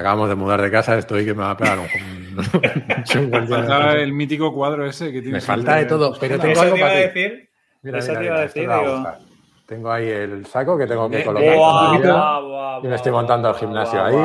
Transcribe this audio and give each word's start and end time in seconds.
acabamos 0.00 0.28
de 0.28 0.34
mudar 0.34 0.60
de 0.60 0.70
casa, 0.70 0.98
estoy 0.98 1.24
que 1.24 1.34
me 1.34 1.42
va 1.42 1.52
a 1.52 1.56
pegar 1.56 1.78
un, 1.78 1.86
un, 2.38 3.30
me 3.30 3.46
falta 3.46 3.92
el 3.94 4.12
mítico 4.12 4.52
cuadro 4.52 4.86
ese 4.86 5.06
que 5.06 5.20
tiene. 5.20 5.32
Me 5.32 5.40
falta 5.40 5.76
de 5.76 5.86
todo, 5.86 6.16
pero 6.18 6.38
tengo 6.38 6.52
Eso 6.52 6.62
algo 6.62 6.74
te 6.74 6.78
iba 6.80 6.88
a 6.88 6.90
para 6.90 7.00
ti. 7.00 7.06
decir. 7.20 7.50
Mira, 7.82 7.98
Eso 7.98 8.08
mira, 8.08 8.20
te 8.20 8.26
iba 8.26 8.36
a 8.36 8.40
decir, 8.40 8.62
digo. 8.62 9.29
Tengo 9.70 9.92
ahí 9.92 10.08
el 10.08 10.44
saco 10.46 10.76
que 10.76 10.84
tengo 10.84 11.08
que 11.08 11.24
colocar. 11.24 12.82
y 12.82 12.88
me 12.88 12.96
estoy 12.96 13.12
montando 13.12 13.50
guau, 13.50 13.60
gimnasio 13.60 14.04
ahí. 14.04 14.16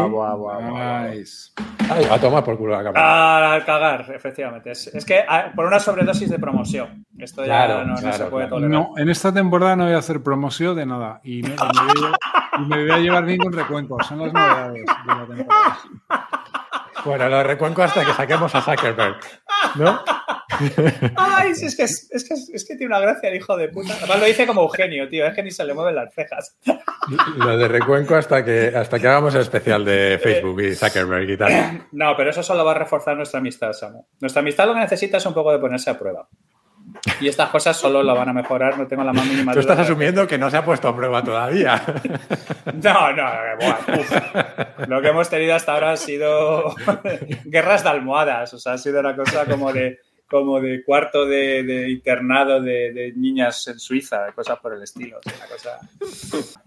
Nice. 1.20 1.52
Ay, 1.88 2.04
a 2.10 2.20
tomar 2.20 2.44
por 2.44 2.58
culo 2.58 2.72
la 2.72 2.84
cámara. 2.84 3.54
Al 3.54 3.64
cagar, 3.64 4.08
efectivamente. 4.12 4.72
Es, 4.72 4.88
es 4.88 5.06
que 5.06 5.20
ah, 5.20 5.52
por 5.56 5.68
una 5.68 5.80
sobredosis 5.80 6.32
de 6.32 6.40
promoción. 6.40 7.06
Esto 7.20 7.42
ya 7.46 7.68
Claro, 7.68 7.86
no, 7.86 7.94
no 7.94 8.00
claro, 8.00 8.18
se 8.18 8.24
puede 8.26 8.48
claro. 8.48 8.64
tolerar. 8.64 8.72
No, 8.90 8.98
en 8.98 9.08
esta 9.08 9.32
temporada 9.32 9.76
no 9.76 9.84
voy 9.86 9.94
a 9.94 10.00
hacer 10.00 10.24
promoción 10.24 10.76
de 10.78 10.88
nada 10.88 11.22
y 11.24 11.44
me, 11.44 11.50
me 11.50 11.56
voy, 11.56 12.04
a, 12.12 12.60
y 12.60 12.66
me 12.66 12.82
voy 12.82 12.92
a 12.92 12.98
llevar 12.98 13.26
bien 13.26 13.38
con 13.38 13.54
recuentos. 13.54 14.04
Son 14.08 14.18
las 14.22 14.34
novedades 14.34 14.84
de 14.84 15.14
la 15.14 15.26
temporada. 15.28 15.78
Bueno, 17.06 17.30
lo 17.30 17.44
recuenco 17.44 17.84
hasta 17.84 18.04
que 18.04 18.14
saquemos 18.14 18.54
a 18.56 18.62
Zuckerberg. 18.62 19.18
¿No? 19.76 20.04
Ay, 21.16 21.52
es, 21.52 21.76
que, 21.76 21.84
es, 21.84 22.10
es 22.12 22.28
que, 22.28 22.34
es 22.34 22.66
que 22.66 22.76
tiene 22.76 22.88
una 22.88 23.00
gracia 23.00 23.30
el 23.30 23.36
hijo 23.36 23.56
de 23.56 23.70
puta. 23.70 23.94
Además 23.98 24.20
lo 24.20 24.26
dice 24.26 24.48
como 24.48 24.62
Eugenio, 24.62 25.08
tío. 25.08 25.26
Es 25.26 25.36
que 25.36 25.44
ni 25.44 25.52
se 25.52 25.64
le 25.64 25.74
mueven 25.74 25.96
las 25.96 26.14
cejas. 26.14 26.58
Lo 27.38 27.58
de 27.58 27.68
recuenco 27.68 28.16
hasta 28.16 28.44
que, 28.44 28.74
hasta 28.76 29.00
que 29.00 29.08
hagamos 29.08 29.36
el 29.36 29.42
especial 29.42 29.86
de 29.86 30.20
Facebook 30.22 30.62
y 30.62 30.76
Zuckerberg 30.76 31.30
y 31.30 31.38
tal. 31.38 31.88
No, 31.92 32.16
pero 32.18 32.32
eso 32.32 32.42
solo 32.42 32.66
va 32.66 32.72
a 32.72 32.76
reforzar 32.76 33.16
nuestra 33.16 33.40
amistad, 33.40 33.74
Samu. 33.74 34.06
Nuestra 34.20 34.42
amistad 34.42 34.66
lo 34.66 34.74
que 34.74 34.80
necesita 34.80 35.18
es 35.18 35.26
un 35.26 35.34
poco 35.34 35.52
de 35.52 35.60
ponerse 35.60 35.90
a 35.90 36.00
prueba. 36.00 36.28
Y 37.22 37.28
estas 37.28 37.50
cosas 37.50 37.78
solo 37.78 38.02
lo 38.04 38.16
van 38.16 38.30
a 38.30 38.34
mejorar, 38.34 38.78
no 38.78 38.88
tengo 38.88 39.04
la 39.04 39.14
más 39.14 39.26
mínima 39.26 39.54
Tú 39.54 39.62
duda. 39.62 39.74
estás 39.74 39.86
asumiendo 39.88 40.28
que 40.28 40.38
no 40.38 40.50
se 40.50 40.58
ha 40.58 40.66
puesto 40.66 40.88
a 40.88 40.96
prueba 40.96 41.24
todavía. 41.24 41.82
No, 42.84 43.14
no, 43.14 43.24
uf. 44.00 44.12
Lo 44.88 45.02
que 45.02 45.08
hemos 45.08 45.30
tenido 45.30 45.56
hasta 45.56 45.74
ahora 45.74 45.92
han 45.92 45.98
sido 45.98 46.76
guerras 47.46 47.84
de 47.84 47.90
almohadas. 47.90 48.54
O 48.54 48.58
sea, 48.60 48.74
ha 48.74 48.78
sido 48.78 49.00
una 49.00 49.16
cosa 49.16 49.46
como 49.46 49.72
de, 49.72 50.00
como 50.30 50.60
de 50.60 50.84
cuarto 50.84 51.26
de, 51.26 51.64
de 51.64 51.90
internado 51.92 52.62
de, 52.62 52.92
de 52.92 53.14
niñas 53.16 53.68
en 53.68 53.80
Suiza, 53.80 54.32
cosas 54.34 54.58
por 54.60 54.74
el 54.74 54.82
estilo. 54.84 55.20
es 55.24 55.34
una 55.38 55.46
cosa- 55.46 55.80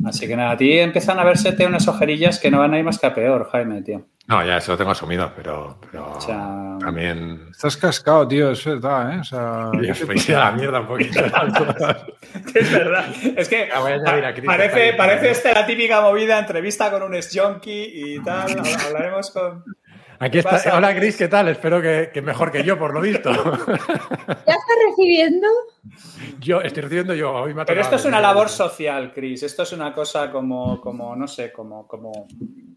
Así 0.06 0.26
que 0.28 0.36
nada, 0.36 0.52
a 0.52 0.56
ti 0.56 0.78
empiezan 0.78 1.18
a 1.18 1.24
versete 1.24 1.66
unas 1.66 1.86
ojerillas 1.88 2.38
que 2.38 2.50
no 2.50 2.60
van 2.60 2.74
a 2.74 2.78
ir 2.78 2.84
más 2.84 2.98
que 2.98 3.06
a 3.06 3.14
peor, 3.14 3.48
Jaime, 3.50 3.82
tío. 3.82 4.06
No, 4.28 4.44
ya 4.44 4.58
eso 4.58 4.72
lo 4.72 4.78
tengo 4.78 4.90
asumido, 4.90 5.32
pero, 5.34 5.78
pero 5.90 6.12
O 6.12 6.20
sea- 6.20 6.76
también. 6.78 7.48
Estás 7.50 7.76
cascado, 7.76 8.28
tío, 8.28 8.50
es 8.52 8.64
verdad, 8.64 9.14
¿eh? 9.14 9.18
O 9.20 9.24
sea, 9.24 9.70
vais 10.06 10.30
a 10.30 10.38
la 10.38 10.52
mierda 10.52 10.80
un 10.80 10.86
poquito. 10.86 11.20
Es 12.54 12.70
verdad. 12.72 13.06
Es 13.36 13.48
que 13.48 13.68
voy 13.80 13.92
a 13.92 13.94
añadir 13.94 14.24
a 14.24 14.32
Chris, 14.34 14.44
está 14.44 14.56
parece, 14.56 14.92
parece 14.94 15.30
esta 15.30 15.52
la 15.54 15.66
típica 15.66 16.00
movida, 16.02 16.38
entrevista 16.38 16.90
con 16.90 17.02
un 17.02 17.14
ex-junkie 17.14 17.90
y 18.14 18.22
tal. 18.22 18.54
Hablaremos 18.86 19.30
con... 19.30 19.64
Aquí 20.20 20.38
está. 20.38 20.50
pasa? 20.50 20.77
Hola, 20.77 20.94
Chris, 20.97 21.16
¿qué 21.16 21.28
tal? 21.28 21.48
Espero 21.48 21.80
que, 21.80 22.11
que 22.12 22.22
mejor 22.22 22.50
que 22.50 22.64
yo, 22.64 22.78
por 22.78 22.92
lo 22.92 23.00
visto. 23.00 23.30
¿Ya 23.33 24.34
estás 24.34 24.77
recibiendo? 24.88 25.47
Yo 26.41 26.60
estoy 26.60 26.83
recibiendo 26.83 27.14
yo. 27.14 27.33
Hoy 27.33 27.55
me 27.55 27.62
ha 27.62 27.64
Pero 27.64 27.80
esto 27.80 27.97
es 27.97 28.05
una 28.05 28.20
labor 28.20 28.48
social, 28.48 29.12
Chris. 29.14 29.42
Esto 29.44 29.62
es 29.62 29.72
una 29.72 29.94
cosa 29.94 30.30
como, 30.30 30.80
como 30.80 31.14
no 31.14 31.28
sé, 31.28 31.52
como, 31.52 31.86
como, 31.86 32.27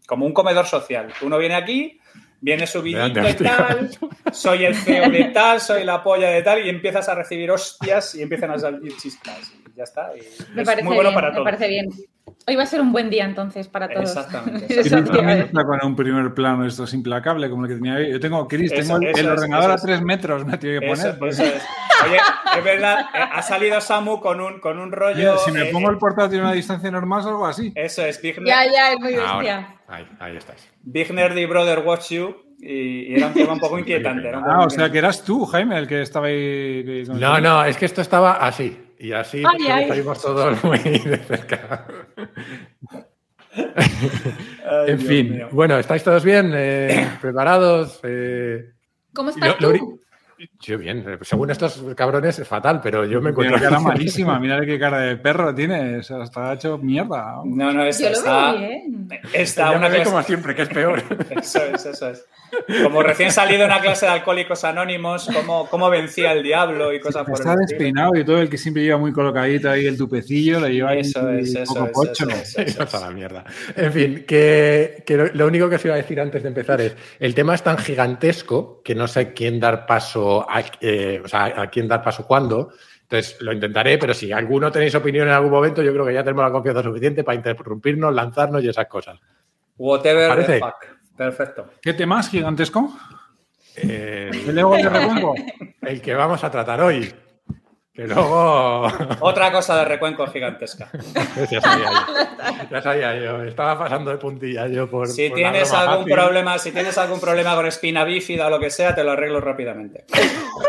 como 0.06 0.26
un 0.26 0.32
comedor 0.32 0.66
social. 0.66 1.12
Uno 1.22 1.36
viene 1.38 1.54
aquí, 1.56 1.98
viene 2.40 2.66
su 2.66 2.78
Me 2.78 2.84
vidito 2.84 3.28
y 3.28 3.34
tal, 3.34 3.90
soy 4.32 4.64
el 4.64 4.74
CEO 4.76 5.10
de 5.10 5.24
tal, 5.26 5.60
soy 5.60 5.84
la 5.84 6.02
polla 6.02 6.28
de 6.30 6.42
tal, 6.42 6.64
y 6.64 6.68
empiezas 6.68 7.08
a 7.08 7.14
recibir 7.14 7.50
hostias 7.50 8.14
y 8.14 8.22
empiezan 8.22 8.52
a 8.52 8.58
salir 8.58 8.96
chispas. 8.96 9.52
Y 9.72 9.76
ya 9.76 9.84
está. 9.84 10.10
Y 10.16 10.20
Me 10.54 10.62
es 10.62 10.68
parece 10.68 10.84
muy 10.84 10.94
bueno 10.94 11.10
bien, 11.10 11.14
para 11.14 11.28
me 11.28 11.34
todos. 11.34 11.44
parece 11.44 11.68
bien. 11.68 11.88
Hoy 12.46 12.56
va 12.56 12.64
a 12.64 12.66
ser 12.66 12.80
un 12.80 12.90
buen 12.90 13.08
día 13.08 13.24
entonces 13.24 13.68
para 13.68 13.88
todos. 13.88 14.16
Exactamente. 14.16 14.66
Eso 14.80 14.80
Chris 14.80 14.90
te 14.90 14.98
iba 14.98 15.00
a 15.00 15.04
también 15.04 15.26
decir. 15.28 15.44
está 15.44 15.64
con 15.64 15.78
un 15.86 15.96
primer 15.96 16.34
plano 16.34 16.66
esto 16.66 16.84
es 16.84 16.94
implacable, 16.94 17.48
como 17.48 17.64
el 17.64 17.68
que 17.68 17.74
tenía 17.76 18.00
yo. 18.00 18.08
Yo 18.08 18.20
tengo, 18.20 18.48
Chris, 18.48 18.72
Eso, 18.72 18.94
tengo 18.94 18.96
el, 18.96 19.06
eso 19.08 19.20
el 19.20 19.28
ordenador 19.28 19.64
eso 19.64 19.72
a 19.72 19.74
es. 19.76 19.82
tres 19.82 20.02
metros, 20.02 20.44
me 20.44 20.58
tiene 20.58 20.80
que 20.80 20.86
poner. 20.88 21.18
eso 21.28 21.42
es. 21.44 21.62
Oye, 22.04 22.18
es 22.58 22.64
verdad, 22.64 23.00
eh, 23.14 23.18
ha 23.32 23.42
salido 23.42 23.80
Samu 23.80 24.20
con 24.20 24.40
un, 24.40 24.58
con 24.58 24.78
un 24.78 24.90
rollo. 24.90 25.38
Si 25.38 25.52
me 25.52 25.68
eh, 25.68 25.72
pongo 25.72 25.90
el 25.90 25.98
portátil 25.98 26.40
a 26.40 26.42
una 26.42 26.52
distancia 26.52 26.90
normal, 26.90 27.22
algo 27.26 27.46
así. 27.46 27.72
Eso 27.76 28.04
es, 28.04 28.20
Big, 28.20 28.36
Ya, 28.44 28.64
ya, 28.64 28.92
es 28.92 28.98
muy 28.98 29.14
bestia. 29.14 29.76
Ahí, 29.86 30.06
ahí 30.18 30.36
estáis. 30.36 30.68
Big 30.82 31.12
Nerdy 31.12 31.46
Brother 31.46 31.78
Watch 31.80 32.10
You. 32.10 32.34
Y, 32.58 33.16
era 33.16 33.26
un 33.26 33.34
tema 33.34 33.52
un 33.54 33.58
poco 33.60 33.78
inquietante. 33.78 34.30
Ah, 34.32 34.64
o 34.64 34.70
sea 34.70 34.90
que 34.90 34.98
eras 34.98 35.24
tú, 35.24 35.44
Jaime, 35.46 35.78
el 35.78 35.86
que 35.86 36.02
estaba 36.02 36.26
ahí. 36.26 37.04
No, 37.08 37.40
no, 37.40 37.64
es 37.64 37.76
que 37.76 37.86
esto 37.86 38.00
estaba 38.00 38.34
así. 38.34 38.78
Y 39.02 39.10
así 39.12 39.38
Ay, 39.38 39.42
porque 39.44 39.72
ay. 39.72 39.88
salimos 39.88 40.22
todos 40.22 40.62
muy 40.62 40.78
de 40.78 41.16
cerca. 41.26 41.86
Ay, 43.52 44.90
En 44.90 44.96
Dios 44.98 45.08
fin, 45.08 45.30
mío. 45.32 45.48
bueno, 45.50 45.76
¿estáis 45.78 46.04
todos 46.04 46.22
bien? 46.24 46.52
Eh, 46.54 47.08
¿Preparados? 47.20 47.98
Eh, 48.04 48.70
¿Cómo 49.12 49.30
estás 49.30 49.60
lo- 49.60 49.72
tú? 49.72 50.00
Yo 50.62 50.78
bien, 50.78 51.18
según 51.22 51.50
estos 51.50 51.82
cabrones 51.96 52.38
es 52.38 52.46
fatal, 52.46 52.80
pero 52.82 53.04
yo 53.04 53.20
me 53.20 53.30
encuentro... 53.30 53.58
cara 53.58 53.80
malísima, 53.80 54.38
mira 54.40 54.64
qué 54.64 54.78
cara 54.78 55.00
de 55.00 55.16
perro 55.16 55.52
tiene. 55.54 55.98
O 55.98 56.02
sea, 56.02 56.22
está 56.22 56.52
hecho 56.54 56.78
mierda. 56.78 57.40
No, 57.44 57.72
no, 57.72 57.82
Yo 57.82 57.88
está, 57.88 58.02
lo 58.04 58.10
veo 58.10 58.12
está, 58.12 58.52
bien. 58.54 59.08
está 59.32 59.70
una 59.72 59.88
clase- 59.90 60.04
como 60.04 60.22
siempre, 60.22 60.54
que 60.54 60.62
es 60.62 60.68
peor. 60.68 61.02
Eso 61.30 61.58
es, 61.64 61.84
eso 61.86 62.10
es. 62.10 62.24
Como 62.82 63.02
recién 63.02 63.32
salido 63.32 63.60
de 63.60 63.64
una 63.66 63.80
clase 63.80 64.04
de 64.04 64.12
alcohólicos 64.12 64.62
anónimos, 64.64 65.26
cómo, 65.34 65.66
cómo 65.70 65.88
vencía 65.88 66.32
el 66.32 66.42
diablo 66.42 66.92
y 66.92 67.00
cosas 67.00 67.24
por 67.24 67.32
Está 67.40 67.56
despeinado 67.56 68.14
y 68.14 68.24
todo 68.26 68.42
el 68.42 68.50
que 68.50 68.58
siempre 68.58 68.82
lleva 68.82 68.98
muy 68.98 69.10
colocadito 69.10 69.70
ahí 69.70 69.86
el 69.86 69.96
tupecillo, 69.96 70.60
le 70.60 70.74
lleva 70.74 70.90
ahí 70.90 71.00
Eso 71.00 71.30
es, 71.30 71.54
un 71.56 71.62
eso 71.62 71.74
poco 71.74 71.86
es, 71.86 71.92
pocho. 72.10 72.28
eso 72.28 72.60
es, 72.60 72.68
eso 72.68 72.82
es. 72.82 72.92
la 73.00 73.10
mierda. 73.10 73.44
En 73.74 73.90
fin, 73.92 74.24
que, 74.28 75.02
que 75.06 75.16
lo, 75.16 75.26
lo 75.32 75.46
único 75.46 75.70
que 75.70 75.76
os 75.76 75.84
iba 75.86 75.94
a 75.94 75.96
decir 75.96 76.20
antes 76.20 76.42
de 76.42 76.48
empezar 76.50 76.78
es, 76.82 76.94
el 77.18 77.34
tema 77.34 77.54
es 77.54 77.62
tan 77.62 77.78
gigantesco 77.78 78.82
que 78.84 78.94
no 78.94 79.08
sé 79.08 79.32
quién 79.32 79.58
dar 79.58 79.86
paso, 79.86 80.46
a, 80.48 80.51
eh, 80.80 81.20
o 81.24 81.28
sea, 81.28 81.62
a 81.62 81.66
quién 81.68 81.88
dar 81.88 82.02
paso 82.02 82.26
cuándo. 82.26 82.72
Entonces 83.02 83.40
lo 83.40 83.52
intentaré, 83.52 83.98
pero 83.98 84.14
si 84.14 84.32
alguno 84.32 84.72
tenéis 84.72 84.94
opinión 84.94 85.28
en 85.28 85.34
algún 85.34 85.50
momento, 85.50 85.82
yo 85.82 85.92
creo 85.92 86.06
que 86.06 86.14
ya 86.14 86.24
tenemos 86.24 86.44
la 86.44 86.52
confianza 86.52 86.82
suficiente 86.82 87.24
para 87.24 87.36
interrumpirnos, 87.36 88.14
lanzarnos 88.14 88.62
y 88.64 88.68
esas 88.68 88.86
cosas. 88.86 89.18
Whatever 89.76 90.22
the 90.22 90.28
Parece. 90.28 90.58
fuck. 90.60 90.74
Perfecto. 91.16 91.66
¿Qué 91.80 91.92
temas 91.92 92.30
gigantesco? 92.30 92.90
Eh, 93.76 94.30
¿El 94.46 94.58
ego 94.58 94.76
de 94.76 94.88
repongo? 94.88 95.34
el 95.82 96.00
que 96.00 96.14
vamos 96.14 96.42
a 96.44 96.50
tratar 96.50 96.80
hoy. 96.80 97.12
Que 97.94 98.06
luego. 98.06 98.86
Otra 99.20 99.52
cosa 99.52 99.76
de 99.76 99.84
recuenco 99.84 100.26
gigantesca. 100.26 100.90
ya 101.50 101.60
sabía 101.60 101.90
yo. 101.90 102.66
Ya 102.70 102.82
sabía 102.82 103.16
yo. 103.16 103.42
Estaba 103.42 103.78
pasando 103.78 104.10
de 104.10 104.16
puntilla 104.16 104.66
yo 104.66 104.88
por. 104.88 105.08
Si 105.08 105.28
por 105.28 105.36
tienes 105.36 105.72
algún 105.72 106.04
fácil. 106.04 106.12
problema, 106.14 106.58
si 106.58 106.72
tienes 106.72 106.96
algún 106.96 107.20
problema 107.20 107.54
con 107.54 107.66
espina 107.66 108.04
bífida 108.04 108.46
o 108.46 108.50
lo 108.50 108.58
que 108.58 108.70
sea, 108.70 108.94
te 108.94 109.04
lo 109.04 109.10
arreglo 109.12 109.40
rápidamente. 109.40 110.06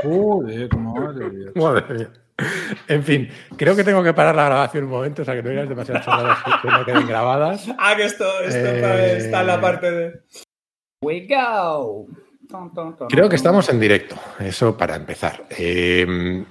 Joder, 0.03 0.75
madre 0.75 1.29
Dios. 1.29 1.55
Madre 1.55 1.93
mía. 1.93 2.09
En 2.87 3.03
fin, 3.03 3.29
creo 3.57 3.75
que 3.75 3.83
tengo 3.83 4.03
que 4.03 4.13
parar 4.13 4.35
la 4.35 4.45
grabación 4.45 4.85
un 4.85 4.89
momento, 4.89 5.21
o 5.21 5.25
sea 5.25 5.35
que 5.35 5.43
no 5.43 5.51
digas 5.51 5.69
demasiadas 5.69 6.03
chorradas 6.03 6.39
que 6.61 6.67
no 6.67 6.83
queden 6.85 7.07
grabadas. 7.07 7.67
Ah, 7.77 7.93
que 7.95 8.05
esto, 8.05 8.25
esto 8.41 8.57
Eh, 8.57 9.17
está 9.17 9.41
en 9.41 9.47
la 9.47 9.61
parte 9.61 9.91
de. 9.91 10.19
We 11.01 11.27
go. 11.27 12.07
Creo 13.09 13.29
que 13.29 13.35
estamos 13.35 13.69
en 13.69 13.79
directo, 13.79 14.15
eso 14.39 14.75
para 14.77 14.95
empezar. 14.95 15.43
Eh, 15.57 16.43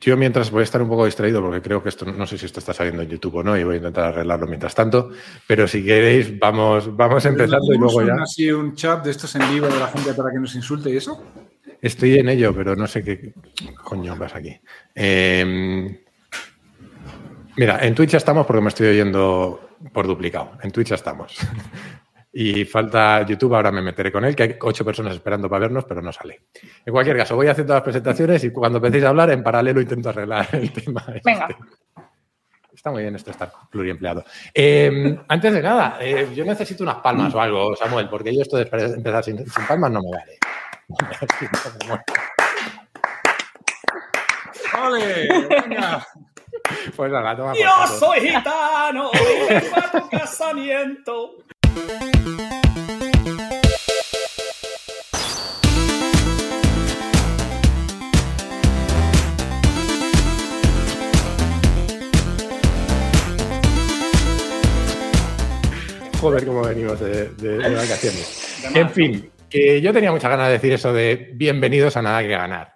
yo 0.00 0.16
mientras 0.16 0.50
voy 0.50 0.60
a 0.60 0.64
estar 0.64 0.80
un 0.80 0.88
poco 0.88 1.04
distraído 1.04 1.42
porque 1.42 1.60
creo 1.60 1.82
que 1.82 1.90
esto, 1.90 2.06
no 2.06 2.26
sé 2.26 2.38
si 2.38 2.46
esto 2.46 2.60
está 2.60 2.72
saliendo 2.72 3.02
en 3.02 3.08
YouTube 3.08 3.36
o 3.36 3.42
no 3.42 3.56
y 3.56 3.64
voy 3.64 3.74
a 3.74 3.78
intentar 3.78 4.06
arreglarlo 4.06 4.46
mientras 4.46 4.74
tanto, 4.74 5.10
pero 5.46 5.68
si 5.68 5.84
queréis 5.84 6.38
vamos, 6.38 6.96
vamos 6.96 7.24
empezando 7.26 7.74
y 7.74 7.78
luego 7.78 8.00
¿Tenemos 8.00 8.18
ya. 8.18 8.22
así 8.22 8.50
un 8.50 8.74
chat 8.74 9.04
de 9.04 9.10
estos 9.10 9.34
en 9.36 9.50
vivo 9.52 9.66
de 9.66 9.78
la 9.78 9.88
gente 9.88 10.14
para 10.14 10.30
que 10.32 10.38
nos 10.38 10.54
insulte 10.54 10.90
y 10.90 10.96
eso? 10.96 11.22
Estoy 11.82 12.18
en 12.18 12.28
ello, 12.28 12.54
pero 12.54 12.74
no 12.76 12.86
sé 12.86 13.02
qué 13.02 13.32
coño 13.82 14.16
pasa 14.18 14.38
aquí. 14.38 14.58
Eh, 14.94 16.00
mira, 17.56 17.78
en 17.84 17.94
Twitch 17.94 18.10
ya 18.10 18.18
estamos 18.18 18.46
porque 18.46 18.62
me 18.62 18.68
estoy 18.68 18.88
oyendo 18.88 19.70
por 19.92 20.06
duplicado. 20.06 20.52
En 20.62 20.70
Twitch 20.70 20.88
ya 20.88 20.96
estamos. 20.96 21.36
Y 22.32 22.64
falta 22.64 23.26
YouTube, 23.26 23.54
ahora 23.56 23.72
me 23.72 23.82
meteré 23.82 24.12
con 24.12 24.24
él, 24.24 24.36
que 24.36 24.42
hay 24.44 24.56
ocho 24.60 24.84
personas 24.84 25.14
esperando 25.14 25.48
para 25.48 25.62
vernos, 25.62 25.84
pero 25.84 26.00
no 26.00 26.12
sale. 26.12 26.42
En 26.86 26.92
cualquier 26.92 27.16
caso, 27.16 27.34
voy 27.34 27.48
haciendo 27.48 27.74
las 27.74 27.82
presentaciones 27.82 28.44
y 28.44 28.52
cuando 28.52 28.78
empecéis 28.78 29.04
a 29.04 29.08
hablar, 29.08 29.30
en 29.30 29.42
paralelo 29.42 29.80
intento 29.80 30.10
arreglar 30.10 30.48
el 30.52 30.72
tema. 30.72 31.04
este. 31.08 31.20
Venga. 31.24 31.48
Está 32.72 32.92
muy 32.92 33.02
bien 33.02 33.14
esto 33.16 33.30
estar 33.30 33.52
pluriempleado. 33.70 34.24
Eh, 34.54 35.18
antes 35.28 35.52
de 35.52 35.60
nada, 35.60 35.98
eh, 36.00 36.28
yo 36.34 36.44
necesito 36.44 36.82
unas 36.82 36.96
palmas 36.96 37.34
o 37.34 37.40
algo, 37.40 37.76
Samuel, 37.76 38.08
porque 38.08 38.34
yo 38.34 38.40
esto 38.42 38.56
de 38.56 38.62
empezar 38.62 39.24
sin, 39.24 39.38
sin 39.38 39.66
palmas 39.66 39.90
no 39.90 40.00
me 40.00 40.10
vale. 40.10 40.38
¡Ole! 44.82 45.28
Venga. 45.48 46.06
Pues 46.96 47.12
nada, 47.12 47.36
toma 47.36 47.54
Yo 47.54 47.86
soy 47.98 48.20
gitano 48.20 49.10
y 49.12 49.52
vengo 49.52 49.76
a 49.76 49.90
tu 49.90 50.08
casamiento. 50.08 51.36
Joder, 66.20 66.44
cómo 66.44 66.62
venimos 66.62 67.00
de, 67.00 67.28
de- 67.30 67.58
de 67.58 67.74
vacaciones. 67.74 68.58
En 68.74 68.90
fin, 68.90 69.30
que 69.48 69.80
yo 69.80 69.92
tenía 69.92 70.12
muchas 70.12 70.30
ganas 70.30 70.48
de 70.48 70.52
decir 70.54 70.72
eso 70.72 70.92
de 70.92 71.30
bienvenidos 71.34 71.96
a 71.96 72.02
nada 72.02 72.20
que 72.22 72.28
ganar. 72.28 72.74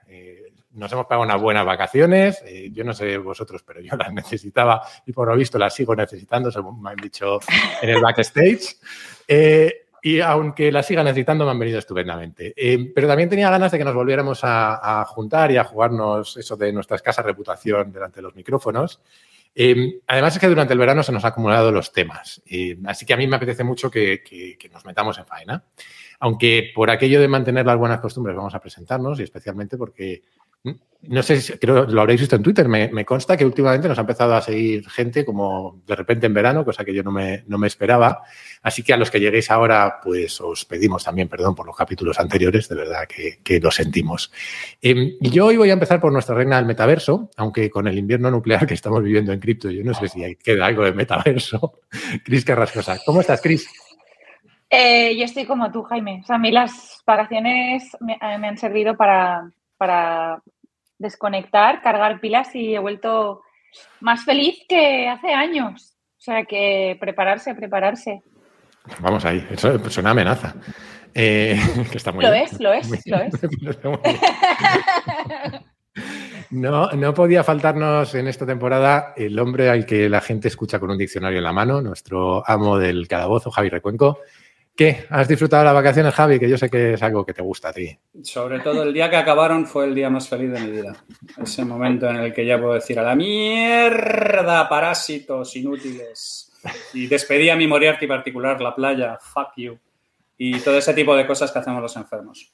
Nos 0.74 0.92
hemos 0.92 1.06
pagado 1.06 1.22
unas 1.22 1.40
buenas 1.40 1.64
vacaciones. 1.64 2.42
eh, 2.46 2.70
yo 2.72 2.84
no 2.84 2.92
sé 2.92 3.16
vosotros, 3.18 3.62
pero 3.62 3.80
yo 3.80 3.96
las 3.96 4.12
necesitaba 4.12 4.82
y 5.06 5.12
por 5.12 5.28
lo 5.28 5.36
visto 5.36 5.58
las 5.58 5.74
sigo 5.74 5.94
necesitando, 5.94 6.50
según 6.50 6.82
me 6.82 6.90
han 6.90 6.96
dicho 6.96 7.38
en 7.80 7.90
el 7.90 8.00
backstage. 8.00 8.76
Eh, 9.26 9.86
y 10.02 10.20
aunque 10.20 10.70
las 10.70 10.86
siga 10.86 11.02
necesitando, 11.02 11.46
me 11.46 11.52
han 11.52 11.58
venido 11.58 11.78
estupendamente. 11.78 12.52
Eh, 12.54 12.92
pero 12.94 13.08
también 13.08 13.30
tenía 13.30 13.48
ganas 13.48 13.72
de 13.72 13.78
que 13.78 13.84
nos 13.84 13.94
volviéramos 13.94 14.40
a, 14.42 15.02
juntar 15.08 15.50
y 15.50 15.56
a 15.56 15.64
jugarnos 15.64 16.36
eso 16.36 16.56
de 16.58 16.70
nuestra 16.74 16.96
escasa 16.96 17.22
reputación 17.22 17.90
delante 17.90 18.16
de 18.16 18.22
los 18.22 18.34
micrófonos. 18.34 19.00
Además 20.06 20.34
es 20.34 20.40
que 20.40 20.48
durante 20.48 20.74
el 20.74 20.78
verano 20.78 21.02
se 21.02 21.10
nos 21.10 21.24
han 21.24 21.30
acumulado 21.30 21.72
los 21.72 21.90
temas, 21.90 22.42
así 22.84 23.06
que 23.06 23.14
a 23.14 23.16
mí 23.16 23.26
me 23.26 23.36
apetece 23.36 23.64
mucho 23.64 23.90
que, 23.90 24.58
nos 24.70 24.84
metamos 24.84 25.16
en 25.16 25.24
faena. 25.24 25.64
Aunque 26.20 26.70
por 26.74 26.90
aquello 26.90 27.18
de 27.18 27.28
mantener 27.28 27.64
las 27.64 27.78
buenas 27.78 28.00
costumbres 28.00 28.36
vamos 28.36 28.54
a 28.54 28.60
presentarnos 28.60 29.18
y 29.20 29.22
especialmente 29.22 29.78
porque, 29.78 30.22
no 31.08 31.22
sé, 31.22 31.40
si- 31.40 31.52
creo 31.55 31.87
lo 31.87 32.00
habréis 32.00 32.20
visto 32.20 32.37
en 32.37 32.43
Twitter, 32.43 32.69
me, 32.69 33.05
consta 33.05 33.37
que 33.37 33.44
últimamente 33.44 33.88
nos 33.88 33.99
ha 33.99 34.02
empezado 34.02 34.34
a 34.34 34.40
seguir 34.40 34.88
gente 34.88 35.25
como 35.25 35.82
de 35.87 35.96
repente 35.96 36.26
en 36.26 36.34
verano, 36.34 36.64
cosa 36.64 36.84
que 36.84 36.94
yo 36.94 37.02
no 37.02 37.11
me, 37.11 37.44
no 37.46 37.58
me 37.58 37.66
esperaba. 37.66 38.22
Así 38.62 38.82
que 38.82 38.93
a 38.93 38.96
los 38.96 39.11
que 39.11 39.20
lleguéis 39.20 39.50
ahora, 39.50 40.00
pues 40.02 40.40
os 40.40 40.64
pedimos 40.64 41.05
también 41.05 41.28
perdón 41.28 41.55
por 41.55 41.66
los 41.66 41.76
capítulos 41.76 42.19
anteriores, 42.19 42.69
de 42.69 42.76
verdad 42.76 43.06
que, 43.06 43.40
que 43.43 43.61
lo 43.61 43.70
sentimos. 43.70 44.32
Y 44.81 45.31
yo 45.31 45.46
hoy 45.46 45.56
voy 45.56 45.70
a 45.70 45.75
empezar 45.75 46.00
por 46.00 46.12
nuestra 46.12 46.34
reina 46.34 46.56
del 46.56 46.67
metaverso, 46.67 47.31
aunque 47.37 47.70
con 47.70 47.87
el 47.87 47.99
invierno 47.99 48.31
nuclear 48.31 48.67
que 48.67 48.75
estamos 48.75 49.02
viviendo 49.02 49.32
en 49.32 49.40
cripto, 49.40 49.70
yo 49.70 49.84
no 49.84 49.94
sé 49.94 50.08
si 50.08 50.37
queda 50.37 50.67
algo 50.67 50.84
de 50.84 50.93
metaverso. 50.93 51.81
Cris 52.25 52.44
Carrascosa, 52.44 52.99
¿cómo 53.05 53.20
estás, 53.20 53.43
Cris? 53.43 53.69
Eh, 54.70 55.17
yo 55.17 55.25
estoy 55.25 55.44
como 55.44 55.70
tú, 55.70 55.82
Jaime. 55.82 56.20
O 56.22 56.26
sea, 56.26 56.37
a 56.37 56.38
mí 56.38 56.50
las 56.50 57.02
vacaciones 57.06 57.96
me, 58.00 58.14
eh, 58.14 58.38
me 58.38 58.49
han 58.49 58.56
servido 58.56 58.96
para, 58.96 59.52
para 59.76 60.43
desconectar, 61.04 61.82
cargar 61.82 62.20
pilas 62.20 62.52
y 62.54 62.74
he 62.74 62.78
vuelto 62.80 63.42
más 64.00 64.24
feliz 64.24 64.58
que 64.68 65.08
hace 65.08 65.32
años. 65.32 65.96
O 66.18 66.22
sea, 66.24 66.44
que 66.44 66.96
prepararse, 66.98 67.54
prepararse. 67.54 68.22
Vamos 69.00 69.24
ahí, 69.24 69.46
eso 69.50 69.78
suena 69.90 70.10
a 70.10 70.12
amenaza. 70.12 70.54
Eh, 71.14 71.56
que 71.92 71.96
está 71.96 72.10
muy 72.10 72.24
Lo 72.24 72.32
bien. 72.32 72.44
es, 72.44 72.60
lo 72.60 72.72
es, 72.72 73.06
lo 73.06 73.18
es. 73.18 73.34
No, 76.50 76.90
no 76.90 77.14
podía 77.14 77.42
faltarnos 77.42 78.14
en 78.14 78.28
esta 78.28 78.46
temporada 78.46 79.12
el 79.16 79.38
hombre 79.38 79.70
al 79.70 79.86
que 79.86 80.08
la 80.08 80.20
gente 80.20 80.48
escucha 80.48 80.78
con 80.78 80.90
un 80.90 80.98
diccionario 80.98 81.38
en 81.38 81.44
la 81.44 81.52
mano, 81.52 81.80
nuestro 81.80 82.48
amo 82.48 82.78
del 82.78 83.08
calabozo, 83.08 83.50
Javi 83.50 83.70
Recuenco. 83.70 84.20
¿Qué? 84.76 85.06
¿Has 85.08 85.28
disfrutado 85.28 85.62
las 85.62 85.74
vacaciones, 85.74 86.12
Javi? 86.12 86.40
Que 86.40 86.48
yo 86.48 86.58
sé 86.58 86.68
que 86.68 86.94
es 86.94 87.02
algo 87.02 87.24
que 87.24 87.32
te 87.32 87.42
gusta 87.42 87.68
a 87.68 87.72
ti. 87.72 87.96
Sobre 88.22 88.58
todo 88.58 88.82
el 88.82 88.92
día 88.92 89.08
que 89.08 89.16
acabaron 89.16 89.66
fue 89.66 89.84
el 89.84 89.94
día 89.94 90.10
más 90.10 90.28
feliz 90.28 90.50
de 90.50 90.60
mi 90.60 90.70
vida. 90.72 90.96
Ese 91.40 91.64
momento 91.64 92.08
en 92.08 92.16
el 92.16 92.32
que 92.32 92.44
ya 92.44 92.58
puedo 92.58 92.74
decir 92.74 92.98
a 92.98 93.04
la 93.04 93.14
mierda, 93.14 94.68
parásitos 94.68 95.54
inútiles. 95.54 96.52
Y 96.92 97.06
despedí 97.06 97.50
a 97.50 97.56
mi 97.56 97.68
Moriarty 97.68 98.08
particular, 98.08 98.60
la 98.60 98.74
playa, 98.74 99.16
fuck 99.20 99.52
you. 99.56 99.78
Y 100.36 100.58
todo 100.58 100.76
ese 100.76 100.92
tipo 100.92 101.14
de 101.14 101.26
cosas 101.26 101.52
que 101.52 101.60
hacemos 101.60 101.80
los 101.80 101.96
enfermos. 101.96 102.52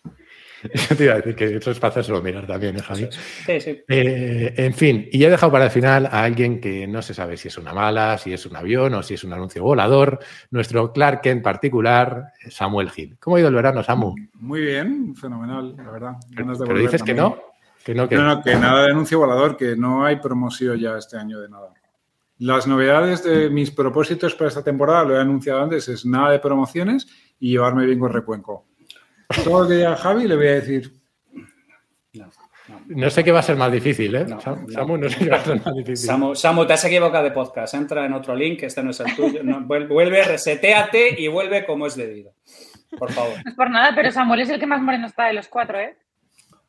Yo 0.63 0.69
te 0.97 1.05
iba 1.05 1.15
a 1.15 1.17
decir 1.17 1.35
que 1.35 1.57
eso 1.57 1.71
es 1.71 1.79
para 1.79 1.91
hacérselo 1.91 2.21
mirar 2.23 2.47
también, 2.47 2.77
¿eh, 2.77 2.83
Javi? 2.83 3.09
Sí, 3.47 3.61
sí. 3.61 3.83
Eh, 3.89 4.55
en 4.57 4.75
fin, 4.75 5.09
y 5.11 5.25
he 5.25 5.31
dejado 5.31 5.53
para 5.53 5.67
el 5.67 5.71
final 5.71 6.07
a 6.07 6.23
alguien 6.23 6.61
que 6.61 6.87
no 6.87 7.03
se 7.03 7.15
sabe 7.15 7.37
si 7.37 7.49
es 7.49 7.59
una 7.59 7.73
mala, 7.73 8.19
si 8.19 8.33
es 8.33 8.45
un 8.47 8.57
avión 8.57 8.95
o 8.95 9.03
si 9.03 9.15
es 9.15 9.25
un 9.25 9.33
anuncio 9.33 9.63
volador, 9.63 10.19
nuestro 10.51 10.93
Clark 10.93 11.23
Kent 11.23 11.43
particular, 11.43 12.33
Samuel 12.49 12.91
Gil. 12.91 13.17
¿Cómo 13.19 13.37
ha 13.37 13.41
ido 13.41 13.49
el 13.49 13.55
verano, 13.55 13.83
Samu? 13.83 14.15
Muy 14.35 14.61
bien, 14.61 15.15
fenomenal, 15.17 15.75
la 15.77 15.91
verdad. 15.91 16.17
Ganas 16.31 16.59
de 16.59 16.67
Pero 16.67 16.79
dices 16.79 17.03
que 17.03 17.15
no, 17.15 17.39
que 17.85 17.95
no, 17.95 18.09
que 18.09 18.17
No, 18.17 18.25
no, 18.25 18.43
que 18.43 18.55
nada 18.57 18.85
de 18.85 18.91
anuncio 18.91 19.19
volador, 19.19 19.57
que 19.57 19.77
no 19.77 20.05
hay 20.05 20.17
promoción 20.17 20.79
ya 20.79 20.97
este 20.97 21.17
año 21.17 21.41
de 21.41 21.49
nada. 21.49 21.73
Las 22.39 22.67
novedades 22.67 23.23
de 23.23 23.51
mis 23.51 23.71
propósitos 23.71 24.35
para 24.35 24.49
esta 24.49 24.65
temporada, 24.65 25.05
lo 25.05 25.17
he 25.17 25.21
anunciado 25.21 25.63
antes, 25.63 25.89
es 25.89 26.07
nada 26.07 26.31
de 26.31 26.39
promociones 26.39 27.07
y 27.39 27.51
llevarme 27.51 27.85
bien 27.85 27.99
con 27.99 28.11
Recuenco. 28.11 28.70
Todo 29.45 29.63
lo 29.63 29.69
que 29.69 29.75
diga 29.75 29.97
Javi 29.97 30.27
le 30.29 30.37
voy 30.37 30.47
a 30.49 30.53
decir, 30.55 30.93
No, 32.13 32.27
no. 32.69 32.81
No 32.87 33.11
sé 33.11 33.25
qué 33.25 33.33
va 33.33 33.41
a 33.41 33.43
ser 33.43 33.57
más 33.57 33.71
difícil, 33.73 34.15
¿eh? 34.15 34.25
No, 34.29 34.41
Sam- 34.41 34.63
no. 34.67 34.73
Samu, 34.73 34.97
no 34.97 35.09
sé 35.09 35.19
qué 35.25 35.31
va 35.31 35.37
a 35.37 35.45
ser 35.45 35.57
más 35.65 35.75
difícil. 35.75 36.07
Samu, 36.07 36.35
Samu, 36.35 36.67
te 36.67 36.73
has 36.75 36.85
equivocado 36.85 37.25
de 37.25 37.31
podcast. 37.33 37.75
Entra 37.75 38.05
en 38.07 38.13
otro 38.13 38.35
link, 38.35 38.63
este 38.63 38.83
no 38.83 38.91
es 38.91 39.01
el 39.01 39.15
tuyo. 39.17 39.41
Vuelve, 39.65 40.23
reseteate 40.25 41.21
y 41.21 41.29
vuelve 41.29 41.65
como 41.65 41.87
es 41.87 41.97
debido. 41.97 42.33
Por 42.99 43.13
favor. 43.13 43.35
No 43.45 43.51
es 43.51 43.57
por 43.57 43.71
nada, 43.71 43.93
pero 43.95 44.11
Samuel 44.11 44.41
es 44.41 44.51
el 44.51 44.59
que 44.61 44.67
más 44.67 44.81
moreno 44.83 45.07
está 45.07 45.27
de 45.27 45.35
los 45.35 45.49
cuatro, 45.49 45.79
¿eh? 45.79 45.97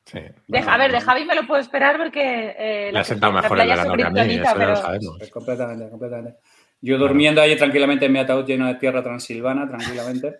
Sí. 0.05 0.19
A 0.67 0.77
ver, 0.77 0.91
de 0.91 0.99
Javi 1.01 1.25
me 1.25 1.35
lo 1.35 1.45
puedo 1.47 1.61
esperar 1.61 1.97
porque 1.97 2.55
eh, 2.57 2.89
Le 2.91 2.99
ha 2.99 3.03
sentado 3.03 3.33
la 3.33 3.41
mejor 3.41 3.59
el 3.59 3.65
playa 3.65 3.73
es 3.81 3.87
verano 3.89 4.13
que 4.13 4.19
a 4.21 4.23
mí, 4.25 4.33
eso 4.33 4.43
ya 4.57 4.65
lo 4.65 4.75
sabemos. 4.75 5.15
Pues 5.17 5.29
completamente, 5.31 5.89
completamente. 5.89 6.39
Yo 6.81 6.97
durmiendo 6.97 7.41
ahí 7.41 7.55
tranquilamente 7.55 8.05
en 8.07 8.11
mi 8.11 8.19
ataúd 8.19 8.45
lleno 8.45 8.67
de 8.67 8.75
tierra 8.75 9.03
transilvana, 9.03 9.67
tranquilamente. 9.67 10.39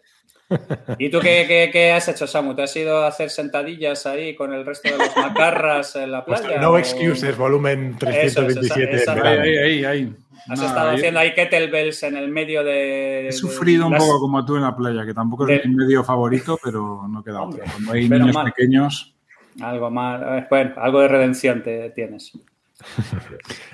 ¿Y 0.98 1.10
tú 1.10 1.20
qué, 1.20 1.46
qué- 1.48 1.70
qué 1.72 1.92
has 1.92 2.08
hecho, 2.08 2.28
Samu? 2.28 2.54
¿Te 2.56 2.64
has 2.64 2.76
ido 2.76 3.04
a 3.04 3.08
hacer 3.08 3.30
sentadillas 3.30 4.06
ahí 4.06 4.36
con 4.36 4.54
el 4.54 4.66
resto 4.66 4.90
de 4.90 4.98
los 4.98 5.16
macarras 5.16 5.96
en 5.96 6.12
la 6.12 6.24
playa? 6.26 6.60
No 6.60 6.72
o 6.72 6.78
excuses, 6.78 7.38
volumen 7.38 7.96
Eso 8.00 8.10
es, 8.10 8.34
327. 8.36 8.96
esa- 8.96 9.14
en 9.14 9.20
esa- 9.20 9.30
ahí, 9.30 9.40
ahí, 9.40 9.58
ahí, 9.58 9.86
ahí. 9.86 10.14
Has 10.50 10.58
Nada, 10.60 10.70
estado 10.70 10.90
haciendo 10.92 11.20
ahí 11.20 11.34
kettlebells 11.36 12.02
en 12.04 12.18
el 12.18 12.28
medio 12.30 12.64
de... 12.64 13.28
He 13.28 13.32
sufrido 13.32 13.86
un 13.86 13.94
las- 13.94 14.04
poco 14.04 14.20
como 14.22 14.44
tú 14.44 14.56
en 14.56 14.64
la 14.64 14.76
playa, 14.76 15.06
que 15.06 15.14
tampoco 15.14 15.46
de- 15.46 15.58
es 15.58 15.66
mi 15.68 15.76
medio 15.76 16.04
favorito, 16.04 16.58
pero 16.64 17.08
no 17.08 17.24
queda 17.24 17.42
Hombre, 17.42 17.62
otro. 17.62 17.74
Cuando 17.74 17.92
hay 17.94 18.10
niños 18.10 18.34
mal. 18.34 18.52
pequeños, 18.52 19.16
Algo 19.62 19.92
más... 19.92 20.22
eh, 20.44 20.48
Bueno, 20.50 20.74
algo 20.78 21.02
de 21.02 21.08
redención 21.10 21.62
te 21.62 21.90
tienes. 21.92 22.32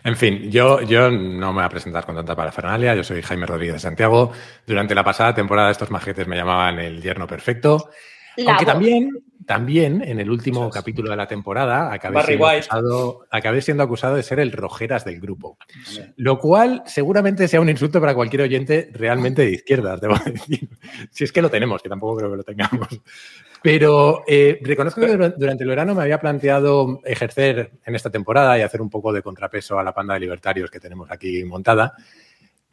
En 0.04 0.16
fin, 0.16 0.50
yo, 0.52 0.82
yo 0.82 1.10
no 1.10 1.52
me 1.54 1.60
voy 1.60 1.64
a 1.64 1.70
presentar 1.70 2.06
con 2.06 2.16
tanta 2.16 2.36
parafernalia. 2.36 2.96
Yo 2.96 3.04
soy 3.04 3.22
Jaime 3.22 3.46
Rodríguez 3.46 3.76
de 3.76 3.80
Santiago. 3.80 4.32
Durante 4.66 4.96
la 4.96 5.04
pasada 5.04 5.34
temporada 5.34 5.72
estos 5.72 5.92
majetes 5.92 6.28
me 6.28 6.36
llamaban 6.36 6.80
el 6.80 7.02
yerno 7.02 7.28
perfecto. 7.28 7.90
La 8.38 8.52
Aunque 8.52 8.66
voz. 8.66 8.74
también, 8.74 9.10
también 9.48 10.04
en 10.04 10.20
el 10.20 10.30
último 10.30 10.70
capítulo 10.70 11.10
de 11.10 11.16
la 11.16 11.28
temporada 11.28 11.92
acabé 11.92 12.22
siendo, 12.24 12.48
acusado, 12.48 13.28
acabé 13.32 13.62
siendo 13.62 13.84
acusado 13.84 14.16
de 14.16 14.24
ser 14.24 14.40
el 14.40 14.52
rojeras 14.52 15.06
del 15.06 15.20
grupo. 15.20 15.58
Lo 16.18 16.38
cual 16.38 16.84
seguramente 16.86 17.48
sea 17.48 17.62
un 17.62 17.70
insulto 17.70 18.00
para 18.00 18.14
cualquier 18.14 18.44
oyente 18.44 18.92
realmente 18.94 19.42
de 19.42 19.52
izquierdas, 19.52 20.02
debo 20.02 20.16
decir. 20.26 20.70
Si 21.10 21.24
es 21.24 21.32
que 21.32 21.42
lo 21.42 21.50
tenemos, 21.50 21.82
que 21.82 21.90
tampoco 21.90 22.18
creo 22.18 22.30
que 22.30 22.38
lo 22.38 22.44
tengamos. 22.44 22.88
Pero 23.64 24.24
eh, 24.28 24.60
reconozco 24.62 25.02
que 25.02 25.08
dur- 25.18 25.36
durante 25.38 25.64
el 25.64 25.70
verano 25.70 25.96
me 25.96 26.04
había 26.04 26.20
planteado 26.20 27.02
ejercer 27.04 27.72
en 27.86 27.96
esta 27.96 28.10
temporada 28.10 28.58
y 28.58 28.62
hacer 28.62 28.82
un 28.82 28.90
poco 28.90 29.12
de 29.12 29.22
contrapeso 29.22 29.78
a 29.80 29.84
la 29.84 29.94
panda 29.94 30.14
de 30.14 30.20
libertarios 30.22 30.70
que 30.72 30.80
tenemos 30.80 31.10
aquí 31.12 31.44
montada. 31.44 31.94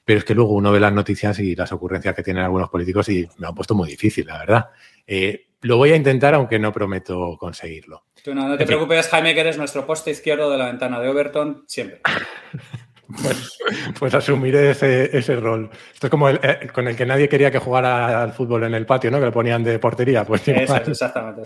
Pero 0.05 0.19
es 0.19 0.25
que 0.25 0.35
luego 0.35 0.53
uno 0.53 0.71
ve 0.71 0.81
las 0.81 0.93
noticias 0.93 1.39
y 1.39 1.57
las 1.57 1.73
ocurrencias 1.73 2.15
que 2.15 2.23
tienen 2.23 2.45
algunos 2.45 2.69
políticos 2.69 3.09
y 3.09 3.27
me 3.39 3.47
han 3.47 3.55
puesto 3.55 3.75
muy 3.75 3.89
difícil, 3.89 4.27
la 4.27 4.39
verdad. 4.39 4.67
Eh, 5.07 5.47
lo 5.63 5.79
voy 5.79 5.93
a 5.93 5.97
intentar, 5.97 6.35
aunque 6.35 6.59
no 6.59 6.71
prometo 6.73 7.39
conseguirlo. 7.39 8.05
Tú 8.23 8.35
no, 8.35 8.43
no 8.47 8.57
te 8.59 8.65
En 8.65 8.69
fin. 8.69 8.77
preocupes, 8.77 9.09
Jaime, 9.09 9.33
que 9.33 9.41
eres 9.41 9.57
nuestro 9.57 9.87
poste 9.87 10.11
izquierdo 10.11 10.51
de 10.51 10.59
la 10.59 10.67
ventana 10.67 11.01
de 11.01 11.09
Overton 11.09 11.65
siempre. 11.67 12.01
Pues, 13.23 13.59
pues 13.99 14.15
asumiré 14.15 14.71
ese, 14.71 15.17
ese 15.17 15.37
rol. 15.37 15.71
Esto 15.93 16.07
es 16.07 16.11
como 16.11 16.29
el, 16.29 16.41
eh, 16.43 16.69
con 16.73 16.89
el 16.89 16.97
que 16.97 17.07
nadie 17.07 17.29
quería 17.29 17.51
que 17.51 17.59
jugara 17.59 18.23
al 18.23 18.33
fútbol 18.33 18.65
en 18.65 18.75
el 18.75 18.87
patio, 18.87 19.11
¿no? 19.11 19.19
Que 19.19 19.27
lo 19.27 19.33
ponían 19.33 19.63
de 19.65 19.79
portería. 19.79 20.25
Pues 20.25 20.47
Eso 20.49 20.63
igual. 20.63 20.83
es, 20.83 20.89
exactamente. 20.89 21.43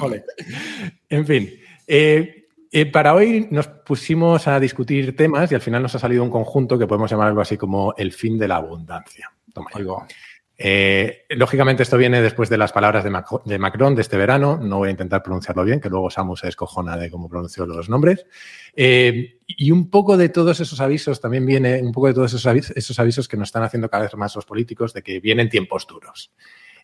Ole. 0.00 0.24
En 1.08 1.26
fin, 1.26 1.50
eh, 1.86 2.46
eh, 2.72 2.86
para 2.86 3.14
hoy 3.14 3.48
nos 3.50 3.68
pusimos 3.68 4.46
a 4.48 4.58
discutir 4.60 5.16
temas 5.16 5.50
y 5.52 5.54
al 5.54 5.60
final 5.60 5.82
nos 5.82 5.94
ha 5.94 5.98
salido 5.98 6.22
un 6.22 6.30
conjunto 6.30 6.78
que 6.78 6.86
podemos 6.86 7.10
llamar 7.10 7.28
algo 7.28 7.40
así 7.40 7.56
como 7.56 7.94
el 7.96 8.12
fin 8.12 8.38
de 8.38 8.48
la 8.48 8.56
abundancia. 8.56 9.30
Toma 9.52 9.70
Eh, 10.58 11.24
lógicamente 11.30 11.82
esto 11.82 11.96
viene 11.98 12.22
después 12.22 12.48
de 12.48 12.56
las 12.56 12.72
palabras 12.72 13.04
de, 13.04 13.10
Mac- 13.10 13.44
de 13.44 13.58
Macron 13.58 13.94
de 13.94 14.02
este 14.02 14.16
verano. 14.16 14.58
No 14.60 14.78
voy 14.78 14.88
a 14.88 14.90
intentar 14.90 15.22
pronunciarlo 15.22 15.64
bien, 15.64 15.80
que 15.80 15.88
luego 15.90 16.10
Samu 16.10 16.36
se 16.36 16.46
descojona 16.46 16.96
de 16.96 17.10
cómo 17.10 17.28
pronunció 17.28 17.66
los 17.66 17.88
nombres. 17.88 18.26
Eh, 18.76 19.40
y 19.46 19.70
un 19.70 19.90
poco 19.90 20.16
de 20.16 20.28
todos 20.28 20.60
esos 20.60 20.80
avisos, 20.80 21.20
también 21.20 21.46
viene 21.46 21.80
un 21.82 21.92
poco 21.92 22.08
de 22.08 22.14
todos 22.14 22.34
esos 22.34 22.98
avisos, 22.98 23.28
que 23.28 23.36
nos 23.36 23.48
están 23.48 23.62
haciendo 23.62 23.88
cada 23.88 24.04
vez 24.04 24.14
más 24.14 24.34
los 24.36 24.44
políticos 24.44 24.92
de 24.92 25.02
que 25.02 25.18
vienen 25.20 25.48
tiempos 25.48 25.86
duros. 25.86 26.32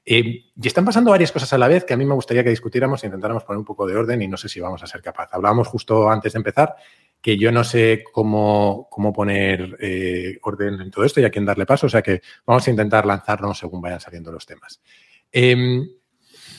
Eh, 0.05 0.47
y 0.57 0.67
están 0.67 0.85
pasando 0.85 1.11
varias 1.13 1.31
cosas 1.31 1.53
a 1.53 1.59
la 1.59 1.69
vez 1.69 1.85
que 1.85 1.95
a 1.95 1.97
mí 1.97 2.05
me 2.05 2.15
gustaría 2.15 2.43
que 2.43 2.51
discutiéramos 2.51 3.03
e 3.03 3.07
intentáramos 3.07 3.45
poner 3.45 3.59
un 3.59 3.65
poco 3.65 3.87
de 3.87 3.95
orden 3.95 4.21
y 4.23 4.27
no 4.27 4.37
sé 4.37 4.49
si 4.49 4.59
vamos 4.59 4.83
a 4.83 4.87
ser 4.87 5.01
capaces. 5.03 5.35
Hablábamos 5.35 5.69
justo 5.69 6.11
antes 6.11 6.33
de 6.33 6.39
empezar 6.39 6.75
que 7.21 7.39
yo 7.39 7.53
no 7.53 7.63
sé 7.63 8.03
cómo, 8.13 8.89
cómo 8.91 9.13
poner 9.13 9.77
eh, 9.81 10.39
orden 10.43 10.81
en 10.81 10.91
todo 10.91 11.05
esto 11.05 11.21
y 11.21 11.25
a 11.25 11.31
quién 11.31 11.45
darle 11.45 11.67
paso, 11.67 11.87
o 11.87 11.91
sea 11.91 12.03
que 12.03 12.21
vamos 12.45 12.67
a 12.67 12.71
intentar 12.71 13.07
lanzarnos 13.07 13.59
según 13.59 13.81
vayan 13.81 14.01
saliendo 14.01 14.33
los 14.33 14.45
temas. 14.45 14.81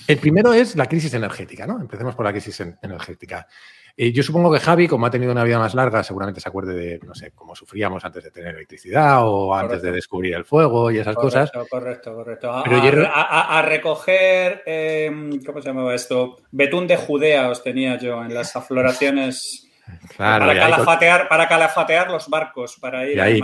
El 0.07 0.17
primero 0.19 0.53
es 0.53 0.75
la 0.75 0.87
crisis 0.87 1.13
energética, 1.13 1.65
¿no? 1.65 1.79
Empecemos 1.79 2.15
por 2.15 2.25
la 2.25 2.31
crisis 2.31 2.59
en- 2.59 2.77
energética. 2.81 3.47
Eh, 3.95 4.11
yo 4.11 4.23
supongo 4.23 4.51
que 4.51 4.59
Javi, 4.59 4.87
como 4.87 5.05
ha 5.05 5.11
tenido 5.11 5.31
una 5.31 5.43
vida 5.43 5.59
más 5.59 5.75
larga, 5.75 6.03
seguramente 6.03 6.41
se 6.41 6.49
acuerde 6.49 6.73
de, 6.73 6.99
no 7.05 7.13
sé, 7.13 7.31
cómo 7.35 7.55
sufríamos 7.55 8.03
antes 8.03 8.23
de 8.23 8.31
tener 8.31 8.55
electricidad 8.55 9.19
o 9.21 9.53
antes 9.53 9.83
de 9.83 9.91
descubrir 9.91 10.33
el 10.33 10.45
fuego 10.45 10.89
y 10.89 10.97
esas 10.97 11.15
cosas. 11.15 11.51
Correcto, 11.69 12.15
correcto. 12.15 12.51
A, 12.51 12.63
Pero 12.63 13.07
a, 13.13 13.61
recoger, 13.61 14.63
em, 14.65 15.43
¿cómo 15.43 15.61
se 15.61 15.69
llamaba 15.69 15.93
esto? 15.93 16.37
Betún 16.51 16.87
de 16.87 16.97
Judea 16.97 17.49
os 17.49 17.61
tenía 17.61 17.99
yo 17.99 18.23
en 18.23 18.33
las 18.33 18.55
afloraciones. 18.55 19.59
Claro, 20.15 20.45
para, 20.45 20.59
calafatear, 20.61 21.27
para 21.27 21.47
calafatear 21.49 22.09
los 22.09 22.29
barcos, 22.29 22.77
para 22.79 23.05
ir 23.05 23.19
ahí, 23.19 23.41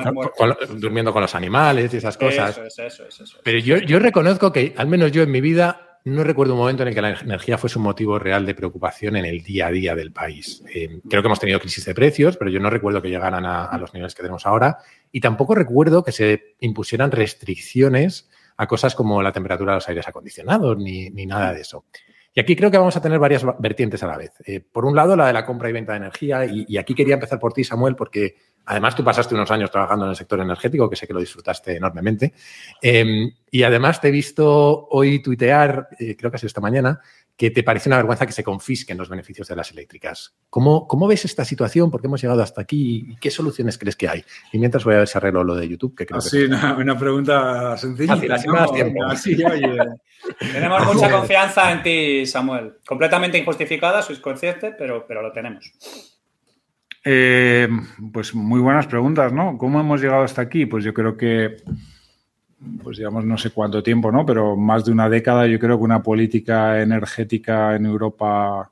durmiendo 0.78 1.12
con 1.12 1.22
los 1.22 1.36
animales 1.36 1.94
y 1.94 1.98
esas 1.98 2.16
cosas. 2.16 2.58
Eso 2.58 2.86
eso 2.86 3.04
eso 3.08 3.40
Pero 3.44 3.60
yo, 3.60 3.76
yo 3.80 4.00
reconozco 4.00 4.50
que, 4.50 4.74
al 4.78 4.88
menos 4.88 5.12
yo 5.12 5.22
en 5.22 5.32
mi 5.32 5.42
vida, 5.42 5.89
no 6.06 6.24
recuerdo 6.24 6.54
un 6.54 6.60
momento 6.60 6.84
en 6.84 6.90
el 6.90 6.96
que 6.96 7.02
la 7.02 7.20
energía 7.20 7.58
fuese 7.58 7.78
un 7.78 7.84
motivo 7.84 8.18
real 8.20 8.46
de 8.46 8.56
preocupación 8.56 9.16
en 9.16 9.26
el 9.26 9.44
día 9.44 9.68
a 9.68 9.72
día 9.72 9.96
del 9.96 10.12
país. 10.12 10.64
Eh, 10.74 11.02
creo 11.10 11.22
que 11.22 11.28
hemos 11.28 11.40
tenido 11.40 11.60
crisis 11.60 11.86
de 11.86 11.94
precios, 11.94 12.38
pero 12.38 12.50
yo 12.50 12.60
no 12.60 12.70
recuerdo 12.70 13.02
que 13.02 13.10
llegaran 13.10 13.46
a, 13.46 13.78
los 13.78 13.94
niveles 13.94 14.16
que 14.16 14.22
tenemos 14.22 14.46
ahora. 14.46 14.78
Y 15.12 15.20
tampoco 15.20 15.56
recuerdo 15.56 16.04
que 16.04 16.12
se 16.12 16.56
impusieran 16.60 17.12
restricciones 17.12 18.30
a 18.58 18.68
cosas 18.68 18.96
como 18.96 19.22
la 19.22 19.32
temperatura 19.32 19.74
de 19.74 19.78
los 19.78 19.90
aires 19.90 20.08
acondicionados, 20.08 20.78
ni, 20.78 21.10
ni 21.10 21.26
nada 21.26 21.54
de 21.54 21.62
eso. 21.62 21.86
Y 22.34 22.40
aquí 22.40 22.56
creo 22.56 22.70
que 22.70 22.78
vamos 22.78 22.96
a 22.96 23.02
tener 23.02 23.20
varias 23.20 23.44
vertientes 23.60 24.04
a 24.04 24.08
la 24.08 24.18
vez. 24.18 24.32
Eh, 24.46 24.60
por 24.60 24.86
un 24.86 24.96
lado, 24.96 25.16
la 25.16 25.28
de 25.28 25.34
la 25.34 25.46
compra 25.46 25.70
y 25.70 25.74
venta 25.74 25.94
de 25.94 25.98
energía. 25.98 26.46
Y, 26.46 26.78
aquí 26.78 26.94
quería 26.94 27.16
empezar 27.16 27.40
por 27.40 27.54
ti, 27.54 27.64
Samuel, 27.64 27.96
porque 27.96 28.36
además 28.70 28.96
tú 28.96 29.04
pasaste 29.04 29.34
unos 29.34 29.50
años 29.50 29.72
trabajando 29.72 30.06
en 30.06 30.12
el 30.12 30.16
sector 30.16 30.40
energético, 30.40 30.88
que 30.88 30.96
sé 30.96 31.08
que 31.08 31.14
lo 31.14 31.20
disfrutaste 31.20 31.78
enormemente. 31.78 32.34
Em, 32.80 33.32
y 33.50 33.64
además 33.64 34.00
te 34.00 34.10
he 34.10 34.12
visto 34.12 34.88
hoy 34.92 35.24
tuitear, 35.24 35.88
eh, 35.98 36.16
creo 36.16 36.30
que 36.30 36.36
ha 36.36 36.40
sido 36.40 36.50
esta 36.50 36.62
mañana, 36.62 37.02
que 37.36 37.50
te 37.50 37.64
parece 37.64 37.90
una 37.90 37.98
vergüenza 37.98 38.28
que 38.28 38.32
se 38.32 38.44
confisquen 38.44 38.98
los 38.98 39.10
beneficios 39.10 39.48
de 39.48 39.56
las 39.56 39.72
eléctricas. 39.72 40.36
¿Cómo, 40.52 40.88
cómo 40.88 41.08
ves 41.08 41.26
esta 41.26 41.46
situación? 41.46 41.90
¿Por 41.90 42.00
qué 42.00 42.08
hemos 42.08 42.22
llegado 42.22 42.44
hasta 42.44 42.62
aquí? 42.62 43.08
¿Y 43.10 43.16
qué 43.16 43.32
soluciones 43.32 43.80
crees 43.80 43.96
que 43.96 44.08
hay? 44.08 44.24
Y 44.52 44.60
mientras 44.60 44.84
voy 44.84 44.94
a 44.94 45.00
ver 45.00 45.08
si 45.08 45.18
arreglo 45.18 45.44
lo 45.44 45.56
de 45.56 45.68
YouTube, 45.68 45.96
que 45.96 46.06
creo 46.06 46.20
que... 46.20 46.46
una, 46.46 47.00
pregunta 47.00 47.76
sencilla. 47.76 48.20
tenemos 50.40 50.94
mucha 50.94 51.10
confianza 51.10 51.72
en 51.72 51.82
ti, 51.82 52.26
Samuel. 52.28 52.74
Completamente 52.86 53.40
injustificada, 53.40 54.04
sois 54.04 54.20
conscientes, 54.20 54.76
pero, 54.78 55.08
pero 55.08 55.24
lo 55.24 55.32
tenemos. 55.32 55.74
Eh, 57.04 57.68
pues 58.12 58.36
muy 58.36 58.60
buenas 58.60 58.88
preguntas, 58.88 59.32
¿no? 59.32 59.58
¿Cómo 59.58 59.80
hemos 59.80 60.02
llegado 60.02 60.24
hasta 60.24 60.42
aquí? 60.42 60.66
Pues 60.66 60.84
yo 60.84 60.94
creo 60.94 61.16
que 61.16 61.58
pues 62.84 62.98
digamos, 62.98 63.26
no 63.26 63.38
sé 63.38 63.52
cuánto 63.52 63.82
tiempo, 63.82 64.12
¿no? 64.12 64.26
Pero 64.26 64.56
más 64.56 64.84
de 64.86 64.92
una 64.92 65.10
década, 65.10 65.48
yo 65.48 65.60
creo 65.60 65.78
que 65.78 65.84
una 65.84 66.04
política 66.04 66.82
energética 66.82 67.76
en 67.76 67.86
Europa 67.86 68.70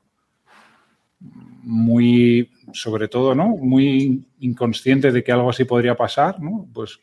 muy, 1.62 2.50
sobre 2.72 3.08
todo, 3.08 3.34
¿no? 3.34 3.48
Muy 3.48 4.26
inconsciente 4.40 5.10
de 5.10 5.22
que 5.24 5.32
algo 5.32 5.50
así 5.50 5.64
podría 5.64 5.96
pasar, 5.96 6.40
¿no? 6.40 6.66
Pues 6.72 6.98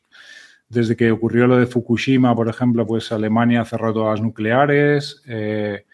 desde 0.69 0.95
que 0.95 1.11
ocurrió 1.11 1.47
lo 1.47 1.57
de 1.57 1.67
Fukushima, 1.67 2.35
por 2.35 2.49
ejemplo, 2.49 2.85
pues 2.85 3.11
Alemania 3.11 3.65
cerró 3.65 3.93
todas 3.93 4.19
las 4.19 4.21
nucleares. 4.21 5.23
Eh, 5.27 5.85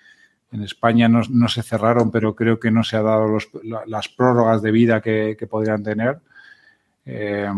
en 0.51 0.63
España 0.63 1.07
no, 1.07 1.47
se 1.47 1.63
cerraron, 1.63 2.11
pero 2.11 2.35
creo 2.35 2.59
que 2.59 2.71
no 2.71 2.83
se 2.83 2.97
ha 2.97 3.01
dado 3.01 3.37
las 3.87 4.09
prórrogas 4.09 4.61
de 4.61 4.71
vida 4.71 5.01
que, 5.01 5.47
podrían 5.49 5.83
tener. 5.83 6.19
Eh, 7.05 7.49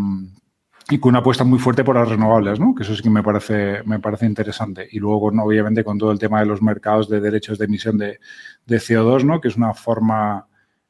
y 0.89 0.99
con 0.99 1.09
una 1.09 1.19
apuesta 1.19 1.43
muy 1.43 1.59
fuerte 1.59 1.83
por 1.83 1.95
las 1.95 2.09
renovables, 2.09 2.59
¿no? 2.59 2.75
Que 2.75 2.83
eso 2.83 2.95
sí 2.95 3.01
que 3.01 3.09
me 3.09 3.23
parece, 3.23 3.83
me 3.85 3.99
parece 3.99 4.25
interesante. 4.25 4.87
Y 4.91 4.99
luego, 4.99 5.27
obviamente, 5.27 5.83
con 5.83 5.97
todo 5.97 6.11
el 6.11 6.19
tema 6.19 6.41
de 6.41 6.45
los 6.45 6.61
mercados 6.61 7.07
de 7.09 7.21
derechos 7.21 7.57
de 7.57 7.65
emisión 7.65 7.97
de, 7.97 8.19
CO2, 8.67 9.23
¿no? 9.23 9.39
Que 9.39 9.47
es 9.47 9.55
una 9.55 9.73
forma, 9.73 10.45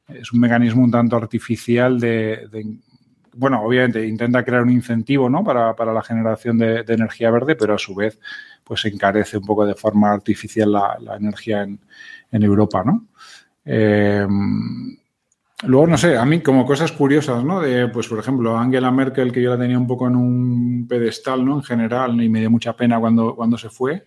es 0.07 0.33
un 0.33 0.39
mecanismo 0.39 0.83
un 0.83 0.91
tanto 0.91 1.15
artificial 1.15 1.99
de, 1.99 2.49
bueno, 3.35 3.61
obviamente 3.63 4.07
intenta 4.07 4.43
crear 4.43 4.63
un 4.63 4.71
incentivo, 4.71 5.29
¿no? 5.29 5.43
Para, 5.43 5.93
la 5.93 6.01
generación 6.01 6.57
de, 6.57 6.83
energía 6.87 7.29
verde, 7.29 7.55
pero 7.55 7.75
a 7.75 7.79
su 7.79 7.93
vez, 7.93 8.19
pues 8.63 8.85
encarece 8.85 9.37
un 9.37 9.45
poco 9.45 9.65
de 9.65 9.75
forma 9.75 10.11
artificial 10.11 10.71
la, 10.71 11.15
energía 11.17 11.63
en, 11.63 11.79
en, 12.31 12.43
Europa, 12.43 12.83
¿no? 12.83 13.07
Eh, 13.65 14.25
Luego, 15.65 15.87
no 15.87 15.97
sé, 15.97 16.17
a 16.17 16.25
mí 16.25 16.41
como 16.41 16.65
cosas 16.65 16.91
curiosas, 16.91 17.43
¿no? 17.43 17.61
De, 17.61 17.87
pues, 17.87 18.07
por 18.07 18.19
ejemplo, 18.19 18.57
Angela 18.57 18.91
Merkel, 18.91 19.31
que 19.31 19.41
yo 19.41 19.51
la 19.51 19.57
tenía 19.57 19.77
un 19.77 19.87
poco 19.87 20.07
en 20.07 20.15
un 20.15 20.85
pedestal, 20.89 21.45
¿no? 21.45 21.55
En 21.55 21.63
general, 21.63 22.21
y 22.21 22.27
me 22.27 22.41
dio 22.41 22.51
mucha 22.51 22.75
pena 22.75 22.99
cuando, 22.99 23.33
cuando 23.35 23.57
se 23.57 23.69
fue, 23.69 24.03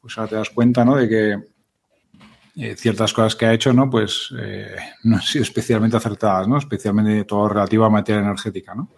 pues 0.00 0.18
ahora 0.18 0.30
te 0.30 0.36
das 0.36 0.50
cuenta, 0.50 0.84
¿no? 0.84 0.96
De 0.96 1.08
que 1.08 1.38
eh, 2.56 2.74
ciertas 2.76 3.12
cosas 3.12 3.36
que 3.36 3.46
ha 3.46 3.52
hecho, 3.52 3.72
¿no? 3.72 3.88
Pues 3.88 4.34
eh, 4.36 4.74
no 5.04 5.16
han 5.16 5.22
sido 5.22 5.44
especialmente 5.44 5.96
acertadas, 5.96 6.48
¿no? 6.48 6.58
Especialmente 6.58 7.24
todo 7.24 7.48
relativo 7.48 7.84
a 7.84 7.90
materia 7.90 8.22
energética, 8.22 8.74
¿no? 8.74 8.90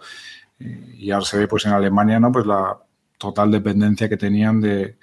Y 0.59 1.11
ahora 1.11 1.27
se 1.27 1.37
ve, 1.37 1.47
pues, 1.47 1.67
en 1.67 1.73
Alemania, 1.73 2.19
¿no? 2.19 2.33
Pues 2.33 2.47
la 2.47 2.75
total 3.19 3.51
dependencia 3.51 4.09
que 4.09 4.17
tenían 4.17 4.61
de, 4.61 4.97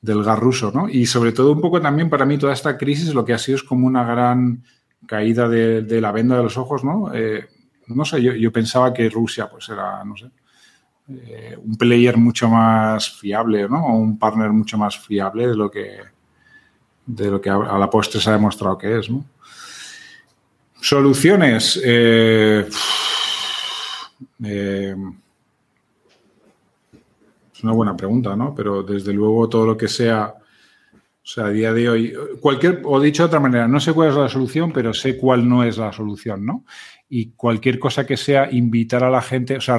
del 0.00 0.22
gas 0.22 0.38
ruso, 0.38 0.70
¿no? 0.72 0.88
Y 0.88 1.06
sobre 1.06 1.32
todo 1.32 1.52
un 1.52 1.60
poco 1.60 1.80
también 1.80 2.08
para 2.08 2.24
mí 2.24 2.38
toda 2.38 2.52
esta 2.52 2.78
crisis 2.78 3.14
lo 3.14 3.24
que 3.24 3.34
ha 3.34 3.38
sido 3.38 3.56
es 3.56 3.62
como 3.62 3.86
una 3.86 4.04
gran 4.04 4.62
caída 5.06 5.48
de, 5.48 6.00
la 6.00 6.12
venda 6.12 6.36
de 6.36 6.42
los 6.44 6.56
ojos, 6.56 6.84
¿no? 6.84 7.12
Eh, 7.14 7.48
no 7.88 8.04
sé, 8.04 8.22
yo, 8.22 8.52
pensaba 8.52 8.92
que 8.92 9.08
Rusia 9.08 9.48
pues 9.50 9.68
era, 9.68 10.04
no 10.04 10.16
sé, 10.16 10.30
eh, 11.08 11.56
un 11.62 11.76
player 11.76 12.16
mucho 12.16 12.48
más 12.48 13.10
fiable, 13.10 13.68
¿no? 13.68 13.86
O 13.86 13.92
un 13.96 14.18
partner 14.18 14.50
mucho 14.50 14.76
más 14.76 14.98
fiable 14.98 15.48
de 15.48 15.56
lo 15.56 15.70
que, 15.70 15.98
de 17.06 17.30
lo 17.30 17.40
que 17.40 17.50
a, 17.50 17.56
la 17.56 17.90
postre 17.90 18.20
se 18.20 18.28
ha 18.28 18.34
demostrado 18.34 18.76
que 18.76 18.98
es, 18.98 19.10
¿no? 19.10 19.24
Soluciones. 20.80 21.80
Eh, 21.82 22.68
es 27.58 27.64
una 27.64 27.72
buena 27.72 27.96
pregunta, 27.96 28.36
¿no? 28.36 28.54
Pero 28.54 28.84
desde 28.84 29.12
luego 29.12 29.48
todo 29.48 29.66
lo 29.66 29.76
que 29.76 29.88
sea 29.88 30.32
o 31.28 31.30
sea, 31.30 31.46
a 31.46 31.50
día 31.50 31.74
de 31.74 31.90
hoy, 31.90 32.14
cualquier, 32.40 32.80
o 32.84 32.98
dicho 32.98 33.22
de 33.22 33.26
otra 33.26 33.40
manera, 33.40 33.68
no 33.68 33.80
sé 33.80 33.92
cuál 33.92 34.08
es 34.08 34.14
la 34.14 34.30
solución, 34.30 34.72
pero 34.72 34.94
sé 34.94 35.18
cuál 35.18 35.46
no 35.46 35.62
es 35.62 35.76
la 35.76 35.92
solución, 35.92 36.46
¿no? 36.46 36.64
Y 37.10 37.32
cualquier 37.32 37.78
cosa 37.78 38.06
que 38.06 38.16
sea 38.16 38.50
invitar 38.50 39.04
a 39.04 39.10
la 39.10 39.20
gente, 39.20 39.56
o 39.56 39.60
sea, 39.60 39.78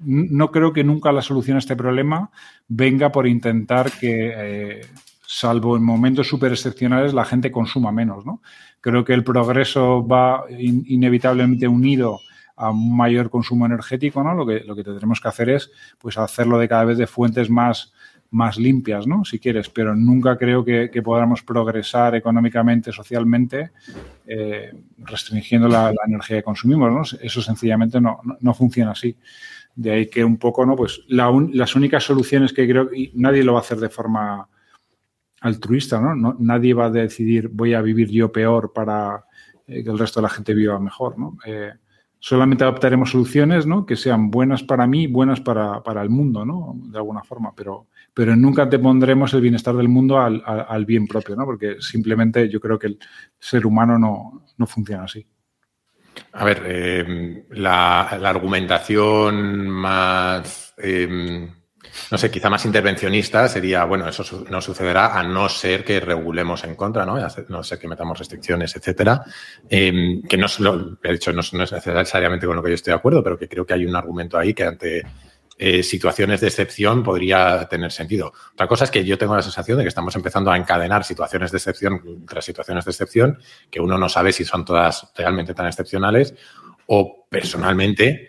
no 0.00 0.50
creo 0.50 0.72
que 0.72 0.82
nunca 0.82 1.12
la 1.12 1.22
solución 1.22 1.54
a 1.54 1.60
este 1.60 1.76
problema 1.76 2.32
venga 2.66 3.12
por 3.12 3.28
intentar 3.28 3.92
que, 3.92 4.32
eh, 4.34 4.80
salvo 5.24 5.76
en 5.76 5.84
momentos 5.84 6.26
súper 6.26 6.50
excepcionales, 6.50 7.14
la 7.14 7.24
gente 7.24 7.52
consuma 7.52 7.92
menos, 7.92 8.26
¿no? 8.26 8.42
Creo 8.80 9.04
que 9.04 9.12
el 9.12 9.22
progreso 9.22 10.04
va 10.04 10.46
inevitablemente 10.50 11.68
unido 11.68 12.20
a 12.58 12.70
un 12.70 12.96
mayor 12.96 13.30
consumo 13.30 13.66
energético, 13.66 14.22
¿no? 14.22 14.34
Lo 14.34 14.46
que, 14.46 14.60
lo 14.60 14.74
que 14.74 14.84
tendremos 14.84 15.20
que 15.20 15.28
hacer 15.28 15.48
es, 15.48 15.70
pues, 15.98 16.18
hacerlo 16.18 16.58
de 16.58 16.68
cada 16.68 16.84
vez 16.84 16.98
de 16.98 17.06
fuentes 17.06 17.48
más 17.48 17.92
más 18.30 18.58
limpias, 18.58 19.06
¿no? 19.06 19.24
Si 19.24 19.38
quieres, 19.38 19.70
pero 19.70 19.94
nunca 19.94 20.36
creo 20.36 20.64
que, 20.64 20.90
podamos 21.02 21.42
progresar 21.42 22.14
económicamente, 22.14 22.92
socialmente, 22.92 23.70
eh, 24.26 24.72
restringiendo 24.98 25.68
la, 25.68 25.92
energía 26.06 26.38
que 26.38 26.42
consumimos, 26.42 26.92
¿no? 26.92 27.18
Eso 27.22 27.40
sencillamente 27.40 28.00
no, 28.00 28.20
funciona 28.54 28.92
así. 28.92 29.16
De 29.74 29.92
ahí 29.92 30.06
que 30.08 30.24
un 30.24 30.36
poco, 30.36 30.66
¿no? 30.66 30.76
Pues 30.76 31.00
las 31.08 31.74
únicas 31.74 32.04
soluciones 32.04 32.52
que 32.52 32.68
creo, 32.68 32.92
y 32.92 33.12
nadie 33.14 33.44
lo 33.44 33.54
va 33.54 33.60
a 33.60 33.62
hacer 33.62 33.78
de 33.78 33.88
forma 33.88 34.48
altruista, 35.40 36.00
¿no? 36.00 36.36
nadie 36.40 36.74
va 36.74 36.86
a 36.86 36.90
decidir 36.90 37.48
voy 37.48 37.72
a 37.72 37.80
vivir 37.80 38.10
yo 38.10 38.32
peor 38.32 38.72
para 38.72 39.24
eh, 39.68 39.84
que 39.84 39.90
el 39.90 39.96
resto 39.96 40.18
de 40.18 40.22
la 40.22 40.30
gente 40.30 40.52
viva 40.52 40.80
mejor, 40.80 41.16
¿no? 41.16 41.38
Eh, 41.46 41.74
solamente 42.20 42.64
adoptaremos 42.64 43.10
soluciones 43.10 43.66
¿no? 43.66 43.86
que 43.86 43.96
sean 43.96 44.30
buenas 44.30 44.62
para 44.62 44.86
mí, 44.86 45.06
buenas 45.06 45.40
para, 45.40 45.82
para, 45.82 46.02
el 46.02 46.10
mundo, 46.10 46.44
¿no? 46.44 46.74
De 46.84 46.98
alguna 46.98 47.22
forma, 47.22 47.52
pero, 47.54 47.86
pero 48.12 48.34
nunca 48.34 48.68
te 48.68 48.78
pondremos 48.78 49.32
el 49.34 49.40
bienestar 49.40 49.74
del 49.76 49.88
mundo 49.88 50.18
al, 50.18 50.42
al, 50.44 50.84
bien 50.84 51.06
propio, 51.06 51.36
¿no? 51.36 51.44
Porque 51.44 51.76
simplemente 51.80 52.48
yo 52.48 52.60
creo 52.60 52.78
que 52.78 52.88
el 52.88 52.98
ser 53.38 53.66
humano 53.66 53.98
no, 53.98 54.42
no 54.56 54.66
funciona 54.66 55.04
así. 55.04 55.24
A 56.32 56.44
ver, 56.44 56.62
eh, 56.66 57.46
la, 57.50 58.18
la, 58.20 58.30
argumentación 58.30 59.68
más... 59.68 60.74
Eh, 60.78 61.48
no 62.10 62.18
sé, 62.18 62.30
quizá 62.30 62.50
más 62.50 62.64
intervencionista 62.64 63.48
sería, 63.48 63.84
bueno, 63.84 64.08
eso 64.08 64.44
no 64.48 64.60
sucederá 64.60 65.18
a 65.18 65.22
no 65.22 65.48
ser 65.48 65.84
que 65.84 66.00
regulemos 66.00 66.64
en 66.64 66.74
contra, 66.74 67.04
¿no? 67.04 67.16
A 67.16 67.28
no 67.48 67.62
ser 67.62 67.78
que 67.78 67.88
metamos 67.88 68.18
restricciones, 68.18 68.74
etcétera. 68.76 69.22
Em, 69.68 70.22
que 70.22 70.36
no 70.36 70.46
es 70.46 70.60
lo, 70.60 70.98
he 71.02 71.12
dicho, 71.12 71.32
no, 71.32 71.40
es 71.40 71.52
necesariamente 71.52 72.46
con 72.46 72.56
lo 72.56 72.62
que 72.62 72.70
yo 72.70 72.74
estoy 72.74 72.92
de 72.92 72.98
acuerdo, 72.98 73.22
pero 73.22 73.38
que 73.38 73.48
creo 73.48 73.66
que 73.66 73.74
hay 73.74 73.86
un 73.86 73.96
argumento 73.96 74.38
ahí 74.38 74.54
que 74.54 74.64
ante 74.64 75.02
eh, 75.60 75.82
situaciones 75.82 76.40
de 76.40 76.46
excepción 76.46 77.02
podría 77.02 77.66
tener 77.68 77.90
sentido. 77.90 78.32
Otra 78.52 78.68
cosa 78.68 78.84
es 78.84 78.92
que 78.92 79.04
yo 79.04 79.18
tengo 79.18 79.34
la 79.34 79.42
sensación 79.42 79.78
de 79.78 79.84
que 79.84 79.88
estamos 79.88 80.14
empezando 80.14 80.52
a 80.52 80.56
encadenar 80.56 81.02
situaciones 81.02 81.50
de 81.50 81.58
excepción 81.58 82.24
tras 82.28 82.44
situaciones 82.44 82.84
de 82.84 82.92
excepción, 82.92 83.38
que 83.68 83.80
uno 83.80 83.98
no 83.98 84.08
sabe 84.08 84.32
si 84.32 84.44
son 84.44 84.64
todas 84.64 85.12
realmente 85.16 85.54
tan 85.54 85.66
excepcionales 85.66 86.34
o 86.86 87.26
personalmente 87.28 88.28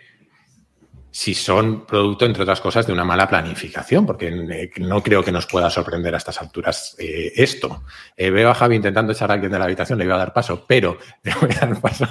si 1.12 1.34
son 1.34 1.86
producto, 1.86 2.24
entre 2.24 2.44
otras 2.44 2.60
cosas, 2.60 2.86
de 2.86 2.92
una 2.92 3.04
mala 3.04 3.28
planificación, 3.28 4.06
porque 4.06 4.28
eh, 4.28 4.70
no 4.80 5.02
creo 5.02 5.24
que 5.24 5.32
nos 5.32 5.46
pueda 5.46 5.68
sorprender 5.68 6.14
a 6.14 6.18
estas 6.18 6.40
alturas 6.40 6.94
eh, 6.98 7.32
esto. 7.34 7.82
Eh, 8.16 8.30
veo 8.30 8.50
a 8.50 8.54
Javi 8.54 8.76
intentando 8.76 9.12
echar 9.12 9.30
a 9.30 9.34
alguien 9.34 9.50
de 9.50 9.58
la 9.58 9.64
habitación, 9.64 9.98
le 9.98 10.04
voy 10.04 10.14
a 10.14 10.18
dar 10.18 10.32
paso, 10.32 10.64
pero 10.66 10.98
le 11.22 11.34
voy 11.40 11.50
a 11.50 11.66
dar 11.66 11.80
paso. 11.80 12.06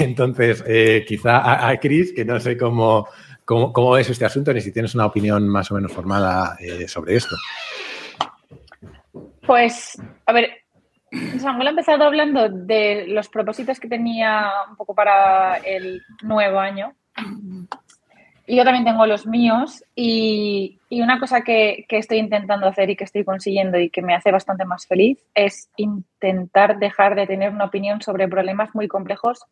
Entonces, 0.00 0.64
quizá 1.06 1.38
a, 1.38 1.68
a 1.68 1.76
Chris, 1.78 2.12
que 2.12 2.24
no 2.24 2.40
sé 2.40 2.56
cómo, 2.56 3.08
cómo, 3.44 3.72
cómo, 3.72 3.92
ves 3.92 4.10
este 4.10 4.24
asunto, 4.24 4.52
ni 4.52 4.60
si 4.60 4.72
tienes 4.72 4.94
una 4.94 5.06
opinión 5.06 5.48
más 5.48 5.70
o 5.70 5.74
menos 5.74 5.92
formada 5.92 6.56
sobre 6.86 7.16
esto. 7.16 7.36
Pues, 9.46 10.00
a 10.26 10.32
ver, 10.32 10.50
Samuel 11.38 11.68
ha 11.68 11.70
empezado 11.70 12.04
hablando 12.04 12.48
de 12.48 13.06
los 13.08 13.28
propósitos 13.28 13.78
que 13.78 13.88
tenía 13.88 14.50
un 14.68 14.76
poco 14.76 14.94
para 14.94 15.56
el 15.58 16.02
nuevo 16.22 16.58
año 16.58 16.94
yo 18.56 18.64
también 18.64 18.84
tengo 18.84 19.06
los 19.06 19.26
míos 19.26 19.84
y, 19.94 20.78
una 20.90 21.20
cosa 21.20 21.42
que, 21.42 21.86
estoy 21.88 22.18
intentando 22.18 22.66
hacer 22.66 22.90
y 22.90 22.96
que 22.96 23.04
estoy 23.04 23.24
consiguiendo 23.24 23.78
y 23.78 23.90
que 23.90 24.02
me 24.02 24.14
hace 24.14 24.32
bastante 24.32 24.64
más 24.64 24.86
feliz 24.86 25.18
es 25.34 25.70
intentar 25.76 26.78
dejar 26.78 27.14
de 27.14 27.26
tener 27.26 27.50
una 27.50 27.66
opinión 27.66 28.02
sobre 28.02 28.28
problemas 28.28 28.74
muy 28.74 28.88
complejos 28.88 29.44